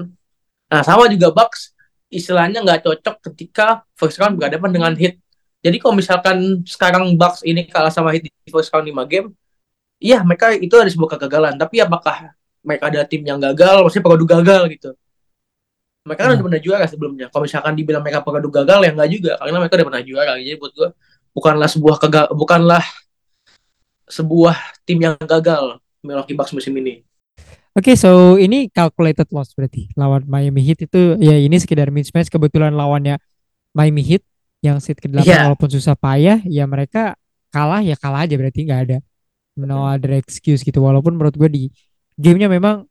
Nah 0.70 0.80
sama 0.86 1.10
juga 1.10 1.34
Bucks 1.34 1.74
istilahnya 2.08 2.62
nggak 2.62 2.86
cocok 2.86 3.16
ketika 3.32 3.82
first 3.98 4.22
round 4.22 4.38
berhadapan 4.38 4.70
dengan 4.70 4.92
hit 4.94 5.18
jadi 5.62 5.76
kalau 5.78 5.94
misalkan 5.94 6.66
sekarang 6.66 7.14
Bucks 7.14 7.46
ini 7.46 7.64
kalah 7.70 7.94
sama 7.94 8.10
hit 8.10 8.26
di 8.26 8.50
first 8.50 8.68
round 8.74 8.84
5 8.84 8.98
game 9.06 9.30
iya 10.02 10.18
mereka 10.26 10.50
itu 10.50 10.74
ada 10.74 10.90
sebuah 10.90 11.14
kegagalan. 11.14 11.54
Tapi 11.54 11.78
apakah 11.78 12.34
mereka 12.66 12.90
ada 12.90 13.06
tim 13.06 13.22
yang 13.22 13.38
gagal? 13.38 13.86
Maksudnya 13.86 14.02
produk 14.02 14.28
gagal 14.42 14.62
gitu. 14.74 14.90
Mereka 16.02 16.18
kan 16.18 16.26
Hmm. 16.26 16.34
udah 16.34 16.46
pernah 16.50 16.60
juara 16.66 16.86
sebelumnya. 16.90 17.26
Kalau 17.30 17.46
misalkan 17.46 17.78
dibilang 17.78 18.02
mereka 18.02 18.26
produk 18.26 18.50
gagal 18.50 18.82
ya 18.82 18.90
nggak 18.90 19.10
juga. 19.14 19.32
Karena 19.38 19.58
mereka 19.62 19.74
udah 19.78 19.86
pernah 19.94 20.02
juara. 20.02 20.32
Jadi 20.42 20.56
buat 20.58 20.72
gue 20.74 20.88
bukanlah 21.30 21.68
sebuah 21.70 21.96
kegal 22.02 22.26
bukanlah 22.34 22.84
sebuah 24.10 24.56
tim 24.84 24.98
yang 24.98 25.14
gagal 25.22 25.78
Milwaukee 26.02 26.34
Bucks 26.34 26.50
musim 26.50 26.74
ini. 26.76 27.06
Oke, 27.72 27.96
so 27.96 28.36
ini 28.36 28.68
calculated 28.68 29.30
loss 29.32 29.54
berarti 29.56 29.88
lawan 29.96 30.26
Miami 30.28 30.60
Heat 30.60 30.90
itu 30.90 31.16
ya 31.22 31.38
ini 31.38 31.56
sekedar 31.56 31.88
mismatch. 31.88 32.28
Kebetulan 32.28 32.74
lawannya 32.74 33.16
Miami 33.72 34.02
Heat 34.04 34.26
yang 34.62 34.78
seat 34.78 34.96
ke-8 34.96 35.20
Iya. 35.20 35.50
walaupun 35.50 35.68
susah 35.68 35.92
payah 35.92 36.38
ya 36.46 36.64
mereka 36.64 37.18
kalah 37.50 37.82
ya 37.82 37.98
kalah 37.98 38.24
aja 38.24 38.38
berarti 38.38 38.62
nggak 38.62 38.80
ada 38.88 38.98
no 39.58 39.84
other 39.84 40.16
excuse 40.16 40.62
gitu 40.62 40.80
walaupun 40.80 41.12
menurut 41.12 41.34
gue 41.34 41.50
di 41.50 41.62
gamenya 42.16 42.48
memang 42.48 42.86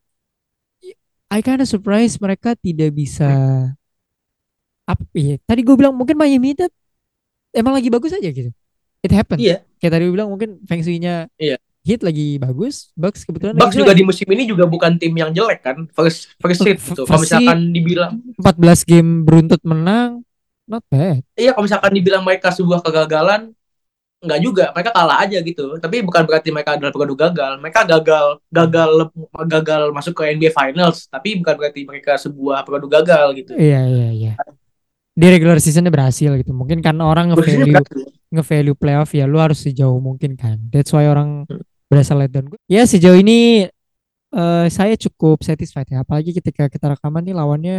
I 1.32 1.40
kinda 1.40 1.64
surprise 1.64 2.20
mereka 2.20 2.54
tidak 2.54 2.92
bisa 2.92 3.26
apa 4.84 5.04
ya 5.16 5.40
tadi 5.42 5.64
gue 5.64 5.74
bilang 5.74 5.96
mungkin 5.96 6.20
Miami 6.20 6.52
Heat 6.52 6.68
emang 7.52 7.74
lagi 7.74 7.88
bagus 7.88 8.12
aja 8.12 8.28
gitu 8.28 8.52
it 9.02 9.12
happens 9.12 9.40
Iya. 9.40 9.64
kayak 9.80 9.92
tadi 9.96 10.04
gue 10.06 10.14
bilang 10.14 10.30
mungkin 10.30 10.60
Feng 10.68 10.84
Shui-nya 10.84 11.32
Iya. 11.40 11.56
Heat 11.82 12.06
lagi 12.06 12.38
bagus 12.38 12.94
Bucks 12.94 13.26
kebetulan 13.26 13.58
Bucks 13.58 13.74
juga 13.74 13.96
di 13.96 14.06
musim 14.06 14.28
ini 14.30 14.46
juga 14.46 14.70
bukan 14.70 15.02
tim 15.02 15.18
yang 15.18 15.34
jelek 15.34 15.66
kan. 15.66 15.90
First 15.90 16.38
first 16.38 16.62
seed 16.62 16.78
gitu. 16.78 17.10
Kalau 17.10 17.26
misalkan 17.26 17.74
dibilang 17.74 18.22
14 18.38 18.86
game 18.86 19.26
beruntut 19.26 19.66
menang 19.66 20.22
not 20.72 20.84
bad. 20.88 21.20
Iya 21.36 21.52
kalau 21.52 21.68
misalkan 21.68 21.92
dibilang 21.92 22.24
mereka 22.24 22.56
sebuah 22.56 22.80
kegagalan 22.80 23.52
nggak 24.22 24.40
juga. 24.40 24.66
Mereka 24.72 24.92
kalah 24.94 25.18
aja 25.26 25.42
gitu. 25.42 25.76
Tapi 25.82 26.06
bukan 26.06 26.24
berarti 26.30 26.50
mereka 26.54 26.78
adalah 26.78 26.94
produk 26.94 27.28
gagal. 27.28 27.52
Mereka 27.58 27.80
gagal 27.90 28.26
gagal 28.54 28.90
gagal 29.50 29.82
masuk 29.92 30.14
ke 30.14 30.32
NBA 30.38 30.54
Finals. 30.54 31.10
Tapi 31.10 31.42
bukan 31.42 31.58
berarti 31.58 31.82
mereka 31.84 32.16
sebuah 32.22 32.62
produk 32.64 33.02
gagal 33.02 33.26
gitu. 33.42 33.52
Iya 33.58 33.82
iya 33.90 34.10
iya. 34.14 34.34
Di 35.12 35.28
regular 35.28 35.58
seasonnya 35.60 35.92
berhasil 35.92 36.38
gitu. 36.38 36.54
Mungkin 36.54 36.80
karena 36.80 37.04
orang 37.10 37.34
nge-value 37.34 37.82
nge-value 38.32 38.78
playoff 38.80 39.12
ya 39.12 39.28
lu 39.28 39.42
harus 39.42 39.60
sejauh 39.66 39.98
mungkin 40.00 40.38
kan. 40.38 40.62
That's 40.72 40.94
why 40.94 41.10
orang 41.10 41.50
berasa 41.92 42.16
let 42.16 42.32
down. 42.32 42.48
Ya 42.70 42.86
sejauh 42.88 43.18
ini 43.18 43.68
eh, 44.32 44.68
saya 44.70 44.94
cukup 44.96 45.42
satisfied 45.42 45.90
ya. 45.90 46.06
Apalagi 46.06 46.32
ketika 46.32 46.70
kita 46.70 46.94
rekaman 46.94 47.26
nih 47.26 47.36
lawannya 47.36 47.78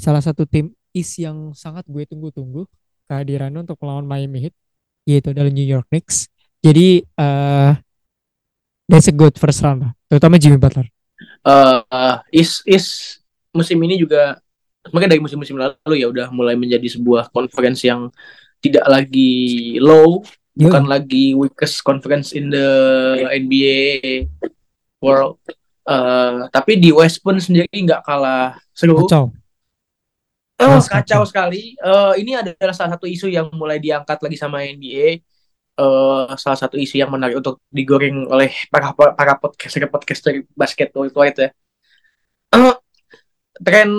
salah 0.00 0.24
satu 0.24 0.48
tim 0.48 0.72
East 0.94 1.18
yang 1.22 1.54
sangat 1.54 1.86
gue 1.86 2.02
tunggu-tunggu 2.06 2.66
kehadirannya 3.10 3.66
untuk 3.66 3.78
melawan 3.82 4.06
Miami 4.06 4.48
Heat 4.48 4.54
yaitu 5.08 5.34
adalah 5.34 5.50
New 5.50 5.66
York 5.66 5.90
Knicks. 5.90 6.30
Jadi 6.60 7.02
eh 7.02 7.72
that's 8.86 9.10
a 9.10 9.14
good 9.14 9.34
first 9.34 9.62
round 9.66 9.86
lah 9.86 9.92
terutama 10.06 10.38
Jimmy 10.38 10.60
Butler. 10.60 10.86
Eh, 11.46 12.16
is 12.34 12.60
is 12.68 13.18
musim 13.50 13.80
ini 13.82 13.98
juga 13.98 14.38
makanya 14.94 15.16
dari 15.16 15.22
musim-musim 15.22 15.56
lalu 15.58 15.94
ya 16.00 16.06
udah 16.08 16.28
mulai 16.32 16.54
menjadi 16.56 16.86
sebuah 16.86 17.32
conference 17.32 17.84
yang 17.84 18.08
tidak 18.60 18.84
lagi 18.86 19.76
low 19.80 20.22
Yo, 20.58 20.68
bukan 20.68 20.84
lagi 20.90 21.32
weakest 21.32 21.80
conference 21.80 22.36
in 22.36 22.50
the 22.52 22.68
NBA 23.30 24.28
world. 25.00 25.40
Eh, 25.86 26.38
tapi 26.52 26.76
di 26.76 26.92
West 26.92 27.24
pun 27.24 27.40
sendiri 27.40 27.70
nggak 27.72 28.04
kalah 28.04 28.58
seru. 28.76 29.06
Kacau 29.06 29.39
Oh, 30.60 30.80
kacau 30.84 31.24
sekali. 31.24 31.72
Eh, 31.72 32.12
ini 32.20 32.36
adalah 32.36 32.76
salah 32.76 32.92
satu 32.96 33.08
isu 33.08 33.32
yang 33.32 33.48
mulai 33.56 33.80
diangkat 33.80 34.20
lagi 34.20 34.36
sama 34.36 34.60
NBA. 34.60 35.16
Eh, 35.80 36.24
salah 36.36 36.58
satu 36.60 36.76
isu 36.76 37.00
yang 37.00 37.08
menarik 37.08 37.40
untuk 37.40 37.64
digoreng 37.72 38.28
oleh 38.28 38.52
para 38.68 38.92
para 38.92 39.32
podcaster 39.40 39.88
podcaster 39.88 40.44
basket 40.52 40.92
worldwide 40.92 41.38
ya. 41.40 41.48
Eh, 42.52 42.76
tren 43.64 43.90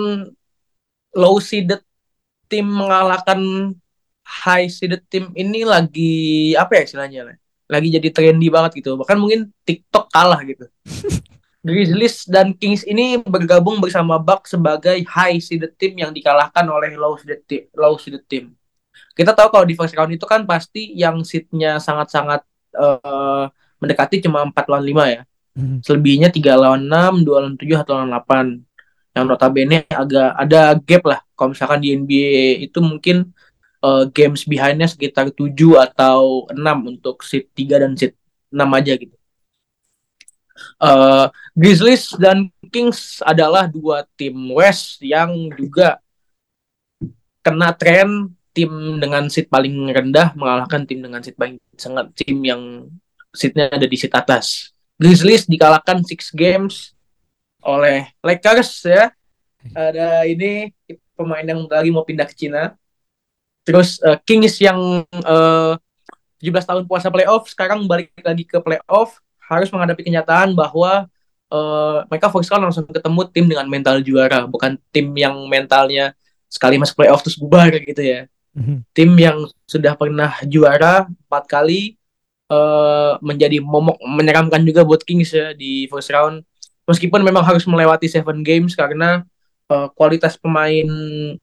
low 1.18 1.36
seeded 1.42 1.82
tim 2.46 2.70
mengalahkan 2.70 3.74
high 4.22 4.70
seeded 4.70 5.02
tim 5.10 5.34
ini 5.34 5.66
lagi 5.66 6.54
apa 6.54 6.78
ya 6.78 6.82
istilahnya? 6.86 7.20
Lagi 7.66 7.88
jadi 7.90 8.08
trendy 8.14 8.46
banget 8.54 8.78
gitu. 8.78 8.94
Bahkan 8.94 9.18
mungkin 9.18 9.50
TikTok 9.66 10.14
kalah 10.14 10.38
gitu. 10.46 10.70
Grizzlies 11.62 12.26
dan 12.26 12.50
Kings 12.58 12.82
ini 12.82 13.22
bergabung 13.22 13.78
bersama 13.78 14.18
Bucks 14.18 14.58
sebagai 14.58 14.98
high 15.06 15.38
seeded 15.38 15.78
team 15.78 15.94
yang 15.94 16.10
dikalahkan 16.10 16.66
oleh 16.66 16.98
low 16.98 17.14
seeded 17.14 17.46
team. 17.46 17.70
Low 17.78 17.94
seeded 17.94 18.26
team. 18.26 18.58
Kita 19.14 19.30
tahu 19.30 19.48
kalau 19.54 19.64
di 19.64 19.78
first 19.78 19.94
round 19.94 20.10
itu 20.10 20.26
kan 20.26 20.42
pasti 20.42 20.90
yang 20.98 21.22
seednya 21.22 21.78
sangat-sangat 21.78 22.42
eh, 22.74 23.46
mendekati 23.78 24.18
cuma 24.26 24.42
4 24.42 24.66
lawan 24.66 24.84
5 24.84 25.04
ya. 25.06 25.22
Mhm. 25.54 25.76
Selebihnya 25.86 26.28
3 26.34 26.58
lawan 26.58 26.82
6, 26.82 27.22
2 27.22 27.38
lawan 27.38 27.54
7, 27.54 27.78
1 27.78 27.94
lawan 27.94 28.10
8. 28.10 28.46
Yang 29.14 29.24
notabene 29.30 29.78
agak 29.86 30.30
ada 30.34 30.60
gap 30.82 31.02
lah. 31.06 31.20
Kalau 31.38 31.54
misalkan 31.54 31.78
di 31.78 31.94
NBA 31.94 32.66
itu 32.66 32.78
mungkin 32.82 33.30
eh, 33.86 34.04
games 34.10 34.42
behind-nya 34.50 34.90
sekitar 34.90 35.30
7 35.30 35.78
atau 35.78 36.50
6 36.50 36.78
untuk 36.90 37.22
seed 37.22 37.54
3 37.54 37.78
dan 37.86 37.94
seed 37.94 38.18
6 38.50 38.66
aja 38.66 38.98
gitu. 38.98 39.14
Eh, 40.82 41.26
Grizzlies 41.54 42.10
dan 42.18 42.50
Kings 42.72 43.22
adalah 43.22 43.70
dua 43.70 44.02
tim 44.18 44.34
West 44.50 44.98
yang 45.04 45.52
juga 45.54 46.02
kena 47.42 47.74
tren 47.74 48.32
tim 48.52 49.00
dengan 49.00 49.26
seat 49.30 49.48
paling 49.48 49.90
rendah 49.90 50.36
mengalahkan 50.36 50.84
tim 50.84 51.00
dengan 51.00 51.22
seat 51.24 51.38
paling 51.38 51.56
sangat 51.74 52.12
tim 52.18 52.38
yang 52.42 52.90
seatnya 53.32 53.70
ada 53.70 53.86
di 53.86 53.96
seat 53.96 54.12
atas. 54.12 54.74
Grizzlies 55.00 55.48
dikalahkan 55.48 56.04
six 56.04 56.34
games 56.34 56.92
oleh 57.62 58.10
Lakers 58.20 58.86
ya. 58.86 59.14
Ada 59.72 60.26
ini 60.26 60.74
pemain 61.14 61.46
yang 61.46 61.64
lagi 61.70 61.90
mau 61.94 62.02
pindah 62.02 62.26
ke 62.26 62.34
Cina. 62.34 62.74
Terus 63.62 64.02
eh, 64.02 64.18
Kings 64.26 64.58
yang 64.58 65.06
eh, 65.06 65.72
17 66.42 66.66
tahun 66.66 66.84
puasa 66.90 67.06
playoff 67.06 67.46
sekarang 67.46 67.86
balik 67.86 68.10
lagi 68.18 68.42
ke 68.42 68.58
playoff 68.58 69.21
harus 69.48 69.68
menghadapi 69.72 70.02
kenyataan 70.06 70.54
bahwa 70.54 71.06
eh, 71.52 71.98
mereka 72.08 72.32
round 72.32 72.62
langsung 72.68 72.86
ketemu 72.88 73.20
tim 73.30 73.46
dengan 73.48 73.66
mental 73.68 74.00
juara, 74.00 74.44
bukan 74.48 74.78
tim 74.94 75.12
yang 75.16 75.34
mentalnya 75.46 76.16
sekali 76.52 76.76
masuk 76.76 77.00
playoff 77.00 77.24
terus 77.24 77.40
bubar 77.40 77.72
gitu 77.80 78.02
ya. 78.04 78.28
Mhm. 78.52 78.84
Tim 78.92 79.10
yang 79.16 79.48
sudah 79.64 79.96
pernah 79.96 80.36
juara 80.44 81.08
empat 81.08 81.44
kali 81.48 81.96
eh, 82.52 83.12
menjadi 83.24 83.64
momok 83.64 83.96
menyeramkan 84.04 84.60
juga 84.64 84.84
buat 84.84 85.00
Kings 85.04 85.32
ya 85.32 85.56
di 85.56 85.88
first 85.88 86.12
round. 86.12 86.44
Meskipun 86.84 87.22
memang 87.24 87.46
harus 87.46 87.64
melewati 87.64 88.10
seven 88.10 88.44
games 88.44 88.76
karena 88.76 89.24
eh, 89.72 89.88
kualitas 89.96 90.36
pemain 90.36 90.88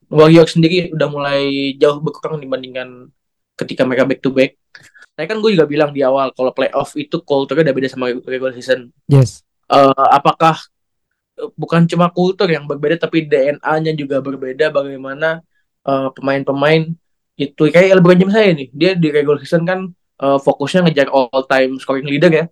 Warriors 0.06 0.54
sendiri 0.54 0.94
udah 0.94 1.08
mulai 1.10 1.74
jauh 1.74 1.98
berkurang 1.98 2.38
dibandingkan 2.38 3.10
ketika 3.58 3.82
mereka 3.84 4.06
back 4.06 4.20
to 4.22 4.30
back. 4.30 4.54
Saya 5.20 5.28
kan 5.28 5.44
gue 5.44 5.52
juga 5.52 5.68
bilang 5.68 5.92
di 5.92 6.00
awal 6.00 6.32
kalau 6.32 6.48
playoff 6.56 6.96
itu 6.96 7.20
culture-nya 7.20 7.68
udah 7.68 7.76
beda 7.76 7.88
sama 7.92 8.08
regular 8.24 8.56
season. 8.56 8.88
yes. 9.04 9.44
Eh, 9.68 10.06
apakah 10.16 10.56
eh, 11.36 11.52
bukan 11.60 11.84
cuma 11.84 12.08
kultur 12.08 12.48
yang 12.48 12.64
berbeda 12.64 12.96
tapi 13.04 13.28
DNA-nya 13.28 13.92
juga 13.92 14.24
berbeda 14.24 14.72
bagaimana 14.72 15.44
eh, 15.84 16.08
pemain-pemain 16.16 16.88
itu. 17.36 17.68
Kayak 17.68 18.00
LeBron 18.00 18.16
James 18.16 18.32
saya 18.32 18.56
nih 18.56 18.72
dia 18.72 18.96
di 18.96 19.12
regular 19.12 19.36
season 19.44 19.68
kan 19.68 19.92
eh, 20.24 20.38
fokusnya 20.40 20.88
ngejar 20.88 21.12
all 21.12 21.44
time 21.44 21.76
scoring 21.76 22.08
leader 22.08 22.32
ya. 22.32 22.48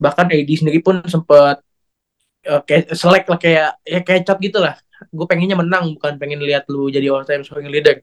Bahkan 0.00 0.32
AD 0.32 0.48
sendiri 0.48 0.80
pun 0.80 1.04
sempat 1.04 1.60
eh, 2.48 2.60
kayak 2.64 2.96
selek 2.96 3.28
lah 3.28 3.36
kayak 3.36 3.76
ya 3.84 4.00
kecap 4.00 4.40
gitu 4.40 4.64
lah. 4.64 4.80
Gue 5.12 5.28
pengennya 5.28 5.60
menang 5.60 5.92
bukan 6.00 6.16
pengen 6.16 6.40
lihat 6.40 6.64
lu 6.72 6.88
jadi 6.88 7.12
all 7.12 7.28
time 7.28 7.44
scoring 7.44 7.68
leader. 7.68 8.00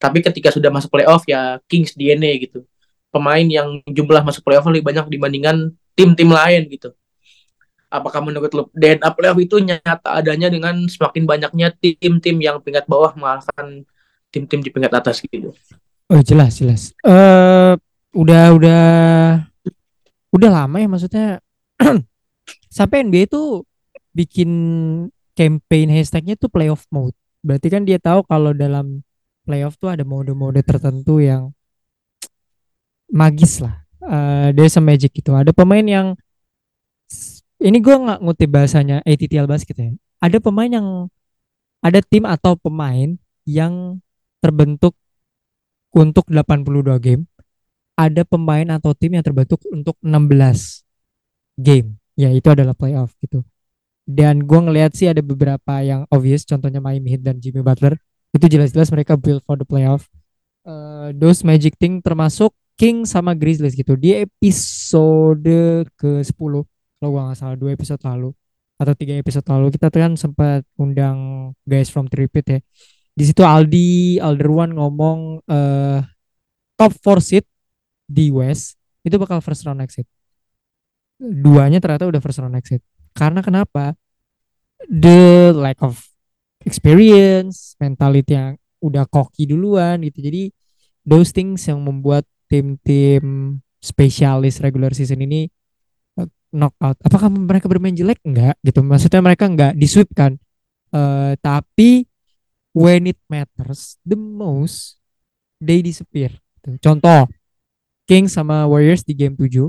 Tapi 0.00 0.24
ketika 0.24 0.48
sudah 0.48 0.72
masuk 0.72 0.96
playoff 0.96 1.28
ya 1.28 1.60
Kings 1.68 1.92
DNA 1.92 2.48
gitu 2.48 2.64
pemain 3.08 3.46
yang 3.46 3.80
jumlah 3.88 4.22
masuk 4.22 4.44
playoff 4.44 4.68
lebih 4.68 4.84
banyak 4.84 5.06
dibandingkan 5.08 5.72
tim-tim 5.96 6.28
lain 6.28 6.68
gitu 6.68 6.92
apakah 7.88 8.20
menurut 8.20 8.52
lu 8.52 8.68
DNA 8.76 9.08
playoff 9.16 9.40
itu 9.40 9.56
nyata 9.64 10.12
adanya 10.12 10.52
dengan 10.52 10.76
semakin 10.84 11.24
banyaknya 11.24 11.72
tim-tim 11.80 12.36
yang 12.36 12.60
peringkat 12.60 12.84
bawah 12.84 13.16
mengalahkan 13.16 13.88
tim-tim 14.28 14.60
di 14.60 14.68
peringkat 14.68 14.92
atas 14.92 15.24
gitu 15.24 15.56
Oh 16.08 16.24
jelas 16.24 16.56
jelas. 16.56 16.96
Eh 17.04 17.76
udah 18.16 18.44
udah 18.56 18.84
udah 20.32 20.50
lama 20.50 20.76
ya 20.80 20.88
maksudnya 20.88 21.26
sampai 22.76 23.04
NBA 23.04 23.28
itu 23.28 23.60
bikin 24.16 24.50
campaign 25.36 25.92
hashtagnya 25.92 26.40
tuh 26.40 26.48
playoff 26.48 26.88
mode. 26.88 27.12
Berarti 27.44 27.68
kan 27.68 27.84
dia 27.84 28.00
tahu 28.00 28.24
kalau 28.24 28.56
dalam 28.56 29.04
playoff 29.44 29.76
tuh 29.76 29.92
ada 29.92 30.00
mode-mode 30.00 30.64
tertentu 30.64 31.20
yang 31.20 31.52
magis 33.08 33.60
lah. 33.64 33.84
Eh 34.04 34.54
there's 34.54 34.76
a 34.78 34.82
magic 34.82 35.12
gitu. 35.16 35.34
Ada 35.34 35.52
pemain 35.52 35.84
yang 35.84 36.16
ini 37.58 37.78
gua 37.82 37.96
nggak 37.98 38.20
ngutip 38.22 38.48
bahasanya 38.52 39.02
ATTL 39.02 39.50
basket 39.50 39.76
ya. 39.76 39.90
Ada 40.22 40.38
pemain 40.38 40.70
yang 40.70 40.86
ada 41.82 42.00
tim 42.02 42.26
atau 42.26 42.54
pemain 42.54 43.18
yang 43.46 43.98
terbentuk 44.38 44.94
untuk 45.90 46.28
82 46.30 46.98
game. 47.02 47.22
Ada 47.98 48.22
pemain 48.22 48.78
atau 48.78 48.94
tim 48.94 49.18
yang 49.18 49.26
terbentuk 49.26 49.58
untuk 49.74 49.98
16 49.98 50.86
game. 51.58 51.98
Ya 52.14 52.30
itu 52.30 52.46
adalah 52.50 52.74
playoff 52.78 53.14
gitu. 53.18 53.42
Dan 54.08 54.46
gua 54.46 54.64
ngelihat 54.64 54.94
sih 54.94 55.10
ada 55.10 55.20
beberapa 55.20 55.82
yang 55.82 56.06
obvious, 56.08 56.46
contohnya 56.46 56.78
Miami 56.78 57.18
Heat 57.18 57.22
dan 57.26 57.42
Jimmy 57.42 57.60
Butler. 57.60 57.98
Itu 58.32 58.46
jelas-jelas 58.46 58.88
mereka 58.94 59.18
build 59.18 59.42
for 59.44 59.58
the 59.58 59.66
playoff. 59.66 60.06
Eh, 60.68 61.08
those 61.16 61.40
Magic 61.42 61.80
Thing 61.80 62.04
termasuk 62.04 62.52
King 62.78 63.02
sama 63.02 63.34
Grizzlies 63.34 63.74
gitu. 63.74 63.98
Di 63.98 64.22
episode 64.22 65.82
ke-10 65.98 66.62
kalau 66.98 67.10
gua 67.10 67.30
nggak 67.30 67.38
salah 67.38 67.58
dua 67.58 67.74
episode 67.74 67.98
lalu 68.06 68.30
atau 68.78 68.94
tiga 68.94 69.18
episode 69.18 69.42
lalu 69.50 69.74
kita 69.74 69.90
tuh 69.90 70.00
kan 70.06 70.14
sempat 70.14 70.62
undang 70.78 71.50
guys 71.66 71.90
from 71.90 72.06
Tripit 72.06 72.46
ya. 72.46 72.60
Di 73.18 73.26
situ 73.26 73.42
Aldi 73.42 74.22
Alderwan 74.22 74.78
ngomong 74.78 75.42
eh 75.50 76.06
top 76.78 76.94
4 77.02 77.18
seed 77.18 77.44
di 78.06 78.30
West 78.30 78.78
itu 79.02 79.18
bakal 79.18 79.42
first 79.42 79.66
round 79.66 79.82
exit. 79.82 80.06
Duanya 81.18 81.82
ternyata 81.82 82.06
udah 82.06 82.22
first 82.22 82.38
round 82.38 82.54
exit. 82.54 82.78
Karena 83.10 83.42
kenapa? 83.42 83.98
The 84.86 85.50
lack 85.50 85.82
of 85.82 85.98
experience, 86.62 87.74
mentality 87.82 88.38
yang 88.38 88.54
udah 88.78 89.10
cocky 89.10 89.50
duluan 89.50 89.98
gitu. 90.06 90.22
Jadi 90.22 90.54
those 91.02 91.34
things 91.34 91.66
yang 91.66 91.82
membuat 91.82 92.22
tim-tim 92.48 93.56
spesialis 93.78 94.58
regular 94.58 94.90
season 94.96 95.22
ini 95.22 95.46
uh, 96.18 96.26
knock 96.50 96.74
out. 96.82 96.98
Apakah 97.04 97.30
mereka 97.30 97.70
bermain 97.70 97.94
jelek? 97.94 98.18
Enggak 98.24 98.58
gitu. 98.64 98.82
Maksudnya 98.82 99.20
mereka 99.22 99.46
enggak 99.46 99.72
di 99.78 99.86
kan. 100.16 100.34
Uh, 100.88 101.36
tapi 101.44 102.08
when 102.72 103.12
it 103.12 103.20
matters 103.28 104.00
the 104.02 104.16
most 104.16 104.96
they 105.60 105.84
disappear. 105.84 106.32
Contoh 106.80 107.28
Kings 108.08 108.32
sama 108.32 108.64
Warriors 108.64 109.04
di 109.04 109.12
game 109.12 109.36
7 109.36 109.68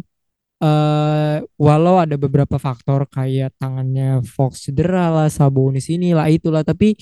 uh, 0.63 1.37
walau 1.55 1.99
ada 1.99 2.15
beberapa 2.19 2.59
faktor 2.59 3.07
kayak 3.09 3.55
tangannya 3.57 4.23
Fox 4.27 4.67
cedera 4.67 5.11
lah, 5.11 5.27
Sabonis 5.31 5.87
inilah 5.89 6.27
itulah, 6.31 6.61
tapi 6.63 6.95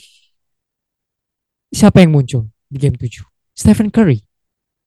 siapa 1.73 2.01
yang 2.01 2.15
muncul 2.15 2.47
di 2.69 2.77
game 2.79 2.97
7? 2.97 3.25
Stephen 3.57 3.89
Curry. 3.89 4.21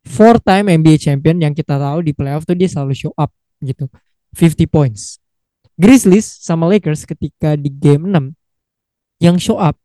Four 0.06 0.40
time 0.40 0.72
NBA 0.72 0.96
champion 0.96 1.36
yang 1.40 1.52
kita 1.52 1.76
tahu 1.76 2.00
di 2.00 2.16
playoff 2.16 2.48
tuh 2.48 2.56
dia 2.56 2.68
selalu 2.68 2.96
show 2.96 3.12
up 3.20 3.28
gitu. 3.60 3.84
50 4.32 4.64
points. 4.70 5.20
Grizzlies 5.76 6.24
sama 6.40 6.68
Lakers 6.68 7.04
ketika 7.04 7.56
di 7.56 7.72
game 7.72 8.08
6 8.08 8.36
yang 9.20 9.36
show 9.36 9.60
up 9.60 9.76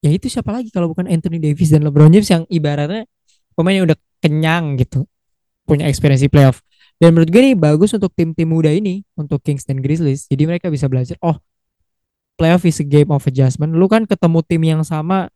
ya 0.00 0.10
itu 0.10 0.30
siapa 0.30 0.50
lagi 0.50 0.70
kalau 0.70 0.90
bukan 0.90 1.06
Anthony 1.06 1.42
Davis 1.42 1.70
dan 1.70 1.84
LeBron 1.86 2.10
James 2.10 2.30
yang 2.30 2.42
ibaratnya 2.50 3.06
pemain 3.54 3.74
yang 3.78 3.86
udah 3.90 3.98
kenyang 4.22 4.78
gitu. 4.78 5.06
Punya 5.66 5.86
experience 5.86 6.24
playoff. 6.30 6.62
Dan 7.00 7.16
menurut 7.16 7.32
gue 7.32 7.40
ini 7.40 7.54
bagus 7.56 7.96
untuk 7.96 8.12
tim-tim 8.12 8.44
muda 8.44 8.68
ini 8.68 9.00
untuk 9.16 9.40
Kings 9.40 9.64
dan 9.64 9.80
Grizzlies. 9.80 10.28
Jadi 10.28 10.44
mereka 10.44 10.68
bisa 10.68 10.84
belajar 10.86 11.16
oh 11.24 11.40
playoff 12.36 12.64
is 12.68 12.78
a 12.78 12.86
game 12.86 13.08
of 13.10 13.24
adjustment. 13.24 13.74
Lu 13.74 13.88
kan 13.88 14.04
ketemu 14.04 14.38
tim 14.44 14.62
yang 14.62 14.82
sama 14.84 15.32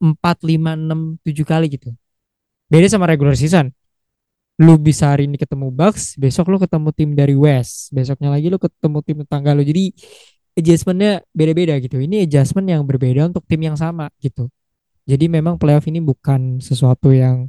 4, 0.00 0.16
5, 0.20 0.76
6, 0.78 1.22
7 1.24 1.44
kali 1.46 1.66
gitu 1.72 1.92
beda 2.66 2.86
sama 2.90 3.06
regular 3.06 3.38
season 3.38 3.70
lu 4.56 4.80
bisa 4.80 5.12
hari 5.12 5.28
ini 5.28 5.36
ketemu 5.36 5.68
Bucks 5.68 6.16
besok 6.16 6.48
lu 6.48 6.56
ketemu 6.56 6.88
tim 6.96 7.10
dari 7.12 7.36
West 7.36 7.92
besoknya 7.92 8.32
lagi 8.32 8.48
lu 8.48 8.56
ketemu 8.56 8.98
tim 9.04 9.16
tetangga 9.22 9.52
lu 9.52 9.62
jadi 9.62 9.92
adjustmentnya 10.56 11.20
beda-beda 11.36 11.76
gitu. 11.78 12.00
Ini 12.00 12.24
adjustment 12.24 12.66
yang 12.66 12.82
berbeda 12.88 13.28
untuk 13.28 13.44
tim 13.44 13.60
yang 13.60 13.76
sama 13.76 14.08
gitu. 14.18 14.48
Jadi 15.06 15.30
memang 15.30 15.60
playoff 15.60 15.86
ini 15.86 16.02
bukan 16.02 16.58
sesuatu 16.58 17.12
yang 17.12 17.46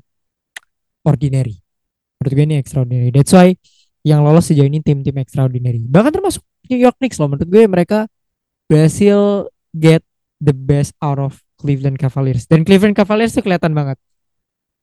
ordinary. 1.08 1.58
Menurut 2.20 2.34
gue 2.36 2.46
ini 2.46 2.56
extraordinary. 2.60 3.10
That's 3.10 3.34
why 3.34 3.56
yang 4.06 4.22
lolos 4.22 4.52
sejauh 4.52 4.68
ini 4.68 4.84
tim-tim 4.84 5.16
extraordinary. 5.18 5.82
Bahkan 5.88 6.12
termasuk 6.14 6.44
New 6.70 6.78
York 6.78 7.00
Knicks 7.02 7.18
loh. 7.18 7.32
Menurut 7.32 7.50
gue 7.50 7.64
mereka 7.66 8.06
berhasil 8.68 9.50
get 9.74 10.04
the 10.44 10.54
best 10.54 10.94
out 11.02 11.18
of 11.18 11.42
Cleveland 11.58 11.98
Cavaliers. 11.98 12.46
Dan 12.46 12.62
Cleveland 12.68 12.94
Cavaliers 12.94 13.34
tuh 13.34 13.42
kelihatan 13.42 13.74
banget. 13.74 13.98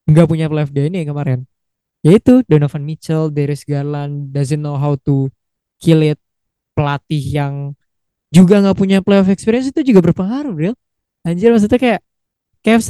Nggak 0.04 0.26
punya 0.28 0.46
playoff 0.48 0.72
day 0.72 0.92
ini 0.92 1.08
kemarin. 1.08 1.48
Yaitu 2.04 2.44
Donovan 2.44 2.84
Mitchell, 2.84 3.32
Darius 3.32 3.64
Garland 3.64 4.28
doesn't 4.30 4.60
know 4.60 4.76
how 4.76 4.92
to 5.08 5.32
kill 5.80 6.04
it. 6.04 6.20
Pelatih 6.74 7.22
yang 7.22 7.54
juga 8.34 8.58
nggak 8.58 8.76
punya 8.76 8.98
playoff 8.98 9.30
experience 9.30 9.70
itu 9.70 9.94
juga 9.94 10.10
berpengaruh, 10.10 10.52
bro. 10.52 10.72
Anjir 11.24 11.54
maksudnya 11.54 11.78
kayak 11.78 12.00
Kev 12.64 12.80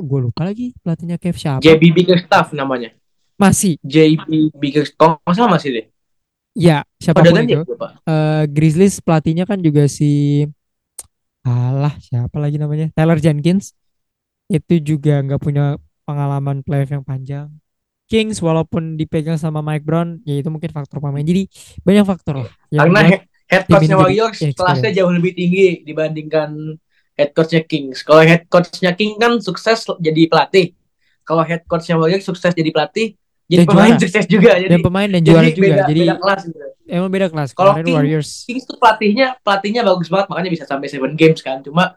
gue 0.00 0.20
lupa 0.24 0.48
lagi 0.48 0.72
pelatihnya 0.80 1.20
Kev 1.20 1.36
siapa? 1.36 1.60
JB 1.60 1.92
Biggerstaff 1.92 2.56
namanya. 2.56 2.96
Masih. 3.36 3.76
JB 3.84 4.56
Biggerstaff, 4.56 5.20
masa 5.22 5.44
masih 5.44 5.70
deh? 5.70 5.86
Ya, 6.58 6.82
siapa 6.98 7.22
pun 7.22 7.44
itu. 7.44 7.62
Uh, 8.08 8.48
Grizzlies 8.50 8.98
pelatihnya 8.98 9.46
kan 9.46 9.60
juga 9.60 9.86
si 9.86 10.42
alah 11.46 11.94
siapa 12.02 12.40
lagi 12.40 12.58
namanya? 12.58 12.88
Taylor 12.96 13.20
Jenkins. 13.22 13.76
Itu 14.48 14.80
juga 14.80 15.20
nggak 15.20 15.38
punya 15.44 15.76
pengalaman 16.08 16.64
playoff 16.64 16.88
yang 16.88 17.04
panjang. 17.04 17.52
Kings 18.08 18.40
walaupun 18.40 18.96
dipegang 18.96 19.36
sama 19.36 19.60
Mike 19.60 19.84
Brown, 19.84 20.24
ya 20.24 20.40
itu 20.40 20.48
mungkin 20.48 20.72
faktor 20.72 21.04
pemain. 21.04 21.20
Jadi 21.20 21.44
banyak 21.84 22.08
faktor 22.08 22.40
lah. 22.40 22.50
Karena 22.72 23.20
head 23.44 23.64
coachnya 23.68 23.96
Warriors 24.00 24.40
kelasnya 24.40 24.90
jauh 24.96 25.12
lebih 25.12 25.36
tinggi 25.36 25.84
dibandingkan 25.84 26.80
head 27.12 27.36
coachnya 27.36 27.60
Kings. 27.68 28.00
Kalau 28.00 28.24
head 28.24 28.48
coachnya 28.48 28.96
Kings 28.96 29.20
kan 29.20 29.36
sukses 29.44 29.84
jadi 30.00 30.24
pelatih. 30.24 30.72
Kalau 31.28 31.44
head 31.44 31.68
coachnya 31.68 32.00
Warriors 32.00 32.24
sukses 32.24 32.56
jadi 32.56 32.72
pelatih, 32.72 33.12
jadi 33.44 33.64
dan 33.64 33.68
pemain 33.68 33.92
juara. 33.92 34.00
sukses 34.00 34.24
juga. 34.24 34.52
Jadi 34.56 34.72
dan 34.72 34.80
pemain 34.80 35.08
dan 35.12 35.20
juara 35.20 35.48
juga. 35.52 35.68
Beda, 35.68 35.84
jadi 35.88 36.00
beda 36.00 36.16
kelas 36.16 36.40
gitu. 36.48 36.68
Emang 36.88 37.10
beda 37.12 37.26
kelas. 37.28 37.48
Kalau 37.52 37.72
Kings, 37.76 37.92
Warriors. 37.92 38.28
Kings 38.48 38.64
tuh 38.64 38.76
pelatihnya 38.80 39.26
pelatihnya 39.44 39.84
bagus 39.84 40.08
banget 40.08 40.26
makanya 40.32 40.50
bisa 40.52 40.64
sampai 40.64 40.88
seven 40.88 41.12
games 41.12 41.44
kan. 41.44 41.60
Cuma 41.60 41.92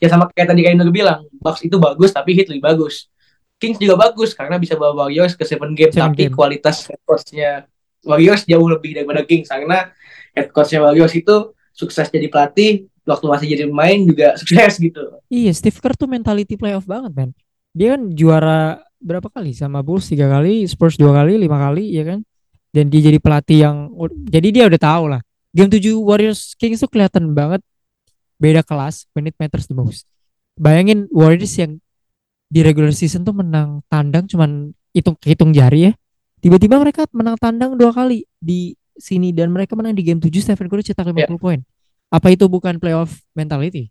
ya 0.00 0.08
sama 0.08 0.28
kayak 0.32 0.56
tadi 0.56 0.64
kayak 0.64 0.80
Nur 0.80 0.88
bilang, 0.88 1.28
Bucks 1.36 1.60
itu 1.60 1.76
bagus 1.76 2.16
tapi 2.16 2.32
hit 2.32 2.48
lebih 2.48 2.64
bagus. 2.64 3.12
Kings 3.60 3.76
juga 3.76 4.00
bagus 4.00 4.32
karena 4.32 4.56
bisa 4.56 4.74
bawa 4.74 5.06
Warriors 5.06 5.36
ke 5.36 5.44
seven 5.44 5.76
game 5.76 5.92
seven 5.92 6.16
tapi 6.16 6.26
game. 6.26 6.34
kualitas 6.34 6.88
head 6.88 7.00
coachnya 7.04 7.68
Warriors 8.00 8.48
jauh 8.48 8.64
lebih 8.64 8.96
daripada 8.96 9.20
Kings 9.28 9.52
karena 9.52 9.92
head 10.32 10.48
coachnya 10.48 10.80
Warriors 10.80 11.12
itu 11.12 11.52
sukses 11.76 12.08
jadi 12.08 12.32
pelatih 12.32 12.88
waktu 13.04 13.26
masih 13.28 13.46
jadi 13.52 13.64
pemain 13.68 14.00
juga 14.00 14.32
sukses 14.40 14.80
gitu. 14.80 15.02
Iya, 15.28 15.52
Steve 15.52 15.76
Kerr 15.76 15.92
tuh 15.92 16.08
mentality 16.08 16.56
playoff 16.56 16.88
banget, 16.88 17.12
man. 17.12 17.30
Dia 17.76 17.94
kan 17.94 18.10
juara 18.16 18.80
berapa 19.00 19.28
kali 19.28 19.52
sama 19.52 19.84
Bulls 19.84 20.08
tiga 20.08 20.28
kali, 20.28 20.64
Spurs 20.64 20.96
dua 20.96 21.22
kali, 21.22 21.36
lima 21.36 21.60
kali, 21.60 21.92
ya 21.92 22.04
kan? 22.04 22.20
Dan 22.70 22.86
dia 22.86 23.10
jadi 23.10 23.18
pelatih 23.18 23.58
yang, 23.66 23.76
jadi 24.30 24.48
dia 24.48 24.64
udah 24.70 24.80
tahu 24.80 25.04
lah. 25.10 25.20
Game 25.50 25.66
7 25.66 25.82
Warriors 25.98 26.54
Kings 26.54 26.78
tuh 26.78 26.86
kelihatan 26.86 27.34
banget 27.34 27.58
beda 28.38 28.62
kelas 28.62 29.10
when 29.12 29.26
it 29.26 29.34
matters 29.34 29.66
the 29.66 29.74
most. 29.74 30.06
Bayangin 30.54 31.10
Warriors 31.10 31.50
yang 31.58 31.82
di 32.50 32.60
regular 32.66 32.90
season 32.90 33.22
tuh 33.22 33.30
menang 33.30 33.78
tandang 33.86 34.26
cuman 34.26 34.74
hitung 34.90 35.14
hitung 35.22 35.54
jari 35.54 35.90
ya. 35.90 35.92
Tiba-tiba 36.42 36.82
mereka 36.82 37.06
menang 37.14 37.38
tandang 37.38 37.78
dua 37.78 37.94
kali 37.94 38.26
di 38.42 38.74
sini 38.98 39.30
dan 39.30 39.54
mereka 39.54 39.78
menang 39.78 39.94
di 39.94 40.02
game 40.04 40.20
7 40.20 40.28
Stephen 40.42 40.66
Curry 40.68 40.84
cetak 40.84 41.08
50 41.08 41.16
yeah. 41.16 41.28
poin. 41.38 41.60
Apa 42.10 42.34
itu 42.34 42.48
bukan 42.50 42.76
playoff 42.82 43.22
mentality? 43.32 43.88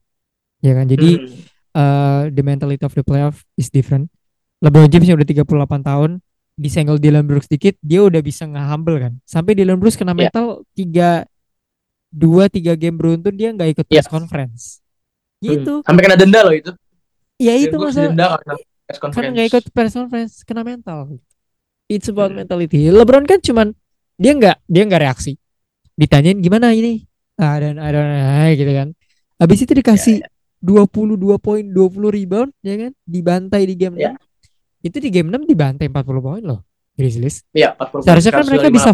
Ya 0.60 0.76
kan? 0.76 0.86
Jadi 0.90 1.24
mm. 1.24 1.30
uh, 1.78 2.22
the 2.30 2.44
mentality 2.44 2.84
of 2.84 2.94
the 2.94 3.06
playoff 3.06 3.42
is 3.56 3.72
different. 3.72 4.12
LeBron 4.60 4.92
James 4.92 5.08
yang 5.08 5.16
udah 5.16 5.30
38 5.30 5.46
tahun 5.88 6.20
disenggol 6.60 7.00
Dylan 7.00 7.24
Brooks 7.24 7.48
sedikit, 7.48 7.80
dia 7.80 8.04
udah 8.04 8.20
bisa 8.20 8.44
nge-humble 8.44 9.00
kan. 9.00 9.14
Sampai 9.24 9.56
Dylan 9.56 9.80
Brooks 9.80 9.96
kena 9.96 10.12
yeah. 10.12 10.28
mental 10.28 10.68
tiga 10.76 11.24
dua 12.10 12.50
tiga 12.50 12.74
game 12.74 12.98
beruntun 12.98 13.38
dia 13.38 13.54
nggak 13.56 13.80
ikut 13.80 13.86
yeah. 13.88 14.04
press 14.04 14.10
conference. 14.12 14.64
Gitu. 15.40 15.80
Hmm. 15.80 15.86
Sampai 15.88 16.02
kena 16.04 16.18
denda 16.20 16.44
loh 16.44 16.52
itu. 16.52 16.72
Ya 17.40 17.56
itu 17.56 17.76
masalah. 17.80 18.38
Karena 19.16 19.30
nggak 19.32 19.48
ikut 19.50 19.64
press 19.72 19.96
conference 19.96 20.44
kena 20.44 20.68
mental. 20.68 21.18
It's 21.90 22.12
about 22.12 22.36
hmm. 22.36 22.46
mentality. 22.46 22.92
LeBron 22.92 23.26
kan 23.26 23.42
cuman 23.42 23.74
dia 24.20 24.36
nggak 24.36 24.58
dia 24.68 24.84
nggak 24.84 25.02
reaksi 25.08 25.40
ditanyain 25.96 26.40
gimana 26.44 26.76
ini 26.76 27.08
ah 27.40 27.56
dan 27.56 27.80
ada 27.80 28.00
nah, 28.04 28.52
gitu 28.52 28.72
kan 28.72 28.92
habis 29.40 29.64
itu 29.64 29.72
dikasih 29.72 30.16
dua 30.60 30.84
puluh 30.88 31.16
dua 31.16 31.40
poin 31.40 31.64
dua 31.64 31.88
puluh 31.88 32.12
rebound 32.12 32.52
ya 32.60 32.76
kan 32.76 32.92
dibantai 33.08 33.64
di 33.64 33.76
game 33.80 33.96
ya. 33.96 34.12
itu 34.80 34.96
di 34.96 35.12
game 35.12 35.28
6 35.28 35.44
dibantai 35.44 35.92
40 35.92 36.24
poin 36.24 36.40
loh 36.40 36.64
Grizzlies 36.96 37.44
ya, 37.52 37.76
seharusnya 38.00 38.32
kan 38.32 38.48
mereka 38.48 38.72
bisa 38.72 38.92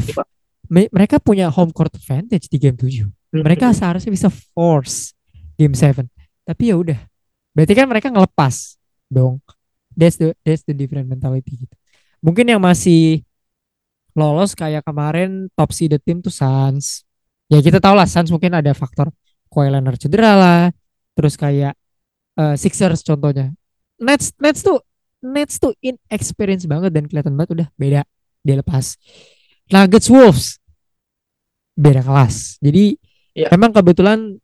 me, 0.65 0.89
mereka 0.89 1.21
punya 1.21 1.49
home 1.53 1.69
court 1.69 1.93
advantage 1.93 2.49
di 2.49 2.57
game 2.57 2.73
7 2.73 3.05
hmm. 3.05 3.41
mereka 3.45 3.69
seharusnya 3.69 4.09
bisa 4.09 4.29
force 4.29 5.13
game 5.57 5.77
7 5.77 6.09
tapi 6.41 6.73
ya 6.73 6.77
udah 6.77 6.97
berarti 7.55 7.73
kan 7.73 7.87
mereka 7.87 8.11
ngelepas 8.11 8.75
dong 9.07 9.39
that's 9.95 10.19
the 10.19 10.35
that's 10.43 10.67
the 10.67 10.75
different 10.75 11.07
mentality 11.07 11.65
gitu 11.65 11.75
mungkin 12.19 12.45
yang 12.45 12.59
masih 12.59 13.23
lolos 14.15 14.55
kayak 14.55 14.81
kemarin 14.87 15.51
top 15.53 15.75
seeded 15.75 15.99
tim 16.01 16.23
tuh 16.23 16.31
Suns. 16.31 17.03
Ya 17.51 17.59
kita 17.59 17.83
tahu 17.83 17.93
lah 17.93 18.07
Suns 18.07 18.31
mungkin 18.31 18.55
ada 18.55 18.71
faktor 18.71 19.11
Kawhi 19.51 19.69
Leonard 19.69 19.99
cedera 19.99 20.33
lah. 20.33 20.63
Terus 21.13 21.35
kayak 21.35 21.75
uh, 22.39 22.55
Sixers 22.55 23.03
contohnya. 23.03 23.51
Nets 23.99 24.31
Nets 24.39 24.63
tuh 24.63 24.79
Nets 25.21 25.59
tuh 25.59 25.75
inexperience 25.83 26.65
banget 26.65 26.95
dan 26.95 27.05
kelihatan 27.05 27.35
banget 27.35 27.51
udah 27.61 27.67
beda 27.75 28.01
dia 28.41 28.55
lepas. 28.55 28.95
Nuggets 29.69 30.07
Wolves 30.07 30.57
beda 31.75 32.01
kelas. 32.01 32.57
Jadi 32.63 32.95
yeah. 33.35 33.51
emang 33.51 33.75
kebetulan 33.75 34.39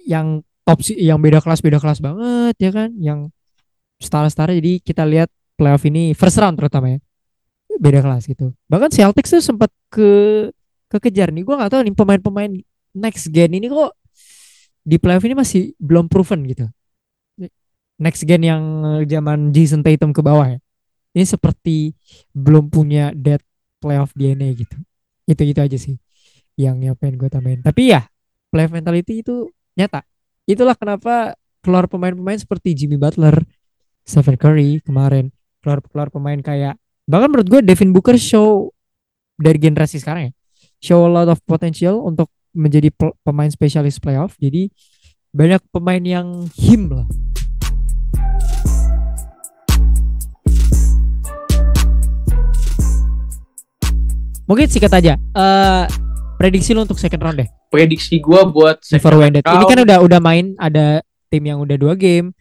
yang 0.00 0.40
top 0.70 0.86
sih 0.86 0.94
yang 0.94 1.18
beda 1.18 1.42
kelas 1.42 1.58
beda 1.58 1.82
kelas 1.82 1.98
banget 1.98 2.54
ya 2.62 2.70
kan 2.70 2.94
yang 2.94 3.26
star-star 3.98 4.54
jadi 4.54 4.78
kita 4.78 5.02
lihat 5.02 5.26
playoff 5.58 5.82
ini 5.82 6.14
first 6.14 6.38
round 6.38 6.54
terutama 6.54 6.94
ya 6.94 6.98
beda 7.80 8.04
kelas 8.04 8.28
gitu. 8.28 8.52
Bahkan 8.68 8.92
Celtics 8.92 9.32
tuh 9.32 9.42
sempat 9.42 9.72
ke 9.88 10.08
kekejar 10.92 11.32
nih. 11.32 11.42
Gue 11.42 11.56
nggak 11.56 11.72
tahu 11.72 11.82
nih 11.88 11.94
pemain-pemain 11.96 12.52
next 12.92 13.32
gen 13.32 13.56
ini 13.56 13.66
kok 13.72 13.96
di 14.84 15.00
playoff 15.00 15.24
ini 15.24 15.34
masih 15.34 15.72
belum 15.80 16.06
proven 16.06 16.44
gitu. 16.44 16.68
Next 18.00 18.24
gen 18.28 18.44
yang 18.44 18.62
zaman 19.08 19.50
Jason 19.50 19.80
Tatum 19.80 20.12
ke 20.12 20.20
bawah 20.20 20.46
ya. 20.46 20.60
ini 21.10 21.26
seperti 21.26 21.90
belum 22.30 22.70
punya 22.70 23.10
dead 23.10 23.42
playoff 23.82 24.14
DNA 24.14 24.54
gitu. 24.54 24.78
Itu-itu 25.26 25.58
aja 25.58 25.74
sih 25.74 25.98
yang 26.54 26.78
yang 26.84 26.94
pengen 26.94 27.18
gue 27.18 27.26
tambahin. 27.26 27.60
Tapi 27.66 27.90
ya 27.90 28.06
playoff 28.52 28.70
mentality 28.70 29.26
itu 29.26 29.50
nyata. 29.74 30.06
Itulah 30.48 30.76
kenapa 30.76 31.36
keluar 31.60 31.84
pemain-pemain 31.84 32.40
seperti 32.40 32.72
Jimmy 32.72 32.96
Butler, 32.96 33.36
Stephen 34.04 34.40
Curry 34.40 34.80
kemarin, 34.80 35.28
keluar 35.60 35.84
keluar 35.84 36.08
pemain 36.08 36.40
kayak 36.40 36.80
bahkan 37.04 37.28
menurut 37.28 37.48
gue 37.50 37.60
Devin 37.60 37.90
Booker 37.92 38.16
show 38.16 38.70
dari 39.36 39.58
generasi 39.58 39.98
sekarang 39.98 40.30
ya 40.30 40.32
show 40.80 41.04
a 41.04 41.10
lot 41.10 41.28
of 41.28 41.42
potential 41.44 42.00
untuk 42.00 42.32
menjadi 42.56 42.88
pe- 42.90 43.14
pemain 43.22 43.50
spesialis 43.52 44.00
playoff. 44.00 44.34
Jadi 44.40 44.72
banyak 45.30 45.62
pemain 45.70 46.02
yang 46.02 46.48
him 46.56 46.90
lah. 46.90 47.06
Mungkin 54.50 54.66
sikat 54.66 54.90
aja 54.90 55.14
eh 55.14 55.84
prediksi 56.40 56.72
lu 56.72 56.88
untuk 56.88 56.96
second 56.96 57.20
round 57.20 57.36
deh 57.44 57.48
Prediksi 57.68 58.16
gue 58.16 58.40
buat 58.48 58.80
second 58.80 59.20
ended. 59.20 59.44
Ini 59.44 59.52
round, 59.52 59.68
kan 59.68 59.78
udah 59.84 59.98
udah 60.00 60.18
main 60.18 60.56
ada 60.56 61.04
tim 61.28 61.44
yang 61.44 61.60
udah 61.60 61.76
dua 61.78 61.94
game, 61.94 62.32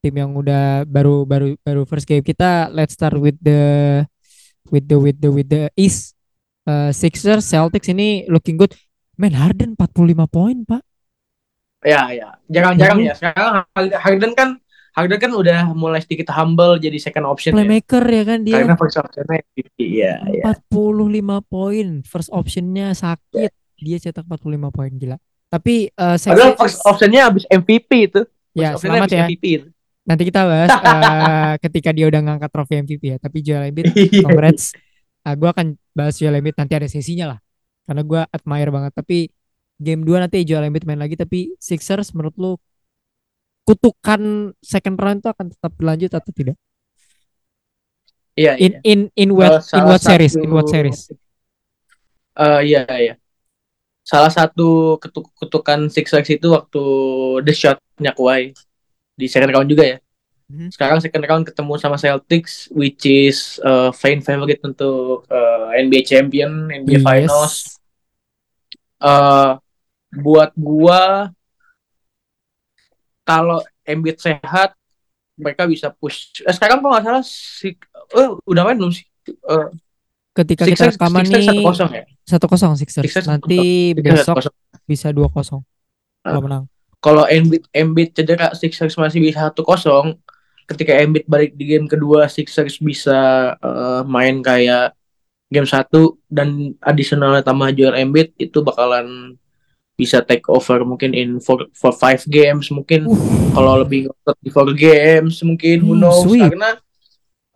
tim 0.00 0.14
yang 0.16 0.34
udah 0.34 0.82
baru 0.82 1.22
baru 1.22 1.54
baru 1.60 1.86
first 1.86 2.08
game 2.08 2.24
kita. 2.24 2.66
Let's 2.72 2.96
start 2.96 3.14
with 3.14 3.38
the 3.38 4.02
with 4.72 4.90
the 4.90 4.98
with 4.98 5.20
the 5.22 5.30
with 5.30 5.46
the 5.46 5.70
East 5.78 6.18
uh, 6.66 6.90
Sixers 6.90 7.46
Celtics 7.46 7.86
ini 7.86 8.26
looking 8.26 8.58
good. 8.58 8.74
Man 9.14 9.34
Harden 9.34 9.78
45 9.78 10.26
poin 10.26 10.66
pak. 10.66 10.82
ya 11.86 12.10
ya 12.10 12.34
jarang-jarang 12.50 12.98
Mhm. 12.98 13.06
ya. 13.06 13.14
Sekarang 13.14 13.62
Harden 14.02 14.32
kan 14.34 14.48
Harden 14.98 15.22
kan 15.22 15.30
udah 15.30 15.70
mulai 15.78 16.02
sedikit 16.02 16.34
humble 16.34 16.74
jadi 16.82 16.98
second 16.98 17.30
option 17.30 17.54
ya. 17.54 17.62
Playmaker 17.62 18.02
ya 18.02 18.22
kan 18.26 18.38
dia. 18.42 18.54
Karena 18.58 18.74
first 18.74 18.98
optionnya 18.98 19.38
MVP 19.54 19.78
ya. 19.94 20.14
ya. 20.26 20.42
45 20.66 20.74
poin. 21.46 21.86
First 22.02 22.34
optionnya 22.34 22.90
sakit. 22.98 23.54
Dia 23.78 23.96
cetak 24.02 24.26
45 24.26 24.74
poin 24.74 24.90
gila. 24.90 25.16
Tapi 25.46 25.94
uh, 25.94 26.18
Padahal 26.18 26.58
first 26.58 26.82
optionnya 26.82 27.30
abis 27.30 27.46
MVP 27.46 27.90
itu. 28.10 28.26
First 28.26 28.58
ya 28.58 28.74
selamat 28.74 29.06
ya. 29.06 29.30
MVP 29.30 29.44
itu. 29.46 29.68
Nanti 30.02 30.22
kita 30.26 30.40
bahas 30.42 30.70
uh, 30.74 31.54
ketika 31.68 31.94
dia 31.94 32.10
udah 32.10 32.18
ngangkat 32.18 32.50
trofi 32.50 32.74
MVP 32.82 33.02
ya. 33.14 33.16
Tapi 33.22 33.38
Joel 33.38 33.70
Embiid 33.70 33.94
Iya. 33.94 34.26
congrats. 34.26 34.74
Uh, 35.22 35.34
gue 35.38 35.48
akan 35.48 35.66
bahas 35.94 36.18
Joel 36.18 36.42
Embiid 36.42 36.58
nanti 36.58 36.74
ada 36.74 36.90
sesinya 36.90 37.36
lah. 37.36 37.38
Karena 37.86 38.02
gue 38.02 38.20
admire 38.34 38.70
banget. 38.74 38.92
Tapi 38.98 39.30
game 39.78 40.02
2 40.02 40.26
nanti 40.26 40.42
Joel 40.42 40.66
Embiid 40.66 40.90
main 40.90 40.98
lagi. 40.98 41.14
Tapi 41.14 41.54
Sixers 41.62 42.10
menurut 42.18 42.34
lu 42.34 42.52
kutukan 43.68 44.20
second 44.64 44.96
round 44.96 45.20
itu 45.20 45.28
akan 45.28 45.46
tetap 45.52 45.72
berlanjut 45.76 46.08
atau 46.16 46.32
tidak? 46.32 46.56
Iya, 48.32 48.54
In 48.56 48.72
iya. 48.72 48.80
in 48.86 49.00
in 49.12 49.30
what 49.36 49.60
Eh, 49.60 49.76
in 49.76 49.84
what 49.84 50.00
series? 50.00 50.32
satu- 50.32 50.44
In 50.46 50.50
what 50.54 50.66
series? 50.70 51.10
Eh, 52.38 52.60
iya, 52.64 52.86
iya. 52.96 53.14
Salah 54.06 54.32
satu 54.32 54.96
ketuk 54.96 55.28
kutukan 55.36 55.90
Sixers 55.92 56.30
itu 56.32 56.48
waktu 56.48 56.82
the 57.44 57.52
shot-nya 57.52 58.16
Kawhi 58.16 58.56
di 59.12 59.26
second 59.28 59.52
round 59.52 59.68
juga 59.68 59.84
ya. 59.84 59.98
Mhm. 60.48 60.72
Sekarang 60.72 60.96
second 61.02 61.24
round 61.28 61.44
ketemu 61.44 61.76
sama 61.76 62.00
Celtics, 62.00 62.72
which 62.72 63.04
is 63.04 63.60
uh, 63.60 63.92
fan 63.92 64.24
favorite 64.24 64.64
untuk 64.64 65.28
uh, 65.28 65.76
NBA 65.76 66.08
champion, 66.08 66.72
NBA 66.72 67.04
finals. 67.04 67.76
Eh, 68.98 69.50
buat 70.16 70.50
gua 70.56 71.30
kalau 73.28 73.60
Embiid 73.84 74.16
sehat, 74.18 74.72
mereka 75.36 75.68
bisa 75.68 75.92
push. 75.92 76.40
Eh, 76.40 76.50
sekarang 76.50 76.80
kalau 76.80 76.96
nggak 76.96 77.04
salah 77.04 77.22
si, 77.22 77.76
eh, 78.14 78.28
udah 78.42 78.62
main 78.64 78.74
belum 78.74 78.88
sih? 78.90 79.04
Eh, 79.28 79.68
Ketika 80.32 80.64
kita 80.64 80.86
Sixers, 80.86 80.94
rekaman 80.94 81.24
Sixers 81.24 81.34
nih 81.36 81.48
satu 81.50 81.62
kosong 81.64 81.90
ya. 81.92 82.04
satu 82.24 82.46
kosong 82.46 82.72
Sixers. 82.74 83.04
Sixers 83.04 83.26
Nanti 83.26 83.90
besok 83.92 84.38
1-0. 84.38 84.54
bisa 84.84 85.10
dua 85.10 85.28
kosong 85.28 85.60
kalau 86.20 86.40
menang. 86.40 86.64
kalau 86.98 87.24
Embiid 87.26 87.66
Embiid 87.70 88.10
cedera 88.12 88.54
Sixers 88.54 88.94
masih 88.94 89.18
bisa 89.18 89.44
satu 89.44 89.60
kosong 89.60 90.14
ketika 90.64 90.94
Embiid 90.94 91.26
balik 91.26 91.52
di 91.52 91.64
game 91.68 91.84
kedua 91.84 92.26
Sixers 92.26 92.78
bisa 92.78 93.18
eh, 93.56 94.02
main 94.06 94.38
kayak 94.38 94.94
game 95.48 95.66
satu 95.66 96.22
dan 96.28 96.70
additional 96.82 97.34
tambah 97.40 97.74
Joel 97.74 97.98
Embiid 97.98 98.38
itu 98.38 98.62
bakalan 98.62 99.34
bisa 99.98 100.18
take 100.22 100.46
over 100.48 100.78
mungkin 100.86 101.10
in 101.12 101.30
for 101.42 101.66
for 101.74 101.90
five 101.90 102.22
games 102.30 102.70
mungkin 102.70 103.10
kalau 103.54 103.82
lebih 103.82 104.06
di 104.44 104.50
four 104.54 104.70
games 104.74 105.42
mungkin 105.42 105.82
who 105.84 105.92
Hmm, 105.92 105.98
knows 105.98 106.30
sweet. 106.30 106.38
karena 106.38 106.78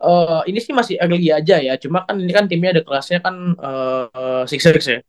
eh, 0.03 0.41
ini 0.51 0.59
sih 0.65 0.73
masih 0.75 0.95
early 1.03 1.29
aja 1.33 1.57
ya 1.63 1.73
cuma 1.81 2.03
kan 2.07 2.15
ini 2.19 2.31
kan 2.37 2.45
timnya 2.51 2.69
ada 2.79 2.83
kelasnya 2.87 3.19
kan 3.25 3.35
eh, 3.57 4.43
Sixers 4.51 4.85
ya 4.93 4.99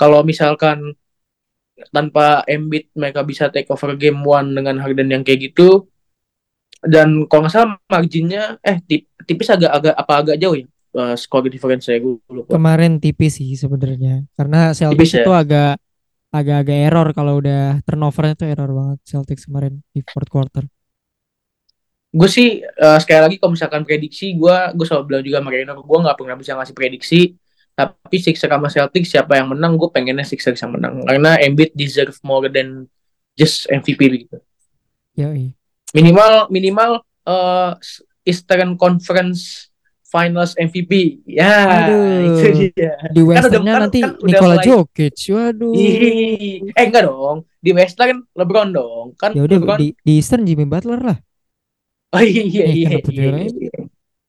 kalau 0.00 0.20
misalkan 0.26 0.78
tanpa 1.94 2.44
Embiid 2.46 2.92
mereka 2.94 3.20
bisa 3.30 3.44
take 3.54 3.68
over 3.72 3.96
game 3.96 4.20
one 4.22 4.52
dengan 4.56 4.76
Harden 4.82 5.08
yang 5.14 5.22
kayak 5.26 5.40
gitu 5.52 5.88
dan 6.82 7.08
kalau 7.30 7.46
nggak 7.46 7.54
salah 7.54 7.70
marginnya 7.86 8.58
eh 8.66 8.78
tip, 8.82 9.06
tipis 9.26 9.48
agak 9.54 9.70
agak 9.70 9.94
apa 9.94 10.12
agak 10.20 10.36
jauh 10.42 10.56
ya 10.58 10.66
uh, 10.98 11.14
score 11.14 11.46
difference 11.46 11.86
saya 11.86 12.02
gue 12.02 12.18
lupa 12.30 12.58
Kemarin 12.58 13.00
tipis 13.00 13.40
sih 13.40 13.56
sebenarnya. 13.56 14.28
Karena 14.36 14.76
Celtics 14.76 14.98
Tipis 14.98 15.12
ya? 15.16 15.24
itu 15.24 15.30
agak 15.32 15.80
agak-agak 16.32 16.78
error 16.88 17.08
kalau 17.12 17.38
udah 17.44 17.84
turnovernya 17.84 18.34
tuh 18.34 18.48
error 18.48 18.70
banget 18.72 18.98
Celtics 19.04 19.44
kemarin 19.44 19.84
di 19.92 20.00
fourth 20.08 20.32
quarter. 20.32 20.64
gue 22.12 22.28
sih 22.28 22.60
uh, 22.60 23.00
sekali 23.00 23.20
lagi 23.24 23.36
kalau 23.40 23.56
misalkan 23.56 23.88
prediksi 23.88 24.36
gue 24.36 24.56
gue 24.76 24.84
selalu 24.84 25.04
bilang 25.08 25.24
juga 25.24 25.40
sama 25.40 25.48
Rainer 25.48 25.76
gue 25.80 25.98
nggak 26.04 26.16
pernah 26.20 26.36
bisa 26.36 26.52
ngasih 26.60 26.76
prediksi 26.76 27.20
tapi 27.72 28.20
Sixers 28.20 28.52
sama 28.52 28.68
Celtics 28.68 29.08
siapa 29.16 29.40
yang 29.40 29.48
menang 29.48 29.80
gue 29.80 29.88
pengennya 29.88 30.20
Sixers 30.28 30.60
yang 30.60 30.76
menang 30.76 31.00
karena 31.08 31.40
Embiid 31.40 31.72
deserve 31.72 32.12
more 32.20 32.52
than 32.52 32.84
just 33.32 33.64
MVP 33.72 34.28
gitu 34.28 34.44
Yoi. 35.16 35.56
minimal 35.96 36.52
minimal 36.52 37.00
uh, 37.24 37.80
Eastern 38.28 38.76
Conference 38.76 39.71
Finals 40.12 40.52
MVP 40.54 41.24
ya 41.24 41.88
Aduh. 41.88 42.44
itu 42.44 42.68
dia 42.70 42.92
Di 43.08 43.20
Westernnya 43.24 43.72
kan- 43.72 43.82
nanti 43.88 43.98
kan 44.04 44.12
udah 44.14 44.28
Nikola 44.28 44.54
mulai- 44.54 44.66
Jokic. 44.68 45.16
Waduh. 45.32 45.72
Ih, 45.72 46.68
eh 46.68 46.84
enggak 46.84 47.02
dong 47.08 47.38
di 47.58 47.70
Western 47.72 48.16
LeBron 48.30 48.68
dong 48.70 49.06
kan 49.16 49.32
Ya 49.32 49.40
udah 49.40 49.56
LeBron 49.56 49.78
di, 49.80 49.88
di 49.98 50.12
Eastern 50.20 50.44
Jimmy 50.44 50.68
Butler 50.68 51.00
lah. 51.00 51.18
oh 52.12 52.20
iya 52.20 52.44
iya 52.44 52.62
Eh, 52.62 52.72
iya 52.76 52.88
iya, 52.92 52.98
juara 53.02 53.38
iya. 53.40 53.72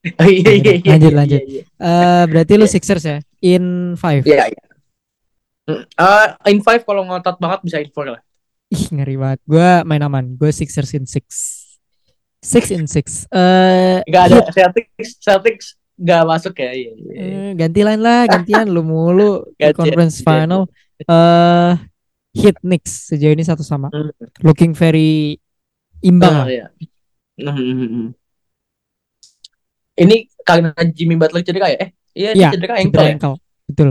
Oh, 0.03 0.27
iya, 0.27 0.51
iya, 0.53 0.73
iya, 0.75 0.91
Lanjut, 0.91 1.11
iya, 1.11 1.15
lanjut. 1.15 1.41
iya, 1.41 1.47
iya. 1.47 1.63
Eh 1.79 2.23
berarti 2.27 2.53
lu 2.53 2.63
Iya. 2.63 2.71
Sixers 2.71 3.03
ya? 3.03 3.17
In 3.39 3.63
five. 3.95 4.23
Iya, 4.23 4.51
iya. 4.51 4.63
Uh, 5.95 6.27
in 6.47 6.59
five 6.59 6.84
kalau 6.84 7.07
ngotot 7.07 7.39
banget 7.39 7.59
bisa 7.63 7.79
in 7.79 7.88
four 7.88 8.11
lah. 8.11 8.19
Ih 8.67 8.84
ngeri 8.91 9.15
banget. 9.15 9.39
Gue 9.43 9.63
main 9.84 10.03
aman. 10.03 10.36
Gue 10.36 10.51
Sixers 10.51 10.91
in 10.91 11.07
six. 11.07 11.23
Six 12.43 12.63
in 12.75 12.83
six. 12.85 13.23
Eh 13.31 14.03
Gak 14.05 14.23
ada 14.27 14.43
Celtics, 14.51 15.15
Celtics 15.17 15.67
gak 15.95 16.27
masuk 16.27 16.53
ya. 16.59 16.71
Iya, 16.75 16.91
iya. 16.91 17.13
Eh, 17.15 17.49
ganti 17.55 17.79
lain 17.81 18.01
lah, 18.03 18.27
gantian 18.27 18.67
lu 18.67 18.83
mulu 18.83 19.47
Gantian, 19.61 19.73
conference 19.79 20.19
gantian. 20.19 20.27
final. 20.27 20.61
Eh 21.07 21.71
hit 22.33 22.57
Knicks 22.59 23.13
sejauh 23.13 23.31
ini 23.31 23.45
satu 23.45 23.63
sama. 23.63 23.87
Hmm. 23.93 24.11
Looking 24.43 24.75
very 24.75 25.39
imbang 26.03 26.35
lah. 26.43 26.47
iya. 26.51 26.65
Hmm, 27.39 27.55
hmm. 27.55 28.07
Ini 29.93 30.15
karena 30.41 30.73
Jimmy 30.91 31.15
Butler 31.15 31.45
cedera 31.45 31.69
ya? 31.69 31.77
Eh, 31.79 31.89
iya 32.17 32.29
dia 32.33 32.49
cedera 32.51 32.81
ankle 32.81 33.05
ya? 33.05 33.13
ankle. 33.15 33.35
Betul. 33.69 33.89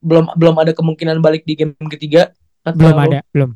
Belum 0.00 0.24
belum 0.36 0.54
ada 0.60 0.72
kemungkinan 0.76 1.18
balik 1.20 1.42
di 1.44 1.56
game 1.56 1.74
ketiga. 1.88 2.30
Belum 2.62 2.96
ada, 2.96 3.24
belum. 3.32 3.50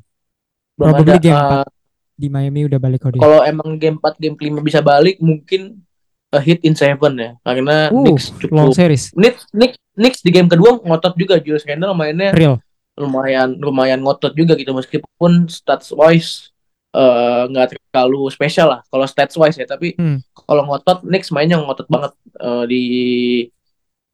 Belum 0.75 0.91
Probably 0.91 1.13
ada. 1.13 1.21
game 1.23 1.37
Uh, 1.37 1.45
empat. 1.45 1.69
Di 2.15 2.29
Miami 2.29 2.63
udah 2.63 2.79
balik 2.79 3.03
kok 3.03 3.15
kalau 3.15 3.43
emang 3.43 3.75
game 3.75 3.99
4 3.99 4.17
game 4.17 4.35
kelima 4.35 4.59
bisa 4.59 4.79
balik 4.79 5.19
mungkin 5.19 5.83
a 6.31 6.39
hit 6.39 6.63
in 6.63 6.75
seven 6.75 7.15
ya. 7.15 7.31
Karena 7.41 7.89
Uh, 7.89 8.03
Knicks 8.03 8.31
long 8.51 8.71
cukup 8.71 8.75
series. 8.75 9.11
Knicks, 9.13 9.47
Knicks, 9.51 9.79
Knicks 9.93 10.21
di 10.21 10.31
game 10.31 10.47
kedua 10.47 10.79
ngotot 10.79 11.15
juga. 11.15 11.39
Julius 11.39 11.63
Randle 11.63 11.91
mainnya 11.93 12.31
Real. 12.31 12.59
lumayan 12.95 13.55
lumayan 13.57 13.99
ngotot 13.99 14.31
juga 14.33 14.55
gitu. 14.55 14.71
Meskipun 14.71 15.47
stats 15.47 15.91
wise 15.91 16.51
eh, 16.91 17.43
nggak 17.45 17.75
terlalu 17.91 18.31
spesial 18.31 18.71
lah 18.71 18.81
kalau 18.87 19.03
stats 19.05 19.35
wise 19.35 19.55
ya. 19.57 19.67
Tapi 19.67 19.95
Hmm. 19.95 20.23
kalau 20.37 20.63
ngotot 20.65 21.03
Knicks 21.03 21.31
mainnya 21.31 21.59
ngotot 21.59 21.87
banget 21.87 22.15
eh, 22.37 22.65
di 22.67 22.83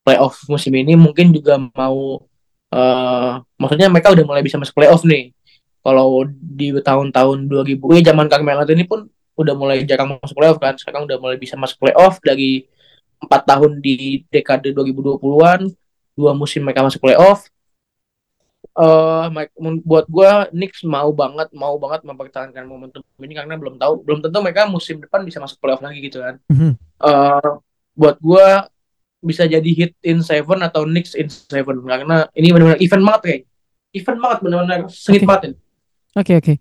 playoff 0.01 0.41
musim 0.47 0.73
ini. 0.75 0.97
Mungkin 0.97 1.33
juga 1.33 1.57
mau 1.57 2.25
eh 2.71 3.33
maksudnya 3.57 3.91
mereka 3.91 4.13
udah 4.13 4.25
mulai 4.25 4.41
bisa 4.41 4.55
masuk 4.55 4.73
playoff 4.73 5.03
nih 5.03 5.35
kalau 5.81 6.28
di 6.28 6.76
tahun-tahun 6.76 7.49
2000 7.49 7.97
ya 7.97 8.12
zaman 8.12 8.28
Carmelo 8.28 8.64
ini 8.68 8.85
pun 8.85 9.09
udah 9.41 9.55
mulai 9.57 9.81
jarang 9.89 10.20
masuk 10.20 10.37
playoff 10.37 10.61
kan. 10.61 10.76
Sekarang 10.76 11.09
udah 11.09 11.16
mulai 11.16 11.41
bisa 11.41 11.57
masuk 11.57 11.81
playoff 11.81 12.20
dari 12.20 12.68
empat 13.20 13.49
tahun 13.49 13.81
di 13.81 14.24
dekade 14.28 14.72
2020-an 14.72 15.72
dua 16.16 16.33
musim 16.37 16.61
mereka 16.61 16.85
masuk 16.85 17.01
playoff. 17.01 17.49
Eh 18.76 19.26
men- 19.33 19.81
buat 19.81 20.05
gua 20.07 20.47
Knicks 20.53 20.85
mau 20.85 21.09
banget 21.16 21.49
mau 21.57 21.81
banget 21.81 22.05
mempertahankan 22.05 22.64
momentum 22.68 23.01
ini 23.20 23.33
karena 23.33 23.57
belum 23.57 23.81
tahu 23.81 24.05
belum 24.05 24.20
tentu 24.20 24.39
mereka 24.45 24.68
musim 24.68 25.01
depan 25.01 25.24
bisa 25.24 25.41
masuk 25.41 25.57
playoff 25.59 25.81
lagi 25.81 25.99
gitu 26.05 26.20
kan. 26.20 26.37
Mhm. 26.53 26.76
eh 27.01 27.51
buat 27.97 28.16
gua 28.20 28.68
bisa 29.20 29.45
jadi 29.45 29.68
hit 29.72 29.93
in 30.05 30.20
seven 30.24 30.61
atau 30.64 30.85
Knicks 30.85 31.12
in 31.16 31.28
seven 31.28 31.81
karena 31.85 32.28
ini 32.37 32.53
benar-benar 32.53 32.81
event 32.81 33.05
banget 33.05 33.22
kayak. 33.24 33.43
Event 33.91 34.18
banget 34.22 34.39
benar-benar 34.45 34.81
sengit 34.93 35.24
banget 35.24 35.57
Oke 36.15 36.33
oke. 36.37 36.55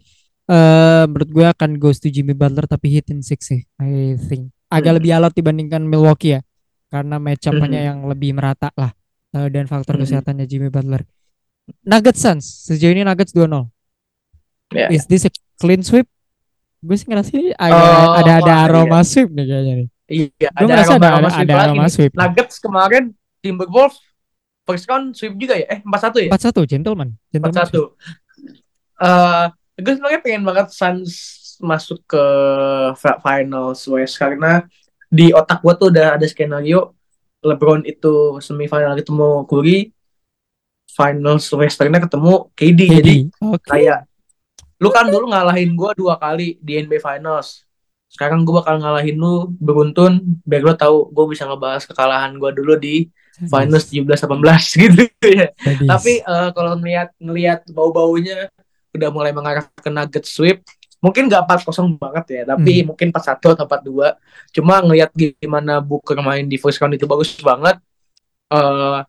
Eh 0.49 1.03
menurut 1.05 1.29
gue 1.29 1.45
akan 1.45 1.77
goes 1.77 1.97
to 1.97 2.09
Jimmy 2.09 2.33
Butler 2.33 2.65
tapi 2.65 2.89
hit 2.89 3.09
in 3.09 3.21
six 3.21 3.49
sih. 3.49 3.61
I 3.77 4.17
think 4.17 4.49
agak 4.67 4.93
Hmm. 4.93 4.97
lebih 5.01 5.11
alot 5.13 5.33
dibandingkan 5.33 5.81
Milwaukee 5.81 6.37
ya. 6.37 6.41
Karena 6.89 7.21
match 7.21 7.45
up-nya 7.45 7.69
Hmm. 7.79 7.87
yang 7.93 7.99
lebih 8.05 8.33
merata 8.33 8.73
lah. 8.73 8.89
Eh, 9.29 9.47
dan 9.49 9.69
faktor 9.69 9.97
Hmm. 9.97 10.05
kesehatannya 10.05 10.45
Jimmy 10.45 10.69
Butler. 10.69 11.05
Nuggets 11.85 12.17
Suns 12.17 12.45
sejauh 12.65 12.89
ini 12.89 13.05
Nuggets 13.05 13.29
2-0. 13.29 13.69
Ya. 14.73 14.89
Is 14.89 15.05
this 15.05 15.25
a 15.25 15.31
clean 15.57 15.81
sweep? 15.81 16.09
Gue 16.79 16.95
sih 16.95 17.05
ngerasa 17.05 17.29
ini 17.33 17.53
agak 17.53 17.77
Oh, 17.77 18.13
ada 18.15 18.31
ada 18.39 18.53
wah, 18.55 18.65
aroma 18.65 18.99
sweep 19.03 19.29
nih 19.29 19.45
kayaknya 19.45 19.73
nih. 19.75 19.87
Iya, 20.09 20.25
Gue 20.31 20.49
ada 20.49 20.65
ngerasa 20.65 20.93
ada 20.95 21.07
aroma 21.07 21.19
ada, 21.21 21.29
sweep 21.29 21.45
ada 21.45 21.55
aroma 21.61 21.85
sweep. 21.89 22.11
Nuggets 22.15 22.55
kemarin 22.57 23.03
Timberwolves 23.39 23.97
first 24.65 24.85
round 24.87 25.13
sweep 25.13 25.33
juga 25.37 25.57
ya? 25.61 25.65
Eh 25.69 25.79
4-1 25.85 26.25
ya? 26.25 26.29
4-1 26.33 26.65
gentleman. 26.65 27.09
Gentleman 27.29 27.53
sweep. 27.69 27.85
4-1. 27.85 28.28
Eh 28.99 29.45
gue 29.79 29.93
sebenarnya 29.95 30.21
pengen 30.21 30.43
banget 30.43 30.67
Suns 30.75 31.13
masuk 31.59 32.03
ke 32.07 32.25
fi- 32.99 33.19
finals 33.19 33.83
West 33.87 34.15
karena 34.19 34.63
di 35.07 35.31
otak 35.31 35.59
gue 35.63 35.73
tuh 35.75 35.87
udah 35.91 36.15
ada 36.19 36.25
skenario 36.27 36.95
LeBron 37.39 37.87
itu 37.87 38.39
semifinal 38.43 38.99
ketemu 38.99 39.47
Curry, 39.47 39.95
finals 40.91 41.47
Westernnya 41.55 42.03
ketemu 42.03 42.51
KD. 42.51 42.79
Jadi. 42.99 43.15
Oke. 43.39 43.63
kayak 43.63 44.03
lu 44.79 44.91
kan 44.91 45.07
dulu 45.11 45.31
ngalahin 45.31 45.75
gua 45.75 45.91
dua 45.95 46.15
kali 46.19 46.59
di 46.59 46.79
NBA 46.79 46.99
Finals. 46.99 47.63
Sekarang 48.11 48.43
gua 48.43 48.63
bakal 48.63 48.83
ngalahin 48.83 49.15
lu 49.15 49.47
beruntun 49.59 50.19
biar 50.43 50.63
lu 50.63 50.75
tahu 50.75 51.07
gua 51.15 51.25
bisa 51.31 51.47
ngebahas 51.47 51.87
kekalahan 51.87 52.35
gua 52.35 52.51
dulu 52.51 52.75
di 52.75 53.07
Finals 53.39 53.87
17-18 53.87 54.75
gitu 54.83 55.03
ya. 55.31 55.47
Tapi 55.63 56.19
eh, 56.19 56.49
kalau 56.51 56.75
ngeliat 56.75 57.15
ngelihat 57.23 57.63
bau-baunya 57.71 58.51
udah 58.91 59.09
mulai 59.09 59.31
mengarah 59.31 59.65
ke 59.69 59.89
Nugget 59.89 60.25
sweep. 60.25 60.61
Mungkin 60.99 61.31
gak 61.31 61.47
4-0 61.47 61.95
banget 61.95 62.25
ya, 62.27 62.41
tapi 62.43 62.83
Hmm. 62.83 62.91
mungkin 62.91 63.07
4-1 63.15 63.55
atau 63.55 63.63
4-2. 63.63 64.19
Cuma 64.51 64.83
ngelihat 64.83 65.15
gimana 65.15 65.79
Booker 65.79 66.19
main 66.19 66.43
di 66.43 66.59
first 66.59 66.75
round 66.79 66.95
itu 66.95 67.07
bagus 67.07 67.33
banget. 67.39 67.79
eh 68.49 68.99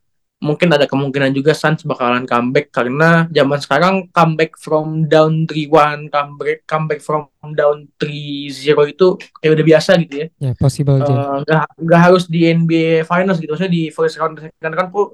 mungkin 0.40 0.68
ada 0.72 0.84
kemungkinan 0.88 1.32
juga 1.32 1.52
Suns 1.52 1.84
bakalan 1.84 2.24
comeback 2.24 2.72
karena 2.72 3.28
zaman 3.28 3.56
sekarang 3.60 3.94
comeback 4.08 4.56
from 4.56 5.04
down 5.04 5.44
3-1, 5.44 6.08
comeback 6.08 6.64
comeback 6.64 7.00
from 7.00 7.28
down 7.52 7.88
3-0 7.96 8.88
itu 8.88 9.06
kayak 9.40 9.52
udah 9.52 9.66
biasa 9.68 9.90
gitu 10.00 10.14
ya. 10.16 10.26
ya 10.40 10.52
possible 10.56 10.96
aja. 10.96 11.12
Eh, 11.12 11.36
nggak 11.44 11.64
nggak 11.84 12.00
harus 12.00 12.24
di 12.24 12.40
NBA 12.48 13.04
Finals 13.04 13.36
gitu 13.36 13.52
maksudnya 13.52 13.72
di 13.72 13.88
first 13.88 14.16
round 14.16 14.40
second 14.40 14.74
round 14.76 14.90
pun 14.90 15.06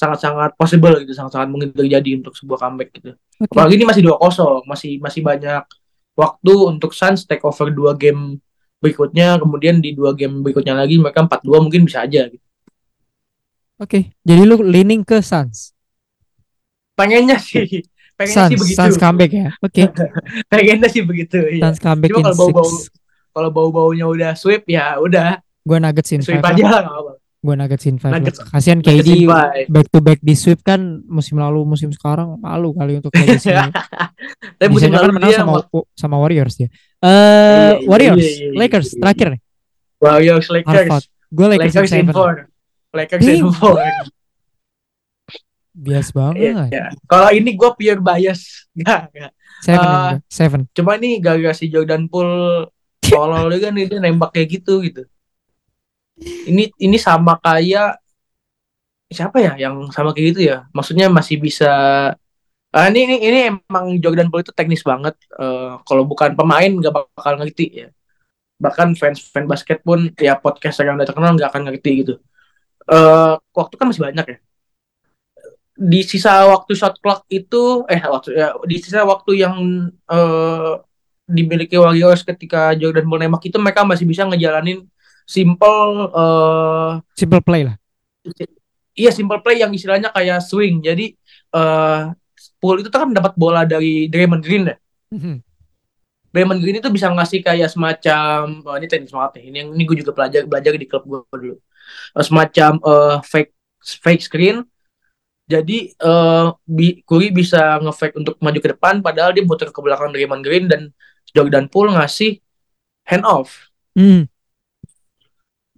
sangat-sangat 0.00 0.56
possible 0.56 0.96
gitu 1.04 1.12
sangat-sangat 1.12 1.48
mungkin 1.52 1.76
terjadi 1.76 2.24
untuk 2.24 2.32
sebuah 2.32 2.58
comeback 2.64 2.88
gitu 2.96 3.12
Oke. 3.36 3.52
apalagi 3.52 3.76
ini 3.76 3.84
masih 3.84 4.02
2-0 4.08 4.64
masih 4.64 4.92
masih 4.96 5.20
banyak 5.20 5.62
waktu 6.20 6.54
untuk 6.68 6.96
Suns 6.96 7.24
take 7.24 7.44
over 7.44 7.68
dua 7.72 7.92
game 7.96 8.40
berikutnya 8.80 9.36
kemudian 9.36 9.78
di 9.80 9.92
dua 9.92 10.16
game 10.16 10.40
berikutnya 10.40 10.72
lagi 10.72 10.96
mereka 10.96 11.24
4-2 11.24 11.64
mungkin 11.68 11.84
bisa 11.84 12.04
aja 12.04 12.28
gitu. 12.32 12.46
Oke. 13.80 14.12
Jadi 14.24 14.42
lu 14.44 14.60
leaning 14.60 15.04
ke 15.04 15.20
Suns. 15.20 15.72
pengennya 16.96 17.40
sih 17.40 17.64
pengennya 18.18 18.52
sih 18.52 18.56
Suns, 18.56 18.60
begitu 18.60 18.76
Suns 18.76 18.96
comeback 19.00 19.32
ya. 19.32 19.48
Oke. 19.60 19.88
pengennya 20.52 20.88
sih 20.88 21.04
begitu 21.04 21.40
iya. 21.48 21.68
Suns 21.68 21.80
comeback 21.80 22.12
Cuma 22.12 22.32
kalau 22.32 22.36
bau-bau 22.36 22.68
kalau 23.30 23.50
bau-baunya 23.52 24.04
udah 24.08 24.32
sweep 24.36 24.68
ya 24.68 24.96
udah 25.00 25.40
Gue 25.60 25.76
Nuggets 25.76 26.12
in 26.16 26.24
sweep 26.24 26.40
aja 26.40 26.64
lah. 26.64 26.82
apa-apa. 26.88 27.19
Gue 27.40 27.56
Nuggets 27.56 27.88
in 27.88 27.96
five. 27.96 28.12
lah. 28.12 28.20
Nuggets- 28.20 28.44
Kasihan 28.44 28.84
KD 28.84 29.24
back 29.66 29.88
to 29.88 30.04
back 30.04 30.20
di 30.20 30.36
sweep 30.36 30.60
kan 30.60 31.00
musim 31.08 31.40
lalu 31.40 31.64
musim 31.64 31.88
sekarang 31.88 32.36
malu 32.36 32.76
kali 32.76 33.00
untuk 33.00 33.08
legacy 33.16 33.48
Tapi 34.60 34.68
musim 34.68 34.92
kan 34.92 35.00
lalu 35.00 35.16
menang 35.16 35.32
sama 35.32 35.64
sama 35.96 36.16
Warriors 36.20 36.60
ya. 36.60 36.68
Eh 37.00 37.08
iya, 37.80 37.88
Warriors, 37.88 38.20
iya, 38.20 38.28
iya, 38.28 38.44
iya, 38.44 38.58
Lakers 38.60 38.88
terakhir 38.92 39.26
nih. 39.32 39.40
Warriors 39.96 40.46
Lakers. 40.52 41.04
Gue 41.32 41.46
Lakers, 41.48 41.72
Lakers 41.72 41.88
in 41.88 41.96
in 41.96 42.04
seven. 42.04 42.12
four. 42.12 42.32
Lakers 42.92 43.22
in 43.24 43.28
Ding. 43.32 43.48
four. 43.56 43.80
Bias 45.70 46.08
banget. 46.12 46.34
iya. 46.68 46.92
Kalau 47.08 47.30
ini 47.32 47.56
gue 47.56 47.70
pure 47.72 48.00
bias. 48.02 48.68
Gak, 48.76 49.08
gak. 49.16 49.32
Seven 49.64 49.86
juga. 49.86 50.16
Seven. 50.28 50.60
Cuma 50.72 50.90
ini 50.96 51.16
gara-gara 51.20 51.56
si 51.56 51.72
Jordan 51.72 52.04
Poole 52.04 52.68
tolol 53.00 53.48
juga 53.48 53.72
nih 53.72 53.88
dia 53.88 53.98
nembak 53.98 54.32
kayak 54.32 54.60
gitu 54.60 54.84
gitu. 54.84 55.08
Ini 56.20 56.62
ini 56.76 56.96
sama 57.00 57.40
kayak 57.40 58.00
siapa 59.10 59.42
ya 59.42 59.52
yang 59.58 59.90
sama 59.90 60.12
kayak 60.14 60.26
gitu 60.36 60.40
ya? 60.50 60.56
Maksudnya 60.76 61.06
masih 61.10 61.36
bisa 61.40 61.72
Ah, 62.70 62.86
ini, 62.86 63.02
ini 63.02 63.16
ini 63.18 63.38
emang 63.50 63.98
Jordan 63.98 64.30
Poole 64.30 64.46
itu 64.46 64.54
teknis 64.54 64.86
banget. 64.86 65.14
Eh, 65.42 65.70
kalau 65.82 66.06
bukan 66.06 66.30
pemain 66.38 66.70
nggak 66.70 66.94
bakal 66.94 67.34
ngerti 67.42 67.66
ya. 67.82 67.88
Bahkan 68.62 68.88
fans 69.00 69.18
fans 69.34 69.48
basket 69.50 69.78
pun 69.82 70.14
ya 70.14 70.38
podcast 70.38 70.78
yang 70.86 70.94
udah 70.94 71.08
terkenal 71.10 71.34
nggak 71.34 71.50
akan 71.50 71.62
ngerti 71.66 71.90
gitu. 72.06 72.14
Eh, 72.86 73.34
waktu 73.58 73.74
kan 73.78 73.86
masih 73.90 74.02
banyak 74.06 74.26
ya. 74.32 74.38
Di 75.80 76.00
sisa 76.04 76.44
waktu 76.46 76.72
shot 76.76 76.94
clock 77.02 77.24
itu 77.32 77.88
eh 77.90 78.02
waktu 78.04 78.28
ya 78.36 78.52
di 78.70 78.76
sisa 78.78 79.02
waktu 79.02 79.30
yang 79.42 79.56
eh, 80.12 80.72
dimiliki 81.26 81.74
Warriors 81.74 82.22
ketika 82.22 82.70
Jordan 82.78 83.06
Poole 83.10 83.26
nembak 83.26 83.42
itu 83.50 83.58
mereka 83.58 83.82
masih 83.82 84.06
bisa 84.06 84.22
ngejalanin 84.30 84.86
simple 85.30 86.10
eh 86.10 86.90
Simple 87.14 87.42
play 87.46 87.62
lah. 87.62 87.76
iya 88.98 89.14
simple 89.14 89.38
play 89.40 89.62
yang 89.62 89.70
istilahnya 89.70 90.10
kayak 90.10 90.42
swing. 90.42 90.82
Jadi 90.82 91.14
eh 91.54 92.02
Poole 92.60 92.84
itu 92.84 92.92
kan 92.92 93.08
dapat 93.16 93.32
bola 93.40 93.64
dari 93.64 94.10
Draymond 94.12 94.44
Green 94.44 94.68
ya. 94.68 94.76
Mhm. 95.16 95.40
Draymond 96.30 96.60
Green 96.60 96.78
itu 96.78 96.90
bisa 96.92 97.08
ngasih 97.08 97.40
kayak 97.40 97.72
semacam 97.72 98.60
oh, 98.68 98.76
ini 98.76 98.86
teknis 98.86 99.10
banget 99.14 99.40
nih. 99.40 99.44
Ini 99.48 99.56
yang 99.64 99.68
ini 99.72 99.82
gue 99.88 99.96
juga 100.04 100.12
belajar 100.12 100.42
belajar 100.44 100.76
di 100.76 100.86
klub 100.86 101.04
gue 101.08 101.20
dulu. 101.32 101.56
Eh, 102.18 102.24
semacam 102.24 102.72
eh, 102.76 103.16
fake 103.24 103.52
fake 104.04 104.22
screen. 104.22 104.56
Jadi 105.50 105.90
eh 105.96 106.46
bi 106.68 107.00
Curry 107.02 107.34
bisa 107.34 107.80
nge-fake 107.82 108.14
untuk 108.20 108.36
maju 108.38 108.58
ke 108.60 108.70
depan 108.70 109.02
padahal 109.02 109.34
dia 109.34 109.42
muter 109.42 109.72
ke 109.72 109.80
belakang 109.82 110.12
Draymond 110.14 110.44
Green 110.44 110.70
dan 110.70 110.92
Jordan 111.34 111.66
Poole 111.66 111.96
ngasih 111.96 112.38
hand 113.08 113.24
off. 113.26 113.72
Hmm. 113.96 114.30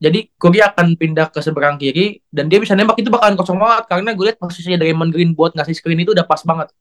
Jadi 0.03 0.35
Curry 0.35 0.59
akan 0.59 0.99
pindah 0.99 1.31
ke 1.31 1.39
seberang 1.39 1.79
kiri 1.79 2.19
dan 2.27 2.51
dia 2.51 2.59
bisa 2.59 2.75
nembak 2.75 2.99
itu 2.99 3.07
bakalan 3.07 3.39
kosong 3.39 3.55
banget 3.55 3.87
karena 3.87 4.11
gue 4.19 4.25
lihat 4.27 4.39
posisinya 4.43 4.75
Draymond 4.83 5.15
Green 5.15 5.31
buat 5.31 5.55
ngasih 5.55 5.79
screen 5.79 6.03
itu 6.03 6.11
udah 6.11 6.27
pas 6.27 6.43
banget. 6.43 6.75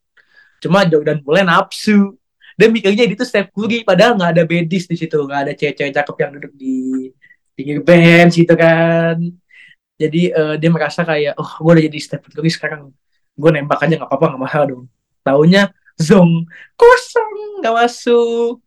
Cuma 0.58 0.82
Jordan 0.90 1.22
Poole 1.22 1.46
nafsu. 1.46 2.18
Dia 2.58 2.66
mikirnya 2.66 3.06
itu 3.06 3.22
Steph 3.22 3.54
Curry 3.54 3.86
padahal 3.86 4.18
nggak 4.18 4.30
ada 4.34 4.42
bedis 4.42 4.90
di 4.90 4.98
situ, 4.98 5.14
nggak 5.22 5.38
ada 5.38 5.52
cewek-cewek 5.54 5.94
cakep 5.94 6.16
yang 6.18 6.30
duduk 6.34 6.52
di 6.58 6.74
pinggir 7.54 7.78
bench 7.86 8.42
gitu 8.42 8.54
kan. 8.58 9.22
Jadi 10.02 10.34
eh, 10.34 10.54
dia 10.58 10.70
merasa 10.74 11.06
kayak 11.06 11.38
oh 11.38 11.50
gue 11.62 11.72
udah 11.78 11.84
jadi 11.86 11.98
Steph 12.02 12.26
Curry 12.26 12.50
sekarang. 12.50 12.90
Gue 13.38 13.50
nembak 13.54 13.86
aja 13.86 14.02
nggak 14.02 14.10
apa-apa 14.10 14.34
nggak 14.34 14.42
mahal 14.42 14.62
dong. 14.66 14.84
Taunya 15.22 15.70
zong 15.94 16.50
kosong 16.74 17.62
nggak 17.62 17.74
masuk. 17.86 18.58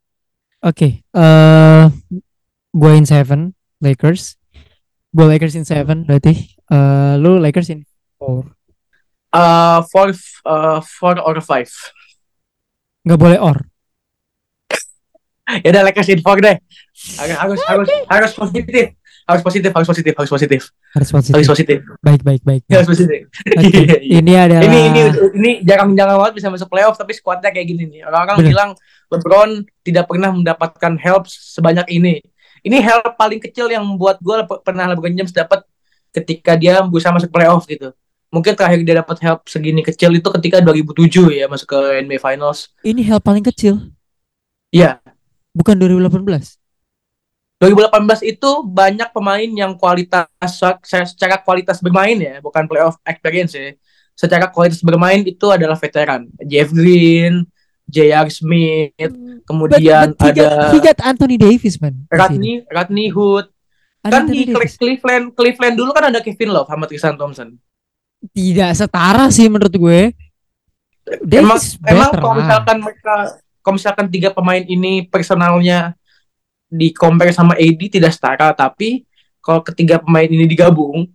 Oke. 0.64 1.04
Eh 1.04 1.86
gue 2.72 2.92
in 2.96 3.04
seven 3.04 3.52
Lakers. 3.84 4.45
Gue 5.16 5.26
Lakers 5.26 5.56
in 5.56 5.64
seven 5.64 6.04
berarti. 6.04 6.36
Eh 6.68 7.14
lu 7.16 7.40
Lakers 7.40 7.72
in 7.72 7.88
four. 8.20 8.52
Uh, 9.32 9.80
four, 9.88 10.12
uh, 10.44 10.80
four 10.80 11.16
or 11.20 11.40
five. 11.40 11.72
Nggak 13.04 13.20
boleh 13.20 13.40
or. 13.40 13.58
ya 15.62 15.70
udah 15.70 15.86
Lakers 15.86 16.10
in 16.10 16.26
four 16.26 16.42
deh 16.42 16.58
harus 17.38 17.62
harus 17.70 17.86
harus 18.10 18.32
positif 18.34 18.98
harus 19.30 19.42
positif 19.46 19.70
harus 19.70 19.86
positif 19.86 20.14
harus 20.18 20.32
positif 20.34 20.62
Harus 20.90 21.10
positif. 21.14 21.34
harus 21.38 21.50
positif 21.54 21.78
Baik 22.02 22.22
baik 22.26 22.42
baik. 22.42 22.62
harus 22.66 22.90
positif 22.90 23.30
iya. 23.62 23.98
Ini 24.26 24.34
adalah 24.50 24.66
ini 24.66 24.80
ini 24.90 25.02
ini 25.38 25.52
jarang-jarang 25.62 26.18
banget 26.18 26.34
bisa 26.42 26.50
masuk 26.50 26.66
playoff 26.66 26.98
tapi 26.98 27.14
skuadnya 27.14 27.54
kayak 27.54 27.68
gini 27.70 27.86
nih 27.86 28.02
orang-orang 28.10 28.38
bilang 28.42 28.70
LeBron 29.14 29.50
tidak 29.86 30.10
pernah 30.10 30.34
mendapatkan 30.34 30.94
help 30.98 31.30
sebanyak 31.30 31.86
ini 31.94 32.26
ini 32.66 32.82
help 32.82 33.14
paling 33.14 33.38
kecil 33.38 33.70
yang 33.70 33.86
membuat 33.86 34.18
gue 34.20 34.36
pernah 34.66 34.90
LeBron 34.90 35.14
James 35.14 35.32
dapat 35.32 35.62
ketika 36.10 36.58
dia 36.58 36.82
berusaha 36.82 37.14
masuk 37.14 37.30
playoff 37.30 37.70
gitu 37.70 37.94
mungkin 38.34 38.58
terakhir 38.58 38.82
dia 38.84 39.00
dapat 39.00 39.22
help 39.22 39.46
segini 39.48 39.86
kecil 39.86 40.12
itu 40.12 40.28
ketika 40.42 40.60
2007 40.60 41.40
ya 41.40 41.46
masuk 41.46 41.70
ke 41.70 41.80
NBA 42.04 42.20
Finals 42.20 42.74
ini 42.82 43.06
hal 43.06 43.22
paling 43.22 43.46
kecil. 43.46 43.96
Iya. 44.76 45.00
Bukan 45.56 45.80
2018. 45.80 46.60
2018 47.64 48.36
itu 48.36 48.50
banyak 48.68 49.10
pemain 49.16 49.48
yang 49.48 49.80
kualitas 49.80 50.28
secara 50.84 51.40
kualitas 51.40 51.80
bermain 51.80 52.20
ya, 52.20 52.44
bukan 52.44 52.68
playoff 52.68 53.00
experience 53.08 53.56
ya. 53.56 53.72
Secara 54.12 54.52
kualitas 54.52 54.84
bermain 54.84 55.24
itu 55.24 55.48
adalah 55.48 55.80
veteran. 55.80 56.28
Jeff 56.44 56.76
Green, 56.76 57.48
J.R. 57.86 58.28
Smith, 58.34 58.98
But, 58.98 59.14
kemudian 59.46 60.18
but 60.18 60.26
he, 60.26 60.30
got, 60.34 60.50
ada 60.50 60.50
he 60.74 60.78
got 60.82 60.98
Anthony 61.06 61.38
Davis 61.38 61.78
man. 61.78 62.06
di. 62.10 62.18
Rodney, 62.18 62.54
Rodney 62.68 63.08
Hood. 63.14 63.46
Kan 64.06 64.30
di 64.30 64.42
Anthony 64.42 64.44
Davis. 64.50 64.74
Cleveland 64.78 65.26
Cleveland 65.38 65.76
dulu 65.78 65.90
kan 65.94 66.10
ada 66.10 66.20
Kevin 66.22 66.50
Love 66.54 66.70
sama 66.70 66.86
Tristan 66.90 67.16
Thompson. 67.18 67.58
Tidak 68.34 68.72
setara 68.74 69.30
sih 69.30 69.46
menurut 69.46 69.74
gue. 69.74 70.02
Emang 71.06 71.58
Davis 71.62 71.78
emang 71.86 72.10
better 72.10 72.22
kalau 72.22 72.36
misalkan 72.42 72.78
mereka 72.82 73.16
kalau 73.62 73.76
misalkan 73.78 74.08
tiga 74.10 74.30
pemain 74.34 74.62
ini 74.66 75.06
personalnya 75.06 75.94
di 76.70 76.90
compare 76.90 77.34
sama 77.34 77.54
AD 77.54 77.82
tidak 78.02 78.14
setara, 78.14 78.50
tapi 78.54 79.06
kalau 79.42 79.62
ketiga 79.62 80.02
pemain 80.02 80.26
ini 80.26 80.50
digabung 80.50 81.06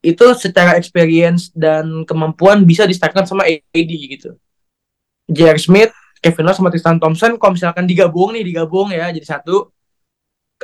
itu 0.00 0.24
secara 0.38 0.80
experience 0.80 1.52
dan 1.52 2.06
kemampuan 2.08 2.64
bisa 2.64 2.86
disetarakan 2.86 3.26
sama 3.26 3.42
AD 3.46 3.90
gitu. 3.90 4.38
J.R. 5.30 5.58
Smith, 5.62 5.94
Kevin 6.18 6.44
Love 6.50 6.58
sama 6.58 6.70
Tristan 6.74 6.98
Thompson 6.98 7.38
kalau 7.38 7.54
misalkan 7.54 7.86
digabung 7.86 8.34
nih 8.34 8.42
digabung 8.42 8.90
ya 8.90 9.08
jadi 9.14 9.38
satu 9.38 9.70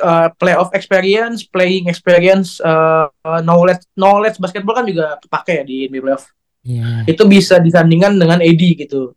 uh, 0.03 0.27
playoff 0.35 0.69
experience, 0.75 1.47
playing 1.47 1.87
experience, 1.87 2.59
uh, 2.61 3.07
knowledge 3.41 3.87
knowledge 3.95 4.37
basketball 4.37 4.75
kan 4.77 4.85
juga 4.85 5.15
kepake 5.23 5.51
ya 5.59 5.63
di 5.63 5.75
NBA 5.87 6.03
playoff 6.03 6.27
Iya. 6.67 7.07
itu 7.07 7.23
bisa 7.23 7.63
disandingkan 7.63 8.19
dengan 8.19 8.43
AD 8.43 8.63
gitu. 8.75 9.15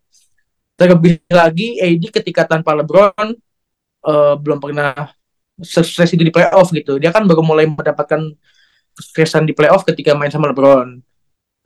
Terlebih 0.79 1.19
lagi 1.35 1.83
AD 1.83 2.23
ketika 2.23 2.47
tanpa 2.47 2.79
LeBron 2.79 3.35
eh, 4.07 4.35
belum 4.39 4.63
pernah 4.63 5.11
sukses 5.59 6.09
itu 6.15 6.23
di 6.23 6.31
playoff 6.31 6.71
gitu. 6.71 7.03
Dia 7.03 7.11
kan 7.11 7.27
baru 7.27 7.43
mulai 7.43 7.67
mendapatkan 7.67 8.23
kesuksesan 8.95 9.51
di 9.51 9.53
playoff 9.53 9.83
ketika 9.83 10.15
main 10.15 10.31
sama 10.31 10.55
LeBron. 10.55 11.03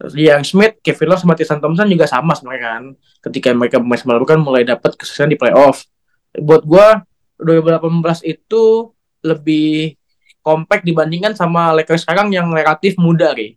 Terus 0.05 0.21
yang 0.21 0.45
Smith, 0.45 0.85
Kevin 0.85 1.17
Love 1.17 1.25
sama 1.25 1.33
Tristan 1.33 1.65
Thompson 1.65 1.89
juga 1.89 2.05
sama 2.05 2.37
sebenarnya 2.37 2.61
kan. 2.61 2.83
Ketika 3.25 3.57
mereka 3.57 3.81
main 3.81 3.97
LeBron 3.97 4.29
kan 4.29 4.39
mulai 4.45 4.61
dapat 4.69 5.01
kesuksesan 5.01 5.33
di 5.33 5.41
playoff. 5.41 5.89
Buat 6.37 6.69
gua 6.69 7.01
2018 7.41 8.21
itu 8.29 8.93
lebih 9.25 9.97
compact 10.45 10.85
dibandingkan 10.85 11.33
sama 11.33 11.73
Lakers 11.73 12.05
sekarang 12.05 12.29
yang 12.37 12.53
relatif 12.53 13.01
muda 13.01 13.33
Ri. 13.33 13.57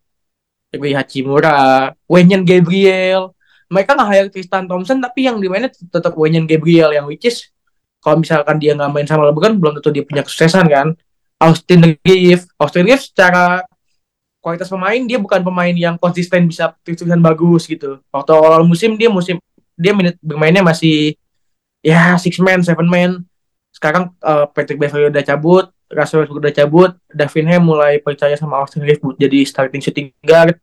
Rui 0.72 0.96
Hachimura, 0.96 1.92
Wenyan 2.08 2.48
Gabriel. 2.48 3.36
Mereka 3.68 4.00
nggak 4.00 4.08
hire 4.08 4.30
Tristan 4.32 4.72
Thompson 4.72 5.04
tapi 5.04 5.28
yang 5.28 5.44
dimainnya 5.44 5.68
tetap 5.68 6.16
Wenyan 6.16 6.48
Gabriel 6.48 6.96
yang 6.96 7.12
which 7.12 7.28
is 7.28 7.52
kalau 8.00 8.24
misalkan 8.24 8.56
dia 8.56 8.72
nggak 8.72 8.88
main 8.88 9.04
sama 9.04 9.28
LeBron 9.28 9.60
belum 9.60 9.84
tentu 9.84 9.92
dia 9.92 10.08
punya 10.08 10.24
kesuksesan 10.24 10.72
kan. 10.72 10.96
Austin 11.44 12.00
Reeves, 12.08 12.48
Austin 12.56 12.88
Reeves 12.88 13.12
secara 13.12 13.68
kualitas 14.48 14.72
pemain 14.72 15.04
dia 15.04 15.20
bukan 15.20 15.44
pemain 15.44 15.76
yang 15.76 16.00
konsisten 16.00 16.48
bisa 16.48 16.72
kesuksesan 16.88 17.20
bagus 17.20 17.68
gitu. 17.68 18.00
Waktu 18.08 18.32
awal 18.32 18.64
musim 18.64 18.96
dia 18.96 19.12
musim 19.12 19.44
dia 19.76 19.92
menit 19.92 20.16
bermainnya 20.24 20.64
masih 20.64 21.20
ya 21.84 22.16
six 22.16 22.40
man, 22.40 22.64
seven 22.64 22.88
man. 22.88 23.28
Sekarang 23.76 24.16
eh, 24.24 24.46
Patrick 24.56 24.80
Beverly 24.80 25.12
udah 25.12 25.20
cabut, 25.28 25.68
Russell 25.92 26.24
Westbrook 26.24 26.40
udah 26.40 26.56
cabut, 26.56 26.96
Davin 27.12 27.44
Ham 27.52 27.68
mulai 27.68 28.00
percaya 28.00 28.40
sama 28.40 28.64
Austin 28.64 28.88
Reeves 28.88 29.04
jadi 29.20 29.44
starting 29.44 29.84
shooting 29.84 30.16
guard. 30.24 30.56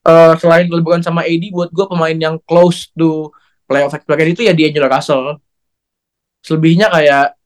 Eh, 0.00 0.34
selain 0.40 0.64
LeBron 0.72 1.04
sama 1.04 1.28
AD, 1.28 1.44
buat 1.52 1.68
gue 1.68 1.86
pemain 1.92 2.16
yang 2.16 2.40
close 2.48 2.88
to 2.96 3.28
playoff 3.68 3.92
experience 3.92 4.32
itu 4.32 4.48
ya 4.48 4.56
D'Angelo 4.56 4.88
Russell. 4.88 5.36
Selebihnya 6.40 6.88
kayak 6.88 7.36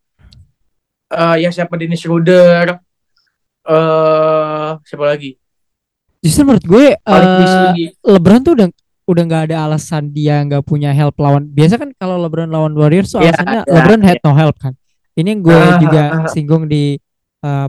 eh 1.10 1.36
ya 1.42 1.50
siapa 1.50 1.74
Dennis 1.74 1.98
Schroeder, 1.98 2.78
eh 3.66 4.70
siapa 4.86 5.02
lagi? 5.10 5.34
Justru 6.24 6.40
menurut 6.48 6.64
gue 6.64 6.86
Beasley. 7.04 7.92
LeBron 8.00 8.40
tuh 8.40 8.52
udah 8.56 8.68
udah 9.04 9.22
nggak 9.28 9.42
ada 9.52 9.56
alasan 9.68 10.08
dia 10.08 10.40
nggak 10.40 10.64
punya 10.64 10.88
help 10.96 11.20
lawan. 11.20 11.44
Biasa 11.52 11.76
kan 11.76 11.92
kalau 12.00 12.16
LeBron 12.24 12.48
lawan 12.48 12.72
Warriors 12.72 13.12
tuh 13.12 13.20
Iya, 13.20 13.36
alasannya 13.36 13.60
iya, 13.68 13.74
LeBron 13.76 14.00
had 14.00 14.18
no 14.24 14.32
help 14.32 14.56
kan. 14.56 14.72
Ini 15.14 15.28
yang 15.36 15.40
gue 15.44 15.52
Ah, 15.52 15.76
juga 15.76 16.02
ah, 16.08 16.16
ah. 16.24 16.32
singgung 16.32 16.64
di 16.64 16.96
eh, 17.44 17.68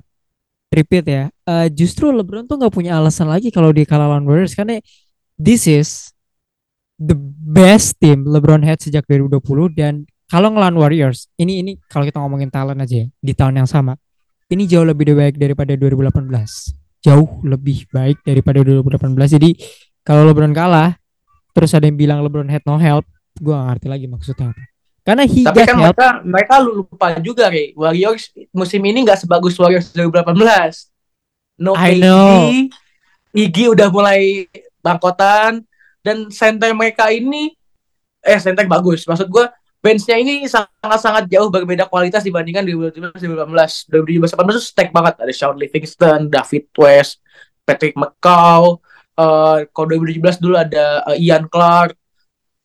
repeat 0.71 1.05
ya. 1.05 1.23
Eh, 1.27 1.67
justru 1.75 2.15
LeBron 2.15 2.47
tuh 2.47 2.55
nggak 2.55 2.71
punya 2.71 2.95
alasan 2.95 3.27
lagi 3.27 3.51
kalau 3.51 3.75
dia 3.75 3.83
kalah 3.83 4.07
lawan 4.07 4.23
Warriors 4.23 4.55
karena 4.55 4.79
this 5.35 5.67
is 5.67 6.15
the 6.95 7.15
best 7.43 7.99
team 7.99 8.23
LeBron 8.23 8.63
had 8.63 8.79
sejak 8.79 9.03
2020 9.03 9.75
dan 9.75 10.07
kalau 10.31 10.47
ngelawan 10.55 10.79
Warriors 10.79 11.27
ini 11.35 11.59
ini 11.59 11.71
kalau 11.91 12.07
kita 12.07 12.23
ngomongin 12.23 12.47
talent 12.47 12.79
aja 12.79 13.03
ya, 13.03 13.07
di 13.19 13.33
tahun 13.35 13.59
yang 13.59 13.67
sama 13.67 13.99
ini 14.47 14.63
jauh 14.63 14.87
lebih 14.87 15.11
baik 15.11 15.35
daripada 15.35 15.75
2018 15.75 16.84
jauh 17.05 17.29
lebih 17.45 17.85
baik 17.93 18.25
daripada 18.25 18.65
2018 18.65 19.37
jadi 19.37 19.49
kalau 20.01 20.25
LeBron 20.25 20.53
kalah 20.57 20.97
terus 21.53 21.71
ada 21.77 21.85
yang 21.85 21.97
bilang 21.97 22.25
LeBron 22.25 22.49
had 22.49 22.65
no 22.65 22.81
help 22.81 23.05
gue 23.37 23.53
gak 23.53 23.67
ngerti 23.77 23.87
lagi 23.87 24.05
maksudnya 24.09 24.49
apa 24.49 24.63
karena 25.05 25.23
he 25.29 25.45
Tapi 25.45 25.61
kan 25.61 25.77
help 25.77 25.93
mereka 25.93 26.07
mereka 26.25 26.55
lupa 26.65 27.07
juga 27.21 27.45
Re. 27.53 27.77
Warriors 27.77 28.33
musim 28.49 28.81
ini 28.81 29.05
nggak 29.05 29.21
sebagus 29.21 29.53
Warriors 29.61 29.93
2018. 29.93 31.61
No 31.61 31.77
I 31.77 31.93
KD, 31.93 32.01
know. 32.01 32.49
Iggy 33.29 33.69
udah 33.69 33.87
mulai 33.93 34.49
bangkotan 34.81 35.61
dan 36.01 36.17
center 36.33 36.73
mereka 36.73 37.13
ini 37.13 37.53
eh 38.25 38.41
center 38.41 38.65
bagus. 38.65 39.05
Maksud 39.05 39.29
gua 39.29 39.53
benchnya 39.85 40.17
ini 40.17 40.49
sangat-sangat 40.49 41.29
jauh 41.29 41.53
berbeda 41.53 41.85
kualitas 41.85 42.25
dibandingkan 42.25 42.65
2017 42.65 43.21
2018. 43.21 43.93
2017 43.93 44.57
itu 44.57 44.61
stack 44.65 44.89
banget 44.89 45.21
ada 45.21 45.29
Sean 45.29 45.53
Livingston, 45.53 46.33
David 46.33 46.65
West, 46.73 47.21
Patrick 47.61 47.93
McCaw, 47.93 48.81
eh 49.13 49.69
kalau 49.69 49.87
2017 49.93 50.41
dulu 50.41 50.57
ada 50.57 51.05
eh, 51.13 51.21
Ian 51.21 51.45
Clark, 51.45 51.93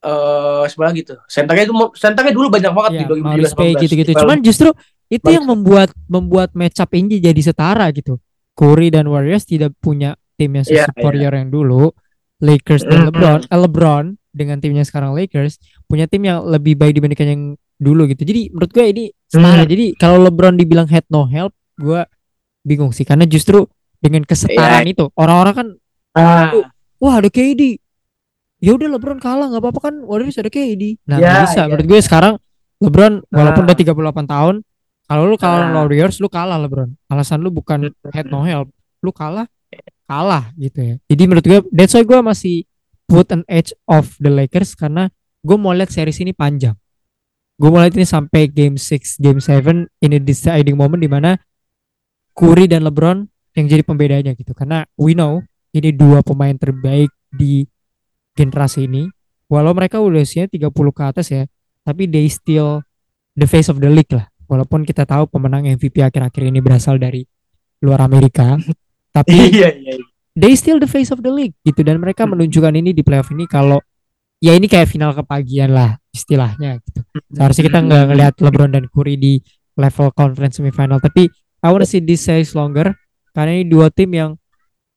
eh 0.01 0.65
siapa 0.65 0.85
lagi 0.89 1.05
tuh? 1.05 1.21
Centernya 1.29 1.69
itu 1.69 1.75
centernya 1.93 2.33
dulu 2.33 2.49
banyak 2.49 2.73
banget 2.73 2.91
ya, 2.97 2.99
di 3.05 3.05
2017 3.05 3.29
Maurice 3.29 3.53
Pay 3.53 3.71
18. 3.77 3.83
gitu-gitu 3.85 4.13
cuman 4.17 4.39
justru 4.41 4.69
itu 5.11 5.27
Bagus. 5.27 5.37
yang 5.37 5.45
membuat 5.45 5.89
membuat 6.09 6.51
match 6.57 6.81
up 6.81 6.91
ini 6.97 7.21
jadi 7.21 7.41
setara 7.45 7.91
gitu 7.93 8.17
Curry 8.57 8.89
dan 8.89 9.11
Warriors 9.11 9.45
tidak 9.45 9.77
punya 9.83 10.17
tim 10.41 10.57
yang 10.57 10.65
Iya, 10.65 10.89
superior 10.89 11.33
yang 11.37 11.53
dulu 11.53 11.93
Lakers 12.41 12.89
dan. 12.89 13.13
LeBron 13.13 13.41
eh, 13.45 13.59
LeBron 13.61 14.05
dengan 14.31 14.57
timnya 14.57 14.83
sekarang 14.83 15.13
Lakers 15.13 15.59
punya 15.85 16.07
tim 16.07 16.23
yang 16.23 16.43
lebih 16.43 16.75
baik 16.75 16.95
dibandingkan 16.95 17.29
yang 17.29 17.43
dulu 17.77 18.07
gitu. 18.07 18.23
Jadi 18.23 18.51
menurut 18.51 18.71
gue 18.71 18.85
ini 18.87 19.05
setara. 19.25 19.63
Hmm. 19.63 19.69
jadi 19.69 19.85
kalau 19.95 20.23
LeBron 20.23 20.55
dibilang 20.55 20.87
head 20.87 21.03
no 21.09 21.25
help 21.25 21.51
gue 21.77 22.03
bingung 22.61 22.91
sih. 22.91 23.03
Karena 23.03 23.25
justru 23.25 23.67
dengan 23.99 24.23
kesetaraan 24.23 24.85
Iya. 24.85 24.93
itu 24.93 25.05
orang-orang 25.13 25.55
kan 25.55 25.67
ah, 26.15 26.53
wah 26.97 27.15
ada 27.17 27.29
KD 27.29 27.77
ya 28.59 28.73
udah 28.73 28.89
LeBron 28.91 29.19
kalah 29.19 29.49
nggak 29.49 29.61
apa-apa 29.61 29.81
kan? 29.83 29.95
Warriors 30.03 30.37
ada 30.37 30.49
KD 30.49 31.01
nah 31.05 31.17
nggak 31.17 31.41
bisa. 31.45 31.59
ya. 31.59 31.65
menurut 31.67 31.87
gue 31.87 32.01
sekarang 32.01 32.35
LeBron 32.79 33.13
walaupun 33.29 33.63
Ah. 33.63 33.67
udah 33.67 33.77
38 33.77 34.25
tahun 34.27 34.55
kalau 35.05 35.25
lu 35.25 35.37
kalah 35.37 35.65
Ah. 35.67 35.75
Warriors 35.77 36.17
lu 36.17 36.29
kalah 36.29 36.57
LeBron. 36.59 36.91
Alasan 37.07 37.41
lu 37.41 37.51
bukan 37.51 37.89
head 38.09 38.29
no 38.29 38.41
help. 38.41 38.69
Lu 39.01 39.11
kalah 39.11 39.49
kalah 40.05 40.53
gitu 40.55 40.81
ya. 40.81 40.95
Jadi 41.07 41.23
menurut 41.25 41.43
gue 41.43 41.61
that's 41.71 41.93
why 41.93 42.03
gue 42.03 42.19
masih 42.21 42.69
put 43.11 43.27
an 43.35 43.43
edge 43.51 43.75
of 43.91 44.15
the 44.23 44.31
Lakers 44.31 44.79
karena 44.79 45.11
gue 45.43 45.57
mau 45.59 45.75
lihat 45.75 45.91
series 45.91 46.23
ini 46.23 46.31
panjang 46.31 46.79
gue 47.59 47.69
mau 47.69 47.83
lihat 47.83 47.99
ini 47.99 48.07
sampai 48.07 48.47
game 48.47 48.79
6 48.79 49.19
game 49.19 49.43
7 49.43 49.91
in 50.07 50.11
a 50.15 50.21
deciding 50.23 50.79
moment 50.79 51.03
di 51.03 51.11
mana 51.11 51.35
Curry 52.39 52.71
dan 52.71 52.87
LeBron 52.87 53.27
yang 53.59 53.67
jadi 53.67 53.83
pembedanya 53.83 54.33
gitu 54.39 54.55
karena 54.55 54.87
we 54.95 55.19
know 55.19 55.43
ini 55.75 55.91
dua 55.91 56.23
pemain 56.23 56.55
terbaik 56.55 57.11
di 57.35 57.67
generasi 58.39 58.87
ini 58.87 59.11
walau 59.51 59.75
mereka 59.75 59.99
udah 59.99 60.23
usianya 60.23 60.47
30 60.47 60.71
ke 60.71 61.03
atas 61.03 61.27
ya 61.35 61.43
tapi 61.83 62.07
they 62.07 62.31
still 62.31 62.79
the 63.35 63.51
face 63.51 63.67
of 63.67 63.83
the 63.83 63.91
league 63.91 64.15
lah 64.15 64.31
walaupun 64.47 64.87
kita 64.87 65.03
tahu 65.03 65.27
pemenang 65.27 65.67
MVP 65.67 65.99
akhir-akhir 65.99 66.43
ini 66.47 66.63
berasal 66.63 66.97
dari 67.03 67.27
luar 67.83 68.07
Amerika 68.07 68.55
tapi 69.11 69.35
iya 69.59 69.75
iya. 69.75 69.99
iya. 69.99 70.10
They 70.37 70.55
still 70.55 70.79
the 70.79 70.89
face 70.91 71.11
of 71.11 71.21
the 71.23 71.33
league 71.33 71.55
gitu. 71.63 71.81
Dan 71.83 71.99
mereka 72.03 72.25
Hmm. 72.27 72.37
menunjukkan 72.39 72.73
ini 72.77 72.91
di 72.95 73.03
playoff 73.03 73.31
ini 73.35 73.45
kalau 73.47 73.81
ya 74.41 74.57
ini 74.57 74.67
kayak 74.67 74.89
final 74.89 75.13
kepagian 75.13 75.71
lah 75.75 76.01
istilahnya 76.11 76.81
gitu. 76.81 77.01
Seharusnya 77.35 77.65
kita 77.69 77.79
nggak 77.85 78.03
ngelihat 78.13 78.35
LeBron 78.41 78.71
dan 78.73 78.85
Curry 78.89 79.17
di 79.21 79.39
level 79.77 80.13
conference 80.13 80.61
semifinal 80.61 81.01
tapi 81.01 81.29
I 81.61 81.69
wanna 81.69 81.85
see 81.85 82.01
this 82.01 82.25
series 82.25 82.57
longer 82.57 82.93
karena 83.37 83.61
ini 83.61 83.65
dua 83.69 83.93
tim 83.93 84.11
yang 84.11 84.31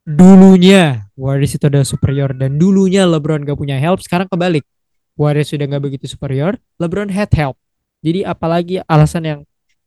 dulunya 0.03 1.07
Warriors 1.15 1.55
itu 1.55 1.69
ada 1.69 1.85
superior 1.85 2.33
dan 2.35 2.57
dulunya 2.57 3.05
LeBron 3.05 3.45
gak 3.45 3.55
punya 3.55 3.77
help 3.77 4.01
sekarang 4.01 4.25
kebalik. 4.27 4.65
Warriors 5.13 5.53
sudah 5.53 5.69
gak 5.69 5.83
begitu 5.83 6.09
superior 6.09 6.57
LeBron 6.81 7.13
had 7.13 7.29
help. 7.37 7.55
Jadi 8.03 8.25
apalagi 8.25 8.81
alasan 8.83 9.23
yang 9.23 9.39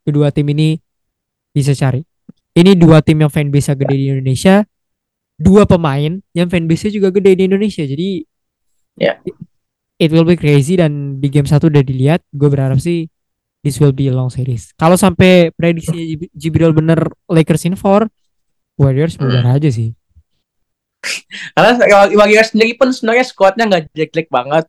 kedua 0.06 0.30
tim 0.30 0.46
ini 0.48 0.78
bisa 1.50 1.74
cari. 1.74 2.00
Ini 2.56 2.72
dua 2.78 3.04
tim 3.04 3.20
yang 3.20 3.28
fanbase 3.28 3.76
gede 3.76 3.96
di 3.96 4.06
Indonesia 4.08 4.64
dua 5.36 5.64
pemain 5.64 6.20
yang 6.32 6.48
fanbase 6.48 6.88
juga 6.88 7.08
gede 7.10 7.36
di 7.36 7.44
Indonesia 7.44 7.84
jadi 7.84 8.24
Ya. 8.96 9.20
it 9.96 10.08
will 10.08 10.24
be 10.24 10.34
crazy 10.34 10.72
dan 10.74 11.20
di 11.20 11.28
game 11.28 11.44
satu 11.44 11.68
udah 11.68 11.84
dilihat 11.84 12.24
gue 12.32 12.48
berharap 12.48 12.80
sih 12.80 13.12
this 13.60 13.76
will 13.76 13.92
be 13.92 14.08
a 14.08 14.14
long 14.14 14.28
series 14.28 14.72
kalau 14.74 14.96
sampai 14.96 15.52
prediksi 15.52 16.16
Jib- 16.16 16.32
Jibril 16.32 16.72
bener 16.72 17.04
Lakers 17.28 17.68
in 17.68 17.76
four 17.76 18.08
Warriors 18.74 19.16
Hmm. 19.16 19.28
bubar 19.28 19.56
aja 19.56 19.68
sih 19.68 19.92
Karena 21.52 21.76
Warriors 22.10 22.50
sendiri 22.50 22.74
pun 22.74 22.90
sebenarnya 22.90 23.22
squadnya 23.22 23.64
nggak 23.64 23.94
jelek-jelek 23.94 24.26
banget. 24.26 24.64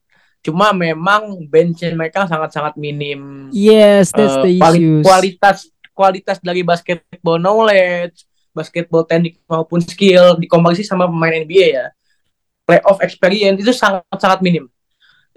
Cuma 0.46 0.70
memang 0.70 1.34
bench 1.50 1.82
mereka 1.90 2.30
sangat-sangat 2.30 2.78
minim. 2.78 3.50
yes 3.50 4.14
that's 4.14 4.38
Eh, 4.38 4.44
the 4.46 4.52
issues 4.62 5.02
kualitas 5.02 5.58
kualitas 5.92 6.38
dari 6.38 6.62
basketball 6.62 7.42
knowledge, 7.42 8.27
basketball 8.58 9.06
teknik 9.06 9.38
maupun 9.46 9.78
skill 9.86 10.34
dikompetisi 10.42 10.90
sama 10.90 11.06
pemain 11.06 11.46
NBA 11.46 11.68
ya. 11.78 11.86
Playoff 12.66 12.98
experience 13.06 13.62
itu 13.62 13.72
sangat 13.72 14.04
sangat 14.18 14.42
minim 14.42 14.66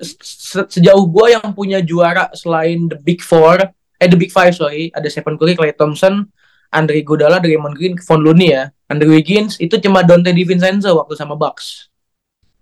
Se- 0.00 0.66
sejauh 0.66 1.04
gue 1.06 1.36
yang 1.36 1.44
punya 1.52 1.78
juara 1.84 2.32
selain 2.32 2.88
the 2.88 2.96
big 2.96 3.20
four 3.20 3.60
eh 4.00 4.08
the 4.08 4.16
big 4.16 4.32
five 4.32 4.56
sorry 4.56 4.88
ada 4.96 5.04
Stephen 5.12 5.36
Curry, 5.36 5.52
Klay 5.54 5.76
Thompson, 5.76 6.24
Andre 6.72 7.04
Iguodala, 7.04 7.36
Draymond 7.36 7.76
Green, 7.76 7.94
Kevon 8.00 8.24
Looney 8.24 8.56
ya. 8.56 8.72
Andrew 8.88 9.12
Wiggins 9.12 9.60
itu 9.60 9.76
cuma 9.78 10.00
Dante 10.02 10.32
DiVincenzo 10.32 10.96
waktu 10.96 11.14
sama 11.14 11.36
Bucks. 11.36 11.92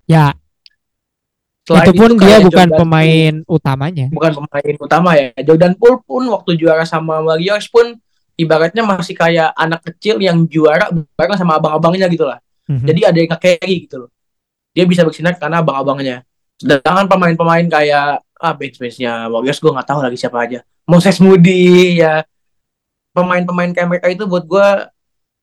Ya, 0.05 0.35
Selain 1.69 1.85
itu 1.93 2.01
pun 2.01 2.11
dia 2.17 2.41
kayak 2.41 2.49
bukan 2.49 2.69
Jordan 2.73 2.81
pemain 2.81 3.35
utamanya. 3.45 4.07
bukan 4.09 4.33
pemain 4.41 4.77
utama 4.81 5.11
ya. 5.21 5.29
Jordan 5.45 5.73
Poole 5.77 6.01
pun 6.01 6.25
waktu 6.33 6.51
juara 6.57 6.89
sama 6.89 7.21
Warriors 7.21 7.69
pun 7.69 7.93
ibaratnya 8.39 8.87
masih 8.87 9.19
kayak 9.19 9.51
anak 9.59 9.83
kecil 9.83 10.23
yang 10.23 10.47
juara 10.47 10.89
bareng 11.19 11.37
sama 11.37 11.59
abang-abangnya 11.59 12.07
gitu 12.07 12.23
lah. 12.23 12.39
Mhm. 12.71 12.87
Jadi 12.87 13.01
ada 13.03 13.19
yang 13.19 13.31
nge-carry 13.35 13.75
gitu 13.91 14.07
loh. 14.07 14.11
Dia 14.71 14.87
bisa 14.87 15.03
bersinar 15.03 15.35
karena 15.35 15.59
abang-abangnya. 15.59 16.23
Sedangkan 16.63 17.11
pemain-pemain 17.11 17.67
kayak 17.67 18.23
ah 18.39 18.55
bench-benchnya 18.55 19.27
Warriors 19.27 19.59
gue 19.59 19.75
nggak 19.75 19.89
tahu 19.91 20.01
lagi 20.07 20.15
siapa 20.15 20.39
aja. 20.39 20.63
Moses 20.87 21.19
Moody 21.19 21.99
ya. 21.99 22.23
Pemain-pemain 23.11 23.75
kayak 23.75 23.89
mereka 23.91 24.07
itu 24.07 24.25
buat 24.31 24.47
gue 24.47 24.69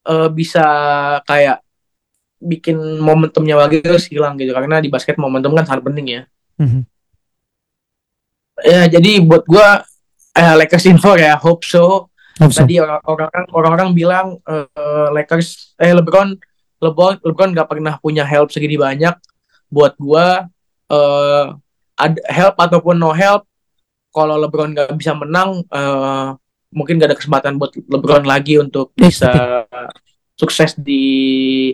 eh, 0.07 0.29
bisa 0.31 0.65
kayak 1.27 1.59
bikin 2.39 2.77
momentumnya 3.03 3.59
Warriors 3.59 4.07
hilang 4.07 4.39
gitu 4.39 4.55
karena 4.55 4.79
di 4.79 4.87
basket 4.87 5.19
momentum 5.19 5.51
kan 5.51 5.67
sangat 5.67 5.83
penting 5.83 6.07
ya. 6.07 6.21
Mhm. 6.61 6.81
Ya 8.63 8.87
jadi 8.87 9.19
buat 9.19 9.43
gua 9.43 9.83
eh, 10.35 10.55
Lakers 10.55 10.87
in 10.87 10.99
four 10.99 11.19
ya, 11.19 11.35
hope 11.35 11.67
so. 11.67 12.07
Tadi 12.35 12.75
orang- 12.77 13.03
orang-orang 13.03 13.45
orang-orang 13.51 13.89
bilang 13.91 14.27
eh, 14.43 14.67
Lakers 15.11 15.75
eh 15.77 15.91
LeBron 15.91 16.35
LeBron 16.77 17.23
LeBron 17.23 17.49
nggak 17.55 17.69
pernah 17.69 17.95
punya 17.97 18.23
help 18.23 18.51
segini 18.51 18.75
banyak. 18.75 19.15
Buat 19.67 19.95
gua 19.95 20.45
eh 20.85 21.45
ada 21.95 22.19
help 22.27 22.55
ataupun 22.59 22.95
no 22.95 23.09
help 23.09 23.47
kalau 24.11 24.35
LeBron 24.37 24.75
nggak 24.75 24.91
bisa 24.93 25.15
menang 25.15 25.63
eh, 25.63 26.29
mungkin 26.69 26.99
gak 26.99 27.07
ada 27.07 27.15
kesempatan 27.15 27.55
buat 27.55 27.71
LeBron 27.71 28.27
lagi 28.27 28.59
untuk 28.59 28.91
Yes, 28.99 29.23
bisa 29.23 29.63
sukses 30.35 30.75
di 30.75 31.71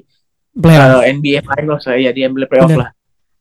Playoff. 0.54 1.02
eh, 1.02 1.10
NBA 1.10 1.42
Finals 1.42 1.90
ya 1.90 2.14
di 2.14 2.22
NBA 2.22 2.46
playoff 2.46 2.70
Bener. 2.70 2.86
lah. 2.86 2.90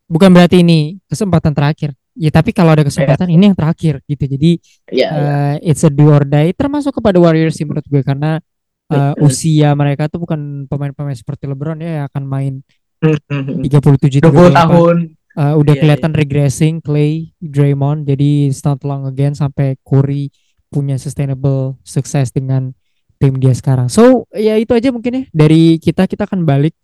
Bukan 0.08 0.32
berarti 0.32 0.64
ini 0.64 0.96
kesempatan 1.04 1.52
terakhir. 1.52 1.92
Ya 2.20 2.28
tapi 2.28 2.52
kalau 2.52 2.76
ada 2.76 2.84
kesempatan 2.84 3.32
ini 3.32 3.48
yang 3.48 3.56
terakhir 3.56 4.04
gitu. 4.04 4.28
Jadi 4.28 4.60
Ya, 4.92 5.08
ya. 5.08 5.08
eh, 5.56 5.72
it's 5.72 5.80
a 5.80 5.88
do 5.88 6.12
or 6.12 6.28
die 6.28 6.52
termasuk 6.52 7.00
kepada 7.00 7.16
Warriors 7.16 7.56
sih 7.56 7.64
menurut 7.64 7.88
gue 7.88 8.04
karena 8.04 8.36
Betul. 8.84 9.24
usia 9.24 9.72
mereka 9.72 10.10
tuh 10.12 10.20
bukan 10.20 10.68
pemain-pemain 10.68 11.16
seperti 11.16 11.48
LeBron 11.48 11.80
ya 11.80 12.04
yang 12.04 12.06
akan 12.12 12.24
main 12.28 12.54
Hmm, 13.00 13.64
37 13.64 14.20
20 14.20 14.52
38. 14.52 14.52
tahun. 14.52 14.96
Eh, 15.32 15.54
udah 15.56 15.72
Iya, 15.72 15.80
kelihatan 15.80 16.12
regressing 16.12 16.74
Clay, 16.84 17.32
Draymond 17.40 18.04
jadi 18.04 18.52
it's 18.52 18.60
not 18.60 18.84
long 18.84 19.08
again 19.08 19.32
sampai 19.32 19.80
Curry 19.80 20.28
punya 20.68 21.00
sustainable 21.00 21.80
sukses 21.80 22.28
dengan 22.28 22.76
tim 23.16 23.40
dia 23.40 23.56
sekarang. 23.56 23.88
So 23.88 24.28
ya 24.36 24.60
itu 24.60 24.76
aja 24.76 24.92
mungkin 24.92 25.12
ya 25.16 25.22
dari 25.32 25.80
kita 25.80 26.04
kita 26.04 26.28
akan 26.28 26.44
balik 26.44 26.76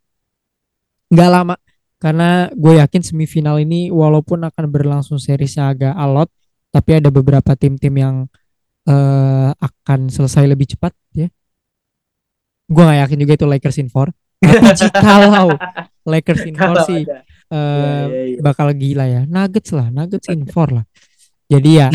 nggak 1.12 1.28
lama 1.28 1.54
karena 1.96 2.52
gue 2.52 2.76
yakin 2.76 3.00
semifinal 3.00 3.56
ini 3.56 3.88
walaupun 3.88 4.44
akan 4.44 4.64
berlangsung 4.68 5.16
seriesnya 5.16 5.72
agak 5.72 5.94
alot 5.96 6.28
tapi 6.68 7.00
ada 7.00 7.08
beberapa 7.08 7.56
tim-tim 7.56 7.94
yang 7.96 8.16
eh, 8.84 9.50
akan 9.56 10.12
selesai 10.12 10.44
lebih 10.44 10.76
cepat 10.76 10.92
ya. 11.12 11.32
Gue 12.66 12.82
nggak 12.82 13.00
yakin 13.06 13.18
juga 13.22 13.32
itu 13.34 13.46
Lakers 13.46 13.78
in 13.80 13.88
four. 13.88 14.10
Tapi 14.44 14.76
jikalau 14.76 15.48
Lakers 16.04 16.44
in 16.44 16.54
four 16.54 16.76
sih 16.84 17.02
ada. 17.08 17.24
eh, 17.48 17.56
Iya, 17.56 17.90
iya, 18.04 18.22
iya. 18.36 18.40
bakal 18.42 18.68
gila 18.76 19.06
ya. 19.08 19.22
Nuggets 19.24 19.70
lah, 19.72 19.88
Nuggets 19.88 20.28
in 20.28 20.44
four 20.44 20.68
lah. 20.76 20.84
Jadi 21.46 21.78
ya 21.78 21.88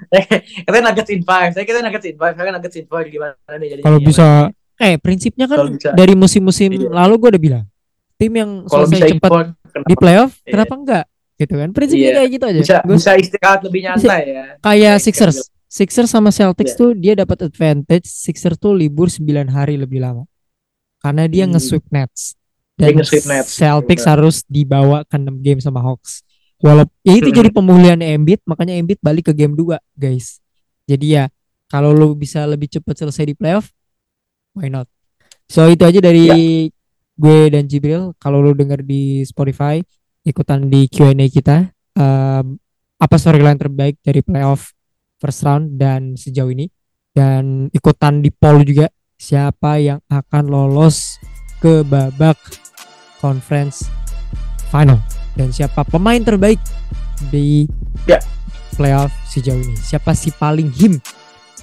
Katanya 0.68 0.92
Nuggets 0.92 1.10
in 1.10 1.24
five. 1.24 1.50
Saya 1.56 1.64
kira 1.64 1.80
Nuggets 1.80 2.06
in 2.06 2.16
five. 2.20 2.36
Saya 2.36 2.52
Nuggets 2.52 2.76
in 2.76 2.84
four 2.86 3.02
gimana 3.08 3.34
nih 3.56 3.80
kalau 3.80 3.98
bisa 3.98 4.52
eh 4.76 4.96
prinsipnya 4.96 5.44
kan 5.44 5.68
dari 5.92 6.16
musim-musim 6.16 6.72
Iya. 6.72 6.88
lalu 6.88 7.14
gue 7.20 7.28
udah 7.36 7.42
bilang 7.42 7.64
tim 8.20 8.32
yang 8.36 8.50
kalau 8.68 8.84
bisa 8.84 9.06
cepat 9.08 9.56
di 9.88 9.94
playoff 9.96 10.36
Iya. 10.44 10.50
kenapa 10.52 10.74
enggak 10.76 11.04
gitu 11.34 11.54
kan 11.56 11.68
prinsipnya 11.72 12.04
Iya. 12.04 12.16
kayak 12.20 12.30
gitu 12.30 12.44
aja 12.44 12.58
bisa 12.60 12.76
Gua- 12.84 12.96
bisa 13.00 13.10
istirahat 13.16 13.60
lebih 13.64 13.80
nyantai 13.80 14.20
ya. 14.28 14.44
kayak 14.60 14.96
Sixers 15.00 15.36
Sixers 15.66 16.10
sama 16.10 16.28
Celtics 16.28 16.74
Iya. 16.74 16.80
tuh 16.84 16.90
dia 16.92 17.14
dapat 17.16 17.48
advantage 17.48 18.04
Sixers 18.04 18.60
tuh 18.60 18.76
libur 18.76 19.08
9 19.08 19.48
hari 19.48 19.80
lebih 19.80 20.04
lama 20.04 20.28
karena 21.00 21.24
dia 21.24 21.48
Hmm. 21.48 21.56
nge-sweep 21.56 21.88
Nets 21.88 22.36
dan 22.76 22.92
Nets, 22.92 23.48
Celtics 23.56 24.04
harus 24.04 24.44
dibawa 24.44 25.00
ke 25.02 25.16
6 25.16 25.40
game 25.40 25.60
sama 25.60 25.80
Hawks 25.80 26.20
walaupun 26.60 26.92
ya 27.00 27.16
itu 27.16 27.32
Hmm. 27.32 27.38
jadi 27.40 27.48
pemulihan 27.48 27.96
Embiid 27.98 28.44
makanya 28.44 28.76
Embiid 28.76 29.00
balik 29.00 29.28
ke 29.28 29.34
game 29.34 29.56
2 29.56 29.80
guys 29.94 30.44
jadi 30.84 31.06
ya 31.08 31.24
kalau 31.70 31.94
lu 31.94 32.12
bisa 32.12 32.44
lebih 32.44 32.68
cepat 32.68 33.00
selesai 33.00 33.24
di 33.24 33.34
playoff 33.34 33.72
why 34.52 34.68
not 34.68 34.84
so 35.46 35.64
itu 35.64 35.80
aja 35.80 36.02
dari 36.02 36.24
Ya. 36.26 36.36
Gue 37.20 37.52
dan 37.52 37.68
Jibril 37.68 38.16
kalau 38.16 38.40
lu 38.40 38.56
denger 38.56 38.80
di 38.80 39.20
Spotify 39.22 39.76
ikutan 40.20 40.66
di 40.66 40.88
Q&A 40.88 41.12
kita 41.28 41.68
um, 41.94 42.56
apa 42.96 43.16
storyline 43.16 43.56
terbaik 43.56 44.00
dari 44.00 44.20
playoff 44.20 44.72
first 45.16 45.44
round 45.44 45.76
dan 45.76 46.16
sejauh 46.16 46.48
ini? 46.48 46.68
Dan 47.10 47.68
ikutan 47.68 48.20
di 48.20 48.30
poll 48.30 48.62
juga 48.62 48.88
siapa 49.16 49.76
yang 49.76 50.00
akan 50.06 50.44
lolos 50.46 51.20
ke 51.58 51.80
babak 51.82 52.36
conference 53.18 53.88
final? 54.68 55.00
Dan 55.34 55.50
siapa 55.50 55.84
pemain 55.84 56.20
terbaik 56.20 56.60
di 57.28 57.64
Ya. 58.04 58.20
playoff 58.76 59.12
sejauh 59.26 59.60
ini? 59.60 59.76
Siapa 59.76 60.12
si 60.12 60.28
paling 60.30 60.68
him 60.72 61.00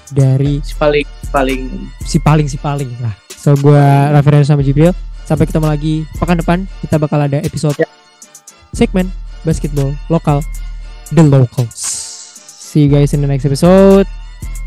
dari 0.09 0.61
Si 0.61 0.73
paling 0.73 1.05
paling. 1.29 1.61
si 2.01 2.17
paling 2.17 2.47
si 2.47 2.57
paling 2.57 2.89
lah. 2.97 3.13
So 3.29 3.53
gue 3.53 3.77
Raffi 4.11 4.41
sama 4.43 4.65
Jibril 4.65 4.91
sampai 5.27 5.43
ketemu 5.43 5.67
lagi 5.67 5.95
pekan 6.15 6.39
depan 6.39 6.59
kita 6.79 6.95
bakal 6.95 7.19
ada 7.19 7.43
episode 7.43 7.75
Ya. 7.75 7.87
segmen 8.71 9.11
basketball 9.43 9.91
lokal 10.07 10.39
the 11.11 11.23
locals 11.23 11.75
see 12.71 12.87
you 12.87 12.89
guys 12.89 13.11
in 13.11 13.19
the 13.19 13.27
next 13.27 13.43
episode 13.43 14.07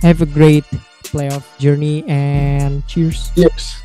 have 0.05 0.21
a 0.21 0.29
great 0.29 0.65
playoff 1.09 1.43
journey 1.57 2.05
and 2.07 2.85
cheers 2.85 3.33
yes. 3.35 3.81